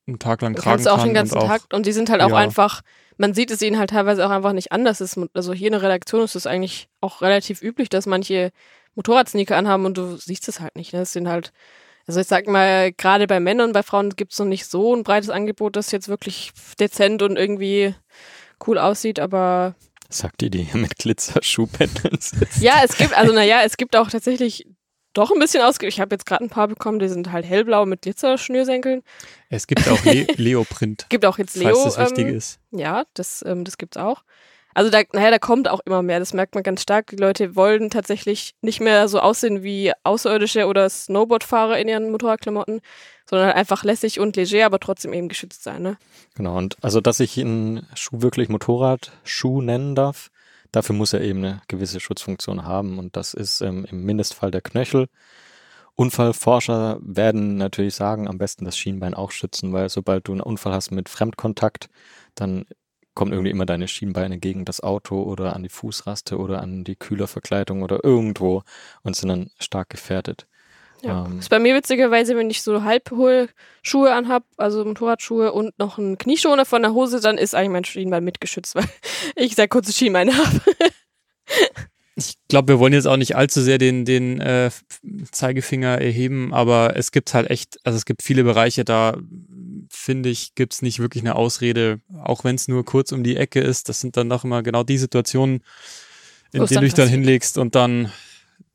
einen 0.08 0.18
Tag 0.18 0.42
lang 0.42 0.54
tragen 0.54 0.70
kannst 0.70 0.88
auch 0.88 1.02
den 1.02 1.14
ganzen 1.14 1.38
und 1.38 1.46
Tag 1.46 1.62
und 1.72 1.86
die 1.86 1.92
sind 1.92 2.10
halt 2.10 2.22
auch 2.22 2.30
ja. 2.30 2.36
einfach 2.36 2.82
man 3.18 3.34
sieht 3.34 3.50
es 3.50 3.60
ihnen 3.60 3.78
halt 3.78 3.90
teilweise 3.90 4.24
auch 4.24 4.30
einfach 4.30 4.52
nicht 4.52 4.72
an. 4.72 4.84
Das 4.84 5.00
ist, 5.00 5.18
also 5.34 5.52
hier 5.52 5.66
in 5.66 5.72
der 5.72 5.82
Redaktion 5.82 6.22
ist 6.22 6.36
es 6.36 6.46
eigentlich 6.46 6.88
auch 7.00 7.20
relativ 7.20 7.62
üblich, 7.62 7.88
dass 7.88 8.06
manche 8.06 8.52
Motorradsneaker 8.94 9.56
anhaben 9.56 9.84
und 9.84 9.98
du 9.98 10.16
siehst 10.16 10.48
es 10.48 10.60
halt 10.60 10.76
nicht. 10.76 10.92
Ne? 10.92 11.00
Das 11.00 11.12
sind 11.12 11.28
halt, 11.28 11.52
also 12.06 12.20
ich 12.20 12.26
sag 12.26 12.46
mal, 12.46 12.92
gerade 12.92 13.26
bei 13.26 13.40
Männern, 13.40 13.72
bei 13.72 13.82
Frauen 13.82 14.10
gibt 14.10 14.32
es 14.32 14.38
noch 14.38 14.46
nicht 14.46 14.66
so 14.66 14.94
ein 14.94 15.02
breites 15.02 15.30
Angebot, 15.30 15.76
das 15.76 15.90
jetzt 15.90 16.08
wirklich 16.08 16.52
dezent 16.78 17.22
und 17.22 17.36
irgendwie 17.36 17.94
cool 18.66 18.78
aussieht, 18.78 19.20
aber 19.20 19.74
Sagt 20.10 20.40
ihr, 20.42 20.48
die 20.48 20.62
hier 20.62 20.80
mit 20.80 20.96
Glitzerschuhpendeln 20.96 22.18
sitzt? 22.20 22.62
ja, 22.62 22.80
es 22.82 22.96
gibt, 22.96 23.14
also 23.14 23.34
naja, 23.34 23.60
es 23.64 23.76
gibt 23.76 23.94
auch 23.94 24.08
tatsächlich 24.08 24.66
doch 25.14 25.30
ein 25.30 25.38
bisschen 25.38 25.62
ausge... 25.62 25.86
Ich 25.86 26.00
habe 26.00 26.14
jetzt 26.14 26.26
gerade 26.26 26.44
ein 26.44 26.50
paar 26.50 26.68
bekommen, 26.68 26.98
die 26.98 27.08
sind 27.08 27.32
halt 27.32 27.44
hellblau 27.44 27.86
mit 27.86 28.02
Glitzerschnürsenkeln. 28.02 29.02
Es 29.48 29.66
gibt 29.66 29.88
auch 29.88 30.04
Le 30.04 30.26
Leoprint, 30.36 31.06
Gibt 31.08 31.24
auch 31.24 31.38
jetzt 31.38 31.56
Leo. 31.56 31.74
falls 31.74 31.94
das 31.94 32.10
wichtig 32.10 32.28
ähm, 32.28 32.36
ist. 32.36 32.60
Ja, 32.70 33.04
das, 33.14 33.44
ähm, 33.46 33.64
das 33.64 33.78
gibt's 33.78 33.96
auch. 33.96 34.22
Also 34.74 34.90
da, 34.90 35.02
naja, 35.12 35.32
da 35.32 35.40
kommt 35.40 35.68
auch 35.68 35.80
immer 35.86 36.02
mehr. 36.02 36.20
Das 36.20 36.34
merkt 36.34 36.54
man 36.54 36.62
ganz 36.62 36.82
stark. 36.82 37.08
Die 37.08 37.16
Leute 37.16 37.56
wollen 37.56 37.90
tatsächlich 37.90 38.54
nicht 38.60 38.80
mehr 38.80 39.08
so 39.08 39.18
aussehen 39.18 39.64
wie 39.64 39.92
Außerirdische 40.04 40.66
oder 40.66 40.88
Snowboardfahrer 40.88 41.78
in 41.78 41.88
ihren 41.88 42.12
Motorradklamotten, 42.12 42.80
sondern 43.28 43.48
halt 43.48 43.56
einfach 43.56 43.82
lässig 43.82 44.20
und 44.20 44.36
leger, 44.36 44.66
aber 44.66 44.78
trotzdem 44.78 45.12
eben 45.12 45.28
geschützt 45.28 45.64
sein. 45.64 45.82
Ne? 45.82 45.96
Genau, 46.36 46.56
und 46.56 46.76
also, 46.80 47.00
dass 47.00 47.18
ich 47.18 47.40
einen 47.40 47.88
Schuh 47.94 48.22
wirklich 48.22 48.48
Motorradschuh 48.48 49.62
nennen 49.62 49.96
darf, 49.96 50.30
dafür 50.72 50.94
muss 50.94 51.12
er 51.12 51.20
eben 51.20 51.44
eine 51.44 51.62
gewisse 51.68 52.00
Schutzfunktion 52.00 52.64
haben 52.64 52.98
und 52.98 53.16
das 53.16 53.34
ist 53.34 53.60
ähm, 53.60 53.86
im 53.90 54.04
Mindestfall 54.04 54.50
der 54.50 54.60
Knöchel. 54.60 55.08
Unfallforscher 55.94 56.98
werden 57.00 57.56
natürlich 57.56 57.94
sagen, 57.94 58.28
am 58.28 58.38
besten 58.38 58.64
das 58.64 58.78
Schienbein 58.78 59.14
auch 59.14 59.32
schützen, 59.32 59.72
weil 59.72 59.88
sobald 59.88 60.28
du 60.28 60.32
einen 60.32 60.40
Unfall 60.40 60.72
hast 60.72 60.92
mit 60.92 61.08
Fremdkontakt, 61.08 61.88
dann 62.36 62.66
kommen 63.14 63.32
irgendwie 63.32 63.50
immer 63.50 63.66
deine 63.66 63.88
Schienbeine 63.88 64.38
gegen 64.38 64.64
das 64.64 64.80
Auto 64.80 65.20
oder 65.22 65.56
an 65.56 65.64
die 65.64 65.68
Fußraste 65.68 66.38
oder 66.38 66.62
an 66.62 66.84
die 66.84 66.94
Kühlerverkleidung 66.94 67.82
oder 67.82 68.04
irgendwo 68.04 68.62
und 69.02 69.16
sind 69.16 69.28
dann 69.28 69.50
stark 69.58 69.90
gefährdet. 69.90 70.46
Ja. 71.02 71.26
Ähm, 71.26 71.38
ist 71.38 71.50
bei 71.50 71.58
mir 71.58 71.74
witzigerweise, 71.74 72.36
wenn 72.36 72.50
ich 72.50 72.62
so 72.62 72.82
halbhohe 72.82 73.48
Schuhe 73.82 74.12
anhab, 74.12 74.44
also 74.56 74.84
Motorradschuhe 74.84 75.52
und 75.52 75.78
noch 75.78 75.98
einen 75.98 76.18
Knieschoner 76.18 76.64
von 76.64 76.82
der 76.82 76.92
Hose, 76.92 77.20
dann 77.20 77.38
ist 77.38 77.54
eigentlich 77.54 77.70
mein 77.70 77.84
Schienbein 77.84 78.24
mitgeschützt, 78.24 78.74
weil 78.74 78.88
ich 79.36 79.54
sehr 79.54 79.68
kurze 79.68 79.92
Schienbeine 79.92 80.36
habe. 80.36 80.60
Ich 82.18 82.34
glaube, 82.48 82.72
wir 82.72 82.78
wollen 82.80 82.92
jetzt 82.92 83.06
auch 83.06 83.16
nicht 83.16 83.36
allzu 83.36 83.62
sehr 83.62 83.78
den, 83.78 84.04
den 84.04 84.40
äh, 84.40 84.72
Zeigefinger 85.30 86.00
erheben, 86.00 86.52
aber 86.52 86.96
es 86.96 87.12
gibt 87.12 87.32
halt 87.32 87.48
echt, 87.48 87.78
also 87.84 87.96
es 87.96 88.06
gibt 88.06 88.24
viele 88.24 88.42
Bereiche, 88.42 88.84
da 88.84 89.16
finde 89.88 90.28
ich, 90.28 90.56
gibt 90.56 90.74
es 90.74 90.82
nicht 90.82 90.98
wirklich 90.98 91.22
eine 91.22 91.36
Ausrede, 91.36 92.00
auch 92.24 92.42
wenn 92.42 92.56
es 92.56 92.66
nur 92.66 92.84
kurz 92.84 93.12
um 93.12 93.22
die 93.22 93.36
Ecke 93.36 93.60
ist. 93.60 93.88
Das 93.88 94.00
sind 94.00 94.16
dann 94.16 94.28
doch 94.28 94.42
immer 94.42 94.64
genau 94.64 94.82
die 94.82 94.98
Situationen, 94.98 95.62
in 96.50 96.66
denen 96.66 96.66
du 96.66 96.80
dich 96.80 96.94
dann 96.94 97.04
passiert. 97.04 97.08
hinlegst 97.10 97.56
und 97.56 97.76
dann 97.76 98.10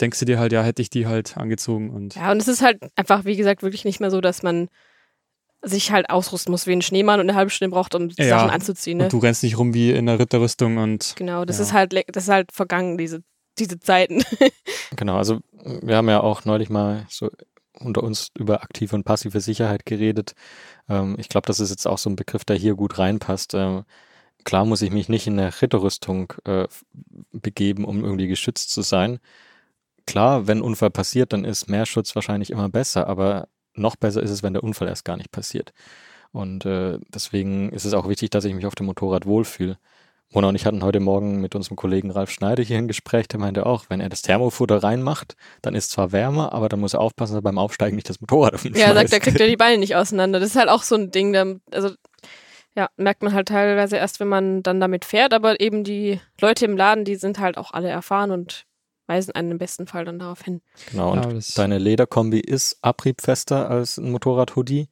denkst 0.01 0.19
du 0.19 0.25
dir 0.25 0.39
halt, 0.39 0.51
ja, 0.51 0.63
hätte 0.63 0.81
ich 0.81 0.89
die 0.89 1.07
halt 1.07 1.37
angezogen 1.37 1.89
und 1.89 2.15
Ja, 2.15 2.31
und 2.31 2.41
es 2.41 2.47
ist 2.47 2.61
halt 2.61 2.79
einfach, 2.95 3.25
wie 3.25 3.35
gesagt, 3.35 3.63
wirklich 3.63 3.85
nicht 3.85 3.99
mehr 3.99 4.11
so, 4.11 4.21
dass 4.21 4.43
man 4.43 4.69
sich 5.61 5.91
halt 5.91 6.09
ausrüsten 6.09 6.51
muss 6.51 6.67
wie 6.67 6.73
ein 6.73 6.81
Schneemann 6.81 7.19
und 7.19 7.29
eine 7.29 7.37
halbe 7.37 7.49
Stunde 7.49 7.73
braucht, 7.73 7.95
um 7.95 8.09
die 8.09 8.21
Ja, 8.21 8.39
Sachen 8.39 8.49
anzuziehen. 8.49 8.97
Ne? 8.97 9.05
Und 9.05 9.13
du 9.13 9.19
rennst 9.19 9.43
nicht 9.43 9.57
rum 9.57 9.73
wie 9.73 9.91
in 9.91 10.05
der 10.05 10.19
Ritterrüstung 10.19 10.77
und 10.77 11.13
Genau, 11.15 11.45
das 11.45 11.57
Ja. 11.57 11.63
ist 11.63 11.73
halt 11.73 11.93
das 12.15 12.23
ist 12.25 12.29
halt 12.29 12.51
vergangen, 12.51 12.97
diese, 12.97 13.23
diese 13.57 13.79
Zeiten. 13.79 14.23
Genau, 14.95 15.17
also 15.17 15.39
wir 15.81 15.95
haben 15.97 16.07
ja 16.09 16.21
auch 16.21 16.45
neulich 16.45 16.69
mal 16.69 17.07
so 17.09 17.31
unter 17.79 18.03
uns 18.03 18.29
über 18.37 18.61
aktive 18.61 18.95
und 18.95 19.03
passive 19.05 19.41
Sicherheit 19.41 19.85
geredet. 19.87 20.33
Ähm, 20.87 21.15
ich 21.17 21.29
glaube, 21.29 21.47
das 21.47 21.59
ist 21.59 21.71
jetzt 21.71 21.87
auch 21.87 21.97
so 21.97 22.11
ein 22.11 22.15
Begriff, 22.15 22.45
der 22.45 22.55
hier 22.57 22.75
gut 22.75 22.99
reinpasst. 22.99 23.55
Ähm, 23.55 23.85
klar 24.43 24.65
muss 24.65 24.83
ich 24.83 24.91
mich 24.91 25.09
nicht 25.09 25.25
in 25.25 25.39
eine 25.39 25.61
Ritterrüstung 25.61 26.33
äh, 26.45 26.67
begeben, 27.31 27.85
um 27.85 28.03
irgendwie 28.03 28.27
geschützt 28.27 28.69
zu 28.71 28.83
sein. 28.83 29.19
Klar, 30.05 30.47
wenn 30.47 30.61
Unfall 30.61 30.89
passiert, 30.89 31.33
dann 31.33 31.45
ist 31.45 31.69
mehr 31.69 31.85
Schutz 31.85 32.15
wahrscheinlich 32.15 32.49
immer 32.49 32.69
besser, 32.69 33.07
aber 33.07 33.47
noch 33.73 33.95
besser 33.95 34.21
ist 34.21 34.31
es, 34.31 34.43
wenn 34.43 34.53
der 34.53 34.63
Unfall 34.63 34.87
erst 34.87 35.05
gar 35.05 35.17
nicht 35.17 35.31
passiert. 35.31 35.73
Und 36.31 36.65
äh, 36.65 36.97
deswegen 37.07 37.71
ist 37.71 37.85
es 37.85 37.93
auch 37.93 38.09
wichtig, 38.09 38.31
dass 38.31 38.45
ich 38.45 38.53
mich 38.53 38.65
auf 38.65 38.75
dem 38.75 38.87
Motorrad 38.87 39.25
wohlfühle. 39.25 39.77
Mona 40.33 40.49
und 40.49 40.55
ich 40.55 40.65
hatten 40.65 40.83
heute 40.83 40.99
Morgen 40.99 41.41
mit 41.41 41.53
unserem 41.53 41.77
Kollegen 41.77 42.09
Ralf 42.09 42.31
Schneider 42.31 42.63
hier 42.63 42.79
ein 42.79 42.87
Gespräch, 42.87 43.27
der 43.27 43.39
meinte 43.39 43.67
auch, 43.67 43.85
wenn 43.89 43.99
er 43.99 44.09
das 44.09 44.23
Thermofutter 44.23 44.81
reinmacht, 44.81 45.35
dann 45.61 45.75
ist 45.75 45.91
zwar 45.91 46.11
wärmer, 46.11 46.53
aber 46.53 46.69
dann 46.69 46.79
muss 46.79 46.95
er 46.95 47.01
aufpassen, 47.01 47.33
dass 47.33 47.39
er 47.39 47.43
beim 47.43 47.59
Aufsteigen 47.59 47.95
nicht 47.95 48.09
das 48.09 48.19
Motorrad 48.19 48.55
auf 48.55 48.65
ja, 48.65 48.87
er 48.87 48.93
sagt, 48.95 49.13
da 49.13 49.19
kriegt 49.19 49.39
er 49.39 49.47
die 49.47 49.57
Beine 49.57 49.77
nicht 49.77 49.95
auseinander. 49.95 50.39
Das 50.39 50.49
ist 50.49 50.55
halt 50.55 50.69
auch 50.69 50.81
so 50.81 50.95
ein 50.95 51.11
Ding, 51.11 51.33
da, 51.33 51.45
also 51.71 51.91
ja, 52.75 52.89
merkt 52.97 53.21
man 53.21 53.33
halt 53.33 53.49
teilweise 53.49 53.97
erst, 53.97 54.19
wenn 54.19 54.27
man 54.27 54.63
dann 54.63 54.79
damit 54.79 55.05
fährt, 55.05 55.33
aber 55.33 55.59
eben 55.59 55.83
die 55.83 56.19
Leute 56.41 56.65
im 56.65 56.75
Laden, 56.75 57.05
die 57.05 57.15
sind 57.15 57.37
halt 57.37 57.57
auch 57.57 57.71
alle 57.71 57.89
erfahren 57.89 58.31
und 58.31 58.65
weisen 59.13 59.33
einen 59.33 59.51
im 59.51 59.57
besten 59.57 59.87
Fall 59.87 60.05
dann 60.05 60.19
darauf 60.19 60.41
hin. 60.41 60.61
Genau, 60.91 61.11
und 61.11 61.23
Ja, 61.23 61.39
deine 61.55 61.77
Lederkombi 61.77 62.39
ist 62.39 62.77
abriebfester 62.81 63.69
als 63.69 63.97
ein 63.97 64.11
Motorrad-Hoodie, 64.11 64.89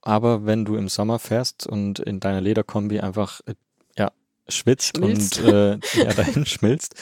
aber 0.00 0.44
wenn 0.46 0.64
du 0.64 0.76
im 0.76 0.88
Sommer 0.88 1.18
fährst 1.18 1.66
und 1.66 2.00
in 2.00 2.20
deiner 2.20 2.40
Lederkombi 2.40 3.00
einfach 3.00 3.40
äh, 3.46 3.54
ja, 3.96 4.10
schwitzt 4.48 4.96
Schmilzt. 4.96 5.40
und 5.40 5.52
äh, 5.52 5.78
ja, 5.94 6.12
dahin 6.12 6.44
schmilzt, 6.54 6.94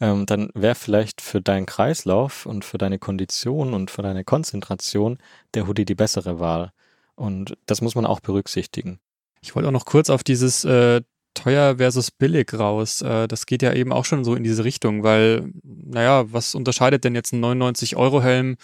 ähm, 0.00 0.24
dann 0.26 0.50
wäre 0.54 0.74
vielleicht 0.74 1.20
für 1.20 1.40
deinen 1.40 1.66
Kreislauf 1.66 2.46
und 2.46 2.64
für 2.64 2.78
deine 2.78 2.98
Kondition 2.98 3.74
und 3.74 3.90
für 3.90 4.02
deine 4.02 4.24
Konzentration 4.24 5.18
der 5.54 5.66
Hoodie 5.66 5.84
die 5.84 5.94
bessere 5.94 6.40
Wahl. 6.40 6.72
Und 7.14 7.56
das 7.66 7.80
muss 7.80 7.94
man 7.94 8.06
auch 8.06 8.20
berücksichtigen. 8.20 9.00
Ich 9.42 9.54
wollte 9.54 9.68
auch 9.68 9.72
noch 9.72 9.86
kurz 9.86 10.10
auf 10.10 10.24
dieses 10.24 10.64
äh, 10.64 11.02
teuer 11.36 11.76
versus 11.76 12.10
billig 12.10 12.52
raus. 12.54 13.02
Äh, 13.02 13.28
das 13.28 13.46
geht 13.46 13.62
ja 13.62 13.72
eben 13.72 13.92
auch 13.92 14.04
schon 14.04 14.24
so 14.24 14.34
in 14.34 14.42
diese 14.42 14.64
Richtung, 14.64 15.02
weil, 15.02 15.52
naja, 15.62 16.24
was 16.32 16.54
unterscheidet 16.54 17.04
denn 17.04 17.14
jetzt 17.14 17.32
ein 17.32 17.44
99-Euro-Helm 17.44 18.56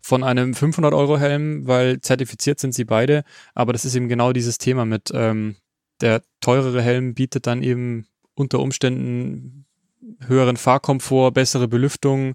von 0.00 0.24
einem 0.24 0.52
500-Euro-Helm? 0.52 1.66
Weil 1.66 2.00
zertifiziert 2.00 2.58
sind 2.60 2.74
sie 2.74 2.84
beide, 2.84 3.24
aber 3.54 3.72
das 3.72 3.84
ist 3.84 3.94
eben 3.94 4.08
genau 4.08 4.32
dieses 4.32 4.58
Thema 4.58 4.84
mit, 4.84 5.10
ähm, 5.12 5.56
der 6.00 6.22
teurere 6.40 6.80
Helm 6.80 7.14
bietet 7.14 7.46
dann 7.46 7.62
eben 7.62 8.06
unter 8.34 8.60
Umständen 8.60 9.66
höheren 10.26 10.56
Fahrkomfort, 10.56 11.32
bessere 11.32 11.68
Belüftung, 11.68 12.34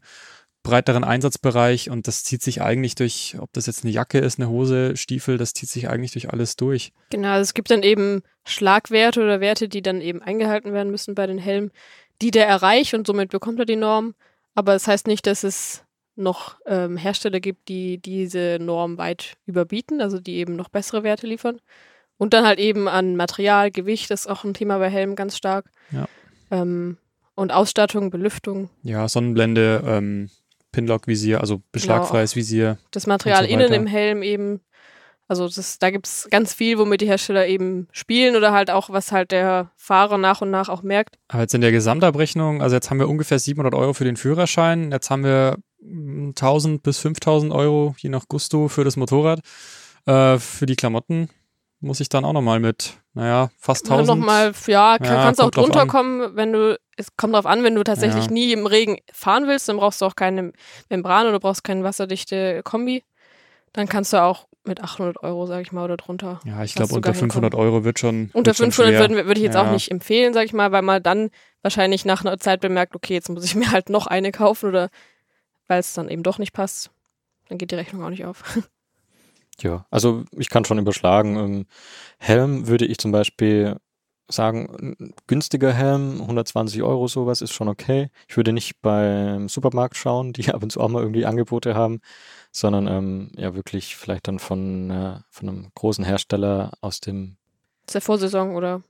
breiteren 0.65 1.03
Einsatzbereich 1.03 1.89
und 1.89 2.07
das 2.07 2.23
zieht 2.23 2.41
sich 2.41 2.61
eigentlich 2.61 2.95
durch, 2.95 3.37
ob 3.39 3.53
das 3.53 3.67
jetzt 3.67 3.85
eine 3.85 3.93
Jacke 3.93 4.17
ist, 4.17 4.39
eine 4.39 4.49
Hose, 4.49 4.97
Stiefel, 4.97 5.37
das 5.37 5.53
zieht 5.53 5.69
sich 5.69 5.87
eigentlich 5.89 6.11
durch 6.11 6.31
alles 6.31 6.57
durch. 6.57 6.91
Genau, 7.11 7.29
also 7.29 7.43
es 7.43 7.53
gibt 7.53 7.71
dann 7.71 7.83
eben 7.83 8.23
Schlagwerte 8.43 9.21
oder 9.21 9.39
Werte, 9.39 9.69
die 9.69 9.81
dann 9.81 10.01
eben 10.01 10.21
eingehalten 10.21 10.73
werden 10.73 10.91
müssen 10.91 11.15
bei 11.15 11.27
den 11.27 11.37
Helmen, 11.37 11.71
die 12.21 12.31
der 12.31 12.47
erreicht 12.47 12.93
und 12.93 13.07
somit 13.07 13.29
bekommt 13.29 13.59
er 13.59 13.65
die 13.65 13.75
Norm. 13.75 14.15
Aber 14.55 14.73
das 14.73 14.87
heißt 14.87 15.07
nicht, 15.07 15.27
dass 15.27 15.43
es 15.43 15.83
noch 16.15 16.57
ähm, 16.65 16.97
Hersteller 16.97 17.39
gibt, 17.39 17.67
die 17.67 17.99
diese 17.99 18.57
Norm 18.59 18.97
weit 18.97 19.35
überbieten, 19.45 20.01
also 20.01 20.19
die 20.19 20.35
eben 20.37 20.55
noch 20.55 20.69
bessere 20.69 21.03
Werte 21.03 21.27
liefern. 21.27 21.59
Und 22.17 22.33
dann 22.33 22.45
halt 22.45 22.59
eben 22.59 22.87
an 22.87 23.17
Material, 23.17 23.71
Gewicht, 23.71 24.09
das 24.09 24.21
ist 24.21 24.27
auch 24.27 24.43
ein 24.45 24.53
Thema 24.53 24.77
bei 24.79 24.89
Helmen 24.89 25.15
ganz 25.15 25.37
stark. 25.37 25.65
Ja. 25.91 26.07
Ähm, 26.49 26.97
und 27.35 27.51
Ausstattung, 27.51 28.09
Belüftung, 28.09 28.69
Ja, 28.81 29.09
Sonnenblende, 29.09 29.83
ähm, 29.85 30.29
Pinlock-Visier, 30.75 31.39
also 31.39 31.61
beschlagfreies 31.71 32.35
Visier. 32.35 32.77
das 32.91 33.07
Material 33.07 33.45
so 33.45 33.49
innen 33.49 33.73
im 33.73 33.87
Helm 33.87 34.21
eben. 34.21 34.61
Also 35.27 35.47
das, 35.47 35.79
da 35.79 35.89
gibt's 35.89 36.27
ganz 36.29 36.53
viel, 36.53 36.77
womit 36.77 37.01
die 37.01 37.07
Hersteller 37.07 37.47
eben 37.47 37.87
spielen 37.91 38.35
oder 38.35 38.51
halt 38.51 38.69
auch, 38.69 38.91
was 38.91 39.11
halt 39.11 39.31
der 39.31 39.71
Fahrer 39.75 40.19
nach 40.19 40.41
und 40.41 40.51
nach 40.51 40.69
auch 40.69 40.83
merkt. 40.83 41.17
Aber 41.29 41.41
jetzt 41.41 41.55
in 41.55 41.61
der 41.61 41.71
Gesamtabrechnung, 41.71 42.61
also 42.61 42.75
jetzt 42.75 42.91
haben 42.91 42.99
wir 42.99 43.09
ungefähr 43.09 43.39
700 43.39 43.73
Euro 43.73 43.93
für 43.93 44.03
den 44.03 44.17
Führerschein, 44.17 44.91
jetzt 44.91 45.09
haben 45.09 45.23
wir 45.23 45.57
mm, 45.81 46.29
1000 46.29 46.83
bis 46.83 46.99
5000 46.99 47.51
Euro, 47.51 47.95
je 47.97 48.09
nach 48.09 48.27
Gusto, 48.27 48.67
für 48.67 48.83
das 48.83 48.97
Motorrad. 48.97 49.39
Äh, 50.05 50.37
für 50.37 50.67
die 50.67 50.75
Klamotten 50.75 51.29
muss 51.79 51.99
ich 51.99 52.09
dann 52.09 52.25
auch 52.25 52.33
nochmal 52.33 52.59
mit, 52.59 52.97
naja, 53.13 53.49
fast 53.57 53.85
Kann 53.87 53.99
1000. 53.99 54.19
Noch 54.19 54.25
mal, 54.25 54.53
ja, 54.67 54.97
kann, 54.97 55.05
Ja, 55.07 55.23
kannst 55.23 55.41
auch 55.41 55.51
drunter 55.51 55.85
kommen, 55.85 56.35
wenn 56.35 56.51
du, 56.53 56.79
es 56.97 57.07
kommt 57.17 57.33
drauf 57.35 57.45
an, 57.45 57.63
wenn 57.63 57.75
du 57.75 57.83
tatsächlich 57.83 58.25
Ja. 58.25 58.31
nie 58.31 58.51
im 58.53 58.65
Regen 58.65 58.97
fahren 59.11 59.47
willst, 59.47 59.69
dann 59.69 59.77
brauchst 59.77 60.01
du 60.01 60.05
auch 60.05 60.15
keine 60.15 60.53
Membran 60.89 61.27
oder 61.27 61.39
brauchst 61.39 61.63
keine 61.63 61.83
wasserdichte 61.83 62.61
Kombi. 62.63 63.03
Dann 63.73 63.87
kannst 63.87 64.13
du 64.13 64.21
auch 64.23 64.47
mit 64.63 64.81
800 64.81 65.21
Euro, 65.21 65.45
sag 65.45 65.61
ich 65.61 65.71
mal, 65.71 65.83
oder 65.83 65.97
drunter. 65.97 66.39
ja, 66.45 66.63
ich 66.63 66.73
glaube, 66.73 66.93
unter 66.93 67.09
sogar 67.09 67.13
500 67.13 67.53
Euro 67.53 67.83
wird 67.83 67.99
schon. 67.99 68.31
Unter 68.33 68.49
wird 68.49 68.57
schon 68.57 68.71
500 68.71 68.91
schwer. 68.93 68.99
würden, 69.01 69.15
wir- 69.17 69.25
würde 69.27 69.39
ich 69.39 69.45
jetzt 69.45 69.57
auch 69.57 69.65
Ja. 69.65 69.71
nicht 69.73 69.91
empfehlen, 69.91 70.33
sag 70.33 70.45
ich 70.45 70.53
mal, 70.53 70.71
weil 70.71 70.81
man 70.81 71.03
dann 71.03 71.29
wahrscheinlich 71.61 72.03
nach 72.05 72.21
einer 72.25 72.39
Zeit 72.39 72.61
bemerkt, 72.61 72.95
okay, 72.95 73.13
jetzt 73.13 73.29
muss 73.29 73.43
ich 73.43 73.53
mir 73.55 73.71
halt 73.71 73.89
noch 73.89 74.07
eine 74.07 74.31
kaufen 74.31 74.69
oder 74.69 74.89
weil 75.67 75.79
es 75.81 75.93
dann 75.93 76.09
eben 76.09 76.23
doch 76.23 76.39
nicht 76.39 76.53
passt. 76.53 76.89
Dann 77.49 77.57
geht 77.59 77.69
die 77.71 77.75
Rechnung 77.75 78.03
auch 78.03 78.09
nicht 78.09 78.25
auf. 78.25 78.43
Ja, 79.61 79.85
also 79.89 80.25
ich 80.31 80.49
kann 80.49 80.65
schon 80.65 80.79
überschlagen. 80.79 81.37
Ähm, 81.37 81.65
Helm 82.17 82.67
würde 82.67 82.85
ich 82.85 82.97
zum 82.97 83.11
Beispiel 83.11 83.77
sagen, 84.27 84.95
günstiger 85.27 85.71
Helm, 85.71 86.21
120 86.21 86.81
Euro 86.81 87.07
sowas 87.07 87.41
ist 87.41 87.53
schon 87.53 87.67
okay. 87.67 88.09
Ich 88.27 88.37
würde 88.37 88.53
nicht 88.53 88.81
beim 88.81 89.47
Supermarkt 89.49 89.95
schauen, 89.95 90.33
die 90.33 90.49
ab 90.53 90.63
und 90.63 90.71
zu 90.71 90.81
auch 90.81 90.89
mal 90.89 91.01
irgendwie 91.01 91.25
Angebote 91.25 91.75
haben, 91.75 92.01
sondern 92.51 92.87
ähm, 92.87 93.31
ja 93.35 93.55
wirklich 93.55 93.95
vielleicht 93.95 94.27
dann 94.27 94.39
von, 94.39 94.89
äh, 94.89 95.19
von 95.29 95.49
einem 95.49 95.71
großen 95.75 96.03
Hersteller 96.03 96.71
aus 96.81 96.99
dem 96.99 97.37
der 97.93 98.01
Vorsaison 98.01 98.55
oder 98.55 98.81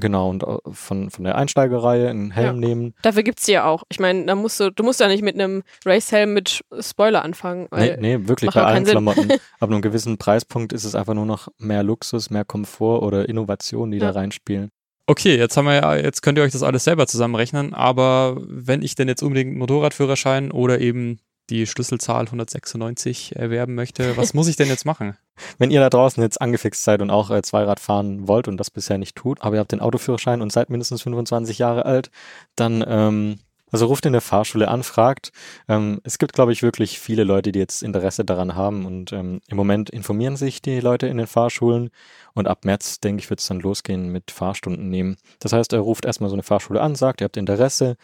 Genau, 0.00 0.30
und 0.30 0.42
äh, 0.42 0.56
von, 0.72 1.10
von 1.10 1.24
der 1.24 1.36
Einsteigerreihe 1.36 2.08
einen 2.08 2.30
Helm 2.30 2.60
Ja. 2.62 2.68
nehmen. 2.68 2.94
Dafür 3.02 3.22
gibt's 3.22 3.44
die 3.46 3.52
ja 3.52 3.64
auch. 3.66 3.82
Ich 3.88 3.98
meine, 4.00 4.24
da 4.26 4.34
musst 4.34 4.60
du, 4.60 4.70
du 4.70 4.82
musst 4.82 5.00
ja 5.00 5.08
nicht 5.08 5.22
mit 5.22 5.34
einem 5.34 5.62
Racehelm 5.84 6.32
mit 6.34 6.62
Spoiler 6.80 7.24
anfangen. 7.24 7.62
Nee, 7.64 7.68
Weil, 7.70 7.98
nee, 8.00 8.18
wirklich 8.28 8.46
macht 8.46 8.54
bei 8.56 8.64
allen. 8.64 8.84
Klamotten. 8.84 9.28
Ab 9.60 9.70
einem 9.70 9.82
gewissen 9.82 10.18
Preispunkt 10.18 10.72
ist 10.72 10.84
es 10.84 10.94
einfach 10.94 11.14
nur 11.14 11.26
noch 11.26 11.48
mehr 11.58 11.82
Luxus, 11.82 12.30
mehr 12.30 12.44
Komfort 12.44 13.02
oder 13.02 13.28
Innovation, 13.28 13.90
die 13.90 13.98
Ja. 13.98 14.12
da 14.12 14.18
reinspielen. 14.20 14.70
Okay, 15.06 15.36
jetzt 15.38 15.56
haben 15.56 15.64
wir 15.64 15.74
ja, 15.74 15.96
jetzt 15.96 16.20
könnt 16.20 16.36
ihr 16.36 16.44
euch 16.44 16.52
das 16.52 16.62
alles 16.62 16.84
selber 16.84 17.06
zusammenrechnen, 17.06 17.72
aber 17.72 18.36
wenn 18.46 18.82
ich 18.82 18.94
denn 18.94 19.08
jetzt 19.08 19.22
unbedingt 19.22 19.48
einen 19.52 19.58
Motorradführerschein 19.58 20.50
oder 20.52 20.80
eben 20.80 21.18
die 21.50 21.66
Schlüsselzahl 21.66 22.26
196 22.26 23.36
erwerben 23.36 23.74
möchte, 23.74 24.16
was 24.16 24.34
muss 24.34 24.48
ich 24.48 24.56
denn 24.56 24.68
jetzt 24.68 24.84
machen? 24.84 25.16
Wenn 25.58 25.70
ihr 25.70 25.80
da 25.80 25.90
draußen 25.90 26.22
jetzt 26.22 26.40
angefixt 26.40 26.82
seid 26.84 27.00
und 27.00 27.10
auch 27.10 27.30
äh, 27.30 27.42
Zweirad 27.42 27.80
fahren 27.80 28.28
wollt 28.28 28.48
und 28.48 28.56
das 28.58 28.70
bisher 28.70 28.98
nicht 28.98 29.16
tut, 29.16 29.42
aber 29.42 29.56
ihr 29.56 29.60
habt 29.60 29.72
den 29.72 29.80
Autoführerschein 29.80 30.42
und 30.42 30.52
seid 30.52 30.70
mindestens 30.70 31.02
25 31.02 31.58
Jahre 31.58 31.84
alt, 31.84 32.10
dann 32.56 32.84
ähm, 32.86 33.38
also 33.70 33.86
ruft 33.86 34.06
in 34.06 34.12
der 34.12 34.22
Fahrschule 34.22 34.68
an, 34.68 34.82
fragt. 34.82 35.30
Ähm, 35.68 36.00
es 36.04 36.18
gibt, 36.18 36.32
glaube 36.32 36.52
ich, 36.52 36.62
wirklich 36.62 36.98
viele 36.98 37.24
Leute, 37.24 37.52
die 37.52 37.58
jetzt 37.58 37.82
Interesse 37.82 38.24
daran 38.24 38.54
haben 38.54 38.86
und 38.86 39.12
ähm, 39.12 39.40
im 39.46 39.56
Moment 39.56 39.90
informieren 39.90 40.36
sich 40.36 40.62
die 40.62 40.80
Leute 40.80 41.06
in 41.06 41.18
den 41.18 41.26
Fahrschulen 41.26 41.90
und 42.34 42.48
ab 42.48 42.64
März, 42.64 43.00
denke 43.00 43.22
ich, 43.22 43.30
wird 43.30 43.40
es 43.40 43.46
dann 43.46 43.60
losgehen 43.60 44.10
mit 44.10 44.30
Fahrstunden 44.30 44.88
nehmen. 44.88 45.16
Das 45.40 45.52
heißt, 45.52 45.72
er 45.72 45.80
ruft 45.80 46.04
erstmal 46.04 46.30
so 46.30 46.36
eine 46.36 46.42
Fahrschule 46.42 46.80
an, 46.80 46.94
sagt, 46.94 47.20
ihr 47.20 47.26
habt 47.26 47.36
Interesse, 47.36 47.96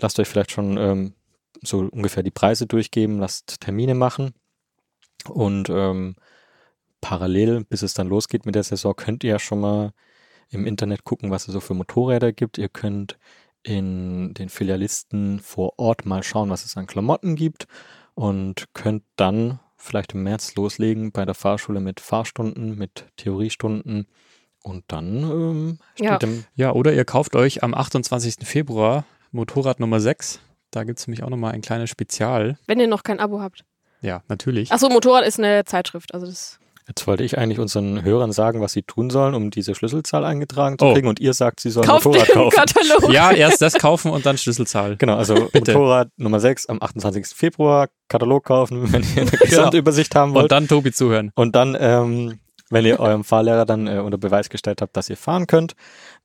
lasst 0.00 0.20
euch 0.20 0.28
vielleicht 0.28 0.52
schon 0.52 0.76
ähm, 0.76 1.14
so 1.62 1.80
ungefähr 1.80 2.22
die 2.22 2.30
Preise 2.30 2.66
durchgeben, 2.66 3.18
lasst 3.18 3.60
Termine 3.60 3.94
machen 3.94 4.34
und 5.28 5.68
ähm, 5.70 6.16
parallel, 7.00 7.64
bis 7.64 7.82
es 7.82 7.94
dann 7.94 8.08
losgeht 8.08 8.46
mit 8.46 8.54
der 8.54 8.62
Saison, 8.62 8.94
könnt 8.96 9.24
ihr 9.24 9.30
ja 9.30 9.38
schon 9.38 9.60
mal 9.60 9.92
im 10.50 10.66
Internet 10.66 11.04
gucken, 11.04 11.30
was 11.30 11.46
es 11.46 11.52
so 11.52 11.60
für 11.60 11.74
Motorräder 11.74 12.32
gibt. 12.32 12.58
Ihr 12.58 12.68
könnt 12.68 13.18
in 13.62 14.34
den 14.34 14.48
Filialisten 14.48 15.40
vor 15.40 15.78
Ort 15.78 16.06
mal 16.06 16.22
schauen, 16.22 16.50
was 16.50 16.64
es 16.64 16.76
an 16.76 16.86
Klamotten 16.86 17.36
gibt 17.36 17.66
und 18.14 18.64
könnt 18.72 19.04
dann 19.16 19.60
vielleicht 19.76 20.14
im 20.14 20.22
März 20.22 20.54
loslegen 20.54 21.12
bei 21.12 21.24
der 21.24 21.34
Fahrschule 21.34 21.80
mit 21.80 22.00
Fahrstunden, 22.00 22.76
mit 22.76 23.06
Theoriestunden 23.16 24.06
und 24.62 24.84
dann 24.88 25.22
ähm, 25.22 25.78
steht 25.94 26.06
Ja. 26.06 26.18
im 26.22 26.44
Ja, 26.54 26.72
oder 26.72 26.92
ihr 26.92 27.04
kauft 27.04 27.36
euch 27.36 27.62
am 27.62 27.74
28. 27.74 28.36
Februar 28.42 29.04
Motorrad 29.30 29.80
Nummer 29.80 30.00
6. 30.00 30.40
Da 30.70 30.84
gibt 30.84 30.98
es 30.98 31.06
nämlich 31.06 31.22
auch 31.22 31.30
nochmal 31.30 31.52
ein 31.52 31.62
kleines 31.62 31.90
Spezial. 31.90 32.58
wenn 32.66 32.78
ihr 32.80 32.88
noch 32.88 33.02
kein 33.02 33.20
Abo 33.20 33.40
habt. 33.40 33.64
Ja, 34.00 34.22
natürlich. 34.28 34.70
Achso, 34.70 34.88
Motorrad 34.90 35.26
ist 35.26 35.38
eine 35.38 35.64
Zeitschrift. 35.64 36.14
Also 36.14 36.26
das. 36.26 36.58
Jetzt 36.86 37.06
wollte 37.06 37.22
ich 37.22 37.36
eigentlich 37.36 37.58
unseren 37.58 38.02
Hörern 38.02 38.32
sagen, 38.32 38.62
was 38.62 38.72
sie 38.72 38.82
tun 38.82 39.10
sollen, 39.10 39.34
um 39.34 39.50
diese 39.50 39.74
Schlüsselzahl 39.74 40.24
eingetragen 40.24 40.78
zu 40.78 40.86
Oh. 40.86 40.94
kriegen 40.94 41.06
und 41.08 41.20
ihr 41.20 41.34
sagt, 41.34 41.60
sie 41.60 41.68
sollen 41.70 41.86
Kauft 41.86 42.06
Motorrad 42.06 42.28
kaufen. 42.30 42.56
Katalog. 42.56 43.12
Ja, 43.12 43.30
erst 43.30 43.60
das 43.60 43.74
kaufen 43.74 44.10
und 44.10 44.24
dann 44.24 44.38
Schlüsselzahl. 44.38 44.96
Genau, 44.96 45.16
also 45.16 45.34
Bitte. 45.52 45.72
Motorrad 45.74 46.08
Nummer 46.16 46.40
6 46.40 46.66
am 46.66 46.80
28. 46.80 47.26
Februar, 47.26 47.88
Katalog 48.08 48.44
kaufen, 48.44 48.90
wenn 48.92 49.02
ihr 49.02 49.22
eine 49.22 49.30
Gesamtübersicht 49.32 50.14
haben 50.14 50.32
wollt. 50.32 50.44
Und 50.44 50.52
dann 50.52 50.66
Tobi 50.66 50.90
zuhören. 50.92 51.30
Und 51.34 51.54
dann, 51.56 51.76
ähm, 51.78 52.38
wenn 52.70 52.86
ihr 52.86 53.00
eurem 53.00 53.22
Fahrlehrer 53.24 53.66
dann 53.66 53.86
äh, 53.86 53.98
unter 53.98 54.16
Beweis 54.16 54.48
gestellt 54.48 54.80
habt, 54.80 54.96
dass 54.96 55.10
ihr 55.10 55.16
fahren 55.18 55.46
könnt, 55.46 55.74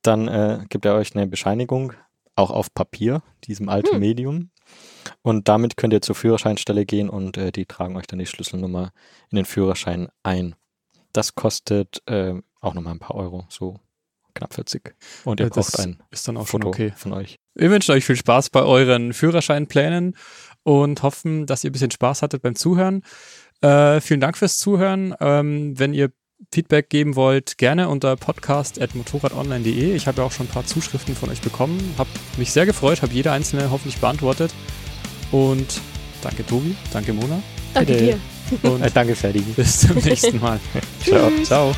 dann 0.02 0.28
äh, 0.30 0.60
gibt 0.70 0.86
er 0.86 0.96
euch 0.96 1.14
eine 1.14 1.28
Bescheinigung, 1.28 1.92
auch 2.36 2.52
auf 2.52 2.74
Papier, 2.74 3.22
diesem 3.46 3.70
alten 3.70 3.94
Hm. 3.94 4.00
Medium. 4.00 4.50
Und 5.22 5.48
damit 5.48 5.78
könnt 5.78 5.94
ihr 5.94 6.02
zur 6.02 6.16
Führerscheinstelle 6.16 6.86
gehen 6.86 7.10
und 7.10 7.38
äh, 7.38 7.52
die 7.52 7.66
tragen 7.66 7.96
euch 7.98 8.08
dann 8.08 8.20
die 8.20 8.26
Schlüsselnummer 8.26 8.92
in 9.30 9.36
den 9.36 9.46
Führerschein 9.46 10.08
ein. 10.24 10.56
Das 11.12 11.36
kostet 11.36 12.02
äh, 12.08 12.34
auch 12.62 12.74
nochmal 12.74 12.94
ein 12.94 13.00
paar 13.00 13.16
Euro, 13.16 13.46
so 13.50 13.80
knapp 14.34 14.54
40. 14.54 14.96
Und 15.26 15.40
ihr 15.40 15.46
Ja, 15.48 15.50
braucht 15.50 15.80
ein 15.80 16.02
Ist 16.10 16.28
dann 16.28 16.38
auch 16.38 16.48
schon 16.48 16.62
Foto 16.62 16.70
okay. 16.70 16.94
von 16.96 17.14
euch. 17.14 17.40
Wir 17.54 17.70
wünschen 17.70 17.92
euch 17.92 18.06
viel 18.06 18.16
Spaß 18.16 18.50
bei 18.50 18.64
euren 18.64 19.14
Führerscheinplänen 19.14 20.16
und 20.64 21.04
hoffen, 21.04 21.46
dass 21.46 21.64
ihr 21.64 21.70
ein 21.70 21.74
bisschen 21.74 21.92
Spaß 21.92 22.22
hattet 22.24 22.42
beim 22.42 22.56
Zuhören. 22.56 23.04
Äh, 23.62 24.02
vielen 24.02 24.22
Dank 24.22 24.38
fürs 24.38 24.58
Zuhören. 24.58 25.14
Ähm, 25.20 25.78
wenn 25.78 25.94
ihr 25.94 26.12
Feedback 26.52 26.90
geben 26.90 27.16
wollt, 27.16 27.58
gerne 27.58 27.90
unter 27.90 28.16
podcast.motorradonline.de. 28.16 29.96
Ich 29.96 30.08
habe 30.08 30.22
ja 30.22 30.28
auch 30.28 30.32
schon 30.32 30.46
ein 30.48 30.50
paar 30.50 30.66
Zuschriften 30.66 31.16
von 31.16 31.30
euch 31.30 31.42
bekommen. 31.42 31.94
Habe 31.98 32.10
mich 32.38 32.52
sehr 32.52 32.66
gefreut, 32.66 33.02
habe 33.02 33.14
jede 33.14 33.32
einzelne 33.32 33.70
hoffentlich 33.72 33.98
beantwortet. 33.98 34.54
Und 35.32 35.82
danke 36.22 36.46
Tobi, 36.46 36.76
danke 36.92 37.14
Mona 37.14 37.42
Danke 37.74 37.98
dir. 37.98 38.20
und 38.62 38.82
Äh, 38.84 38.92
danke, 38.94 39.16
Ferdi. 39.16 39.40
bis 39.42 39.80
zum 39.82 39.98
nächsten 40.04 40.40
Mal. 40.40 40.60
Ciao. 41.04 41.32
Ciao. 41.44 41.74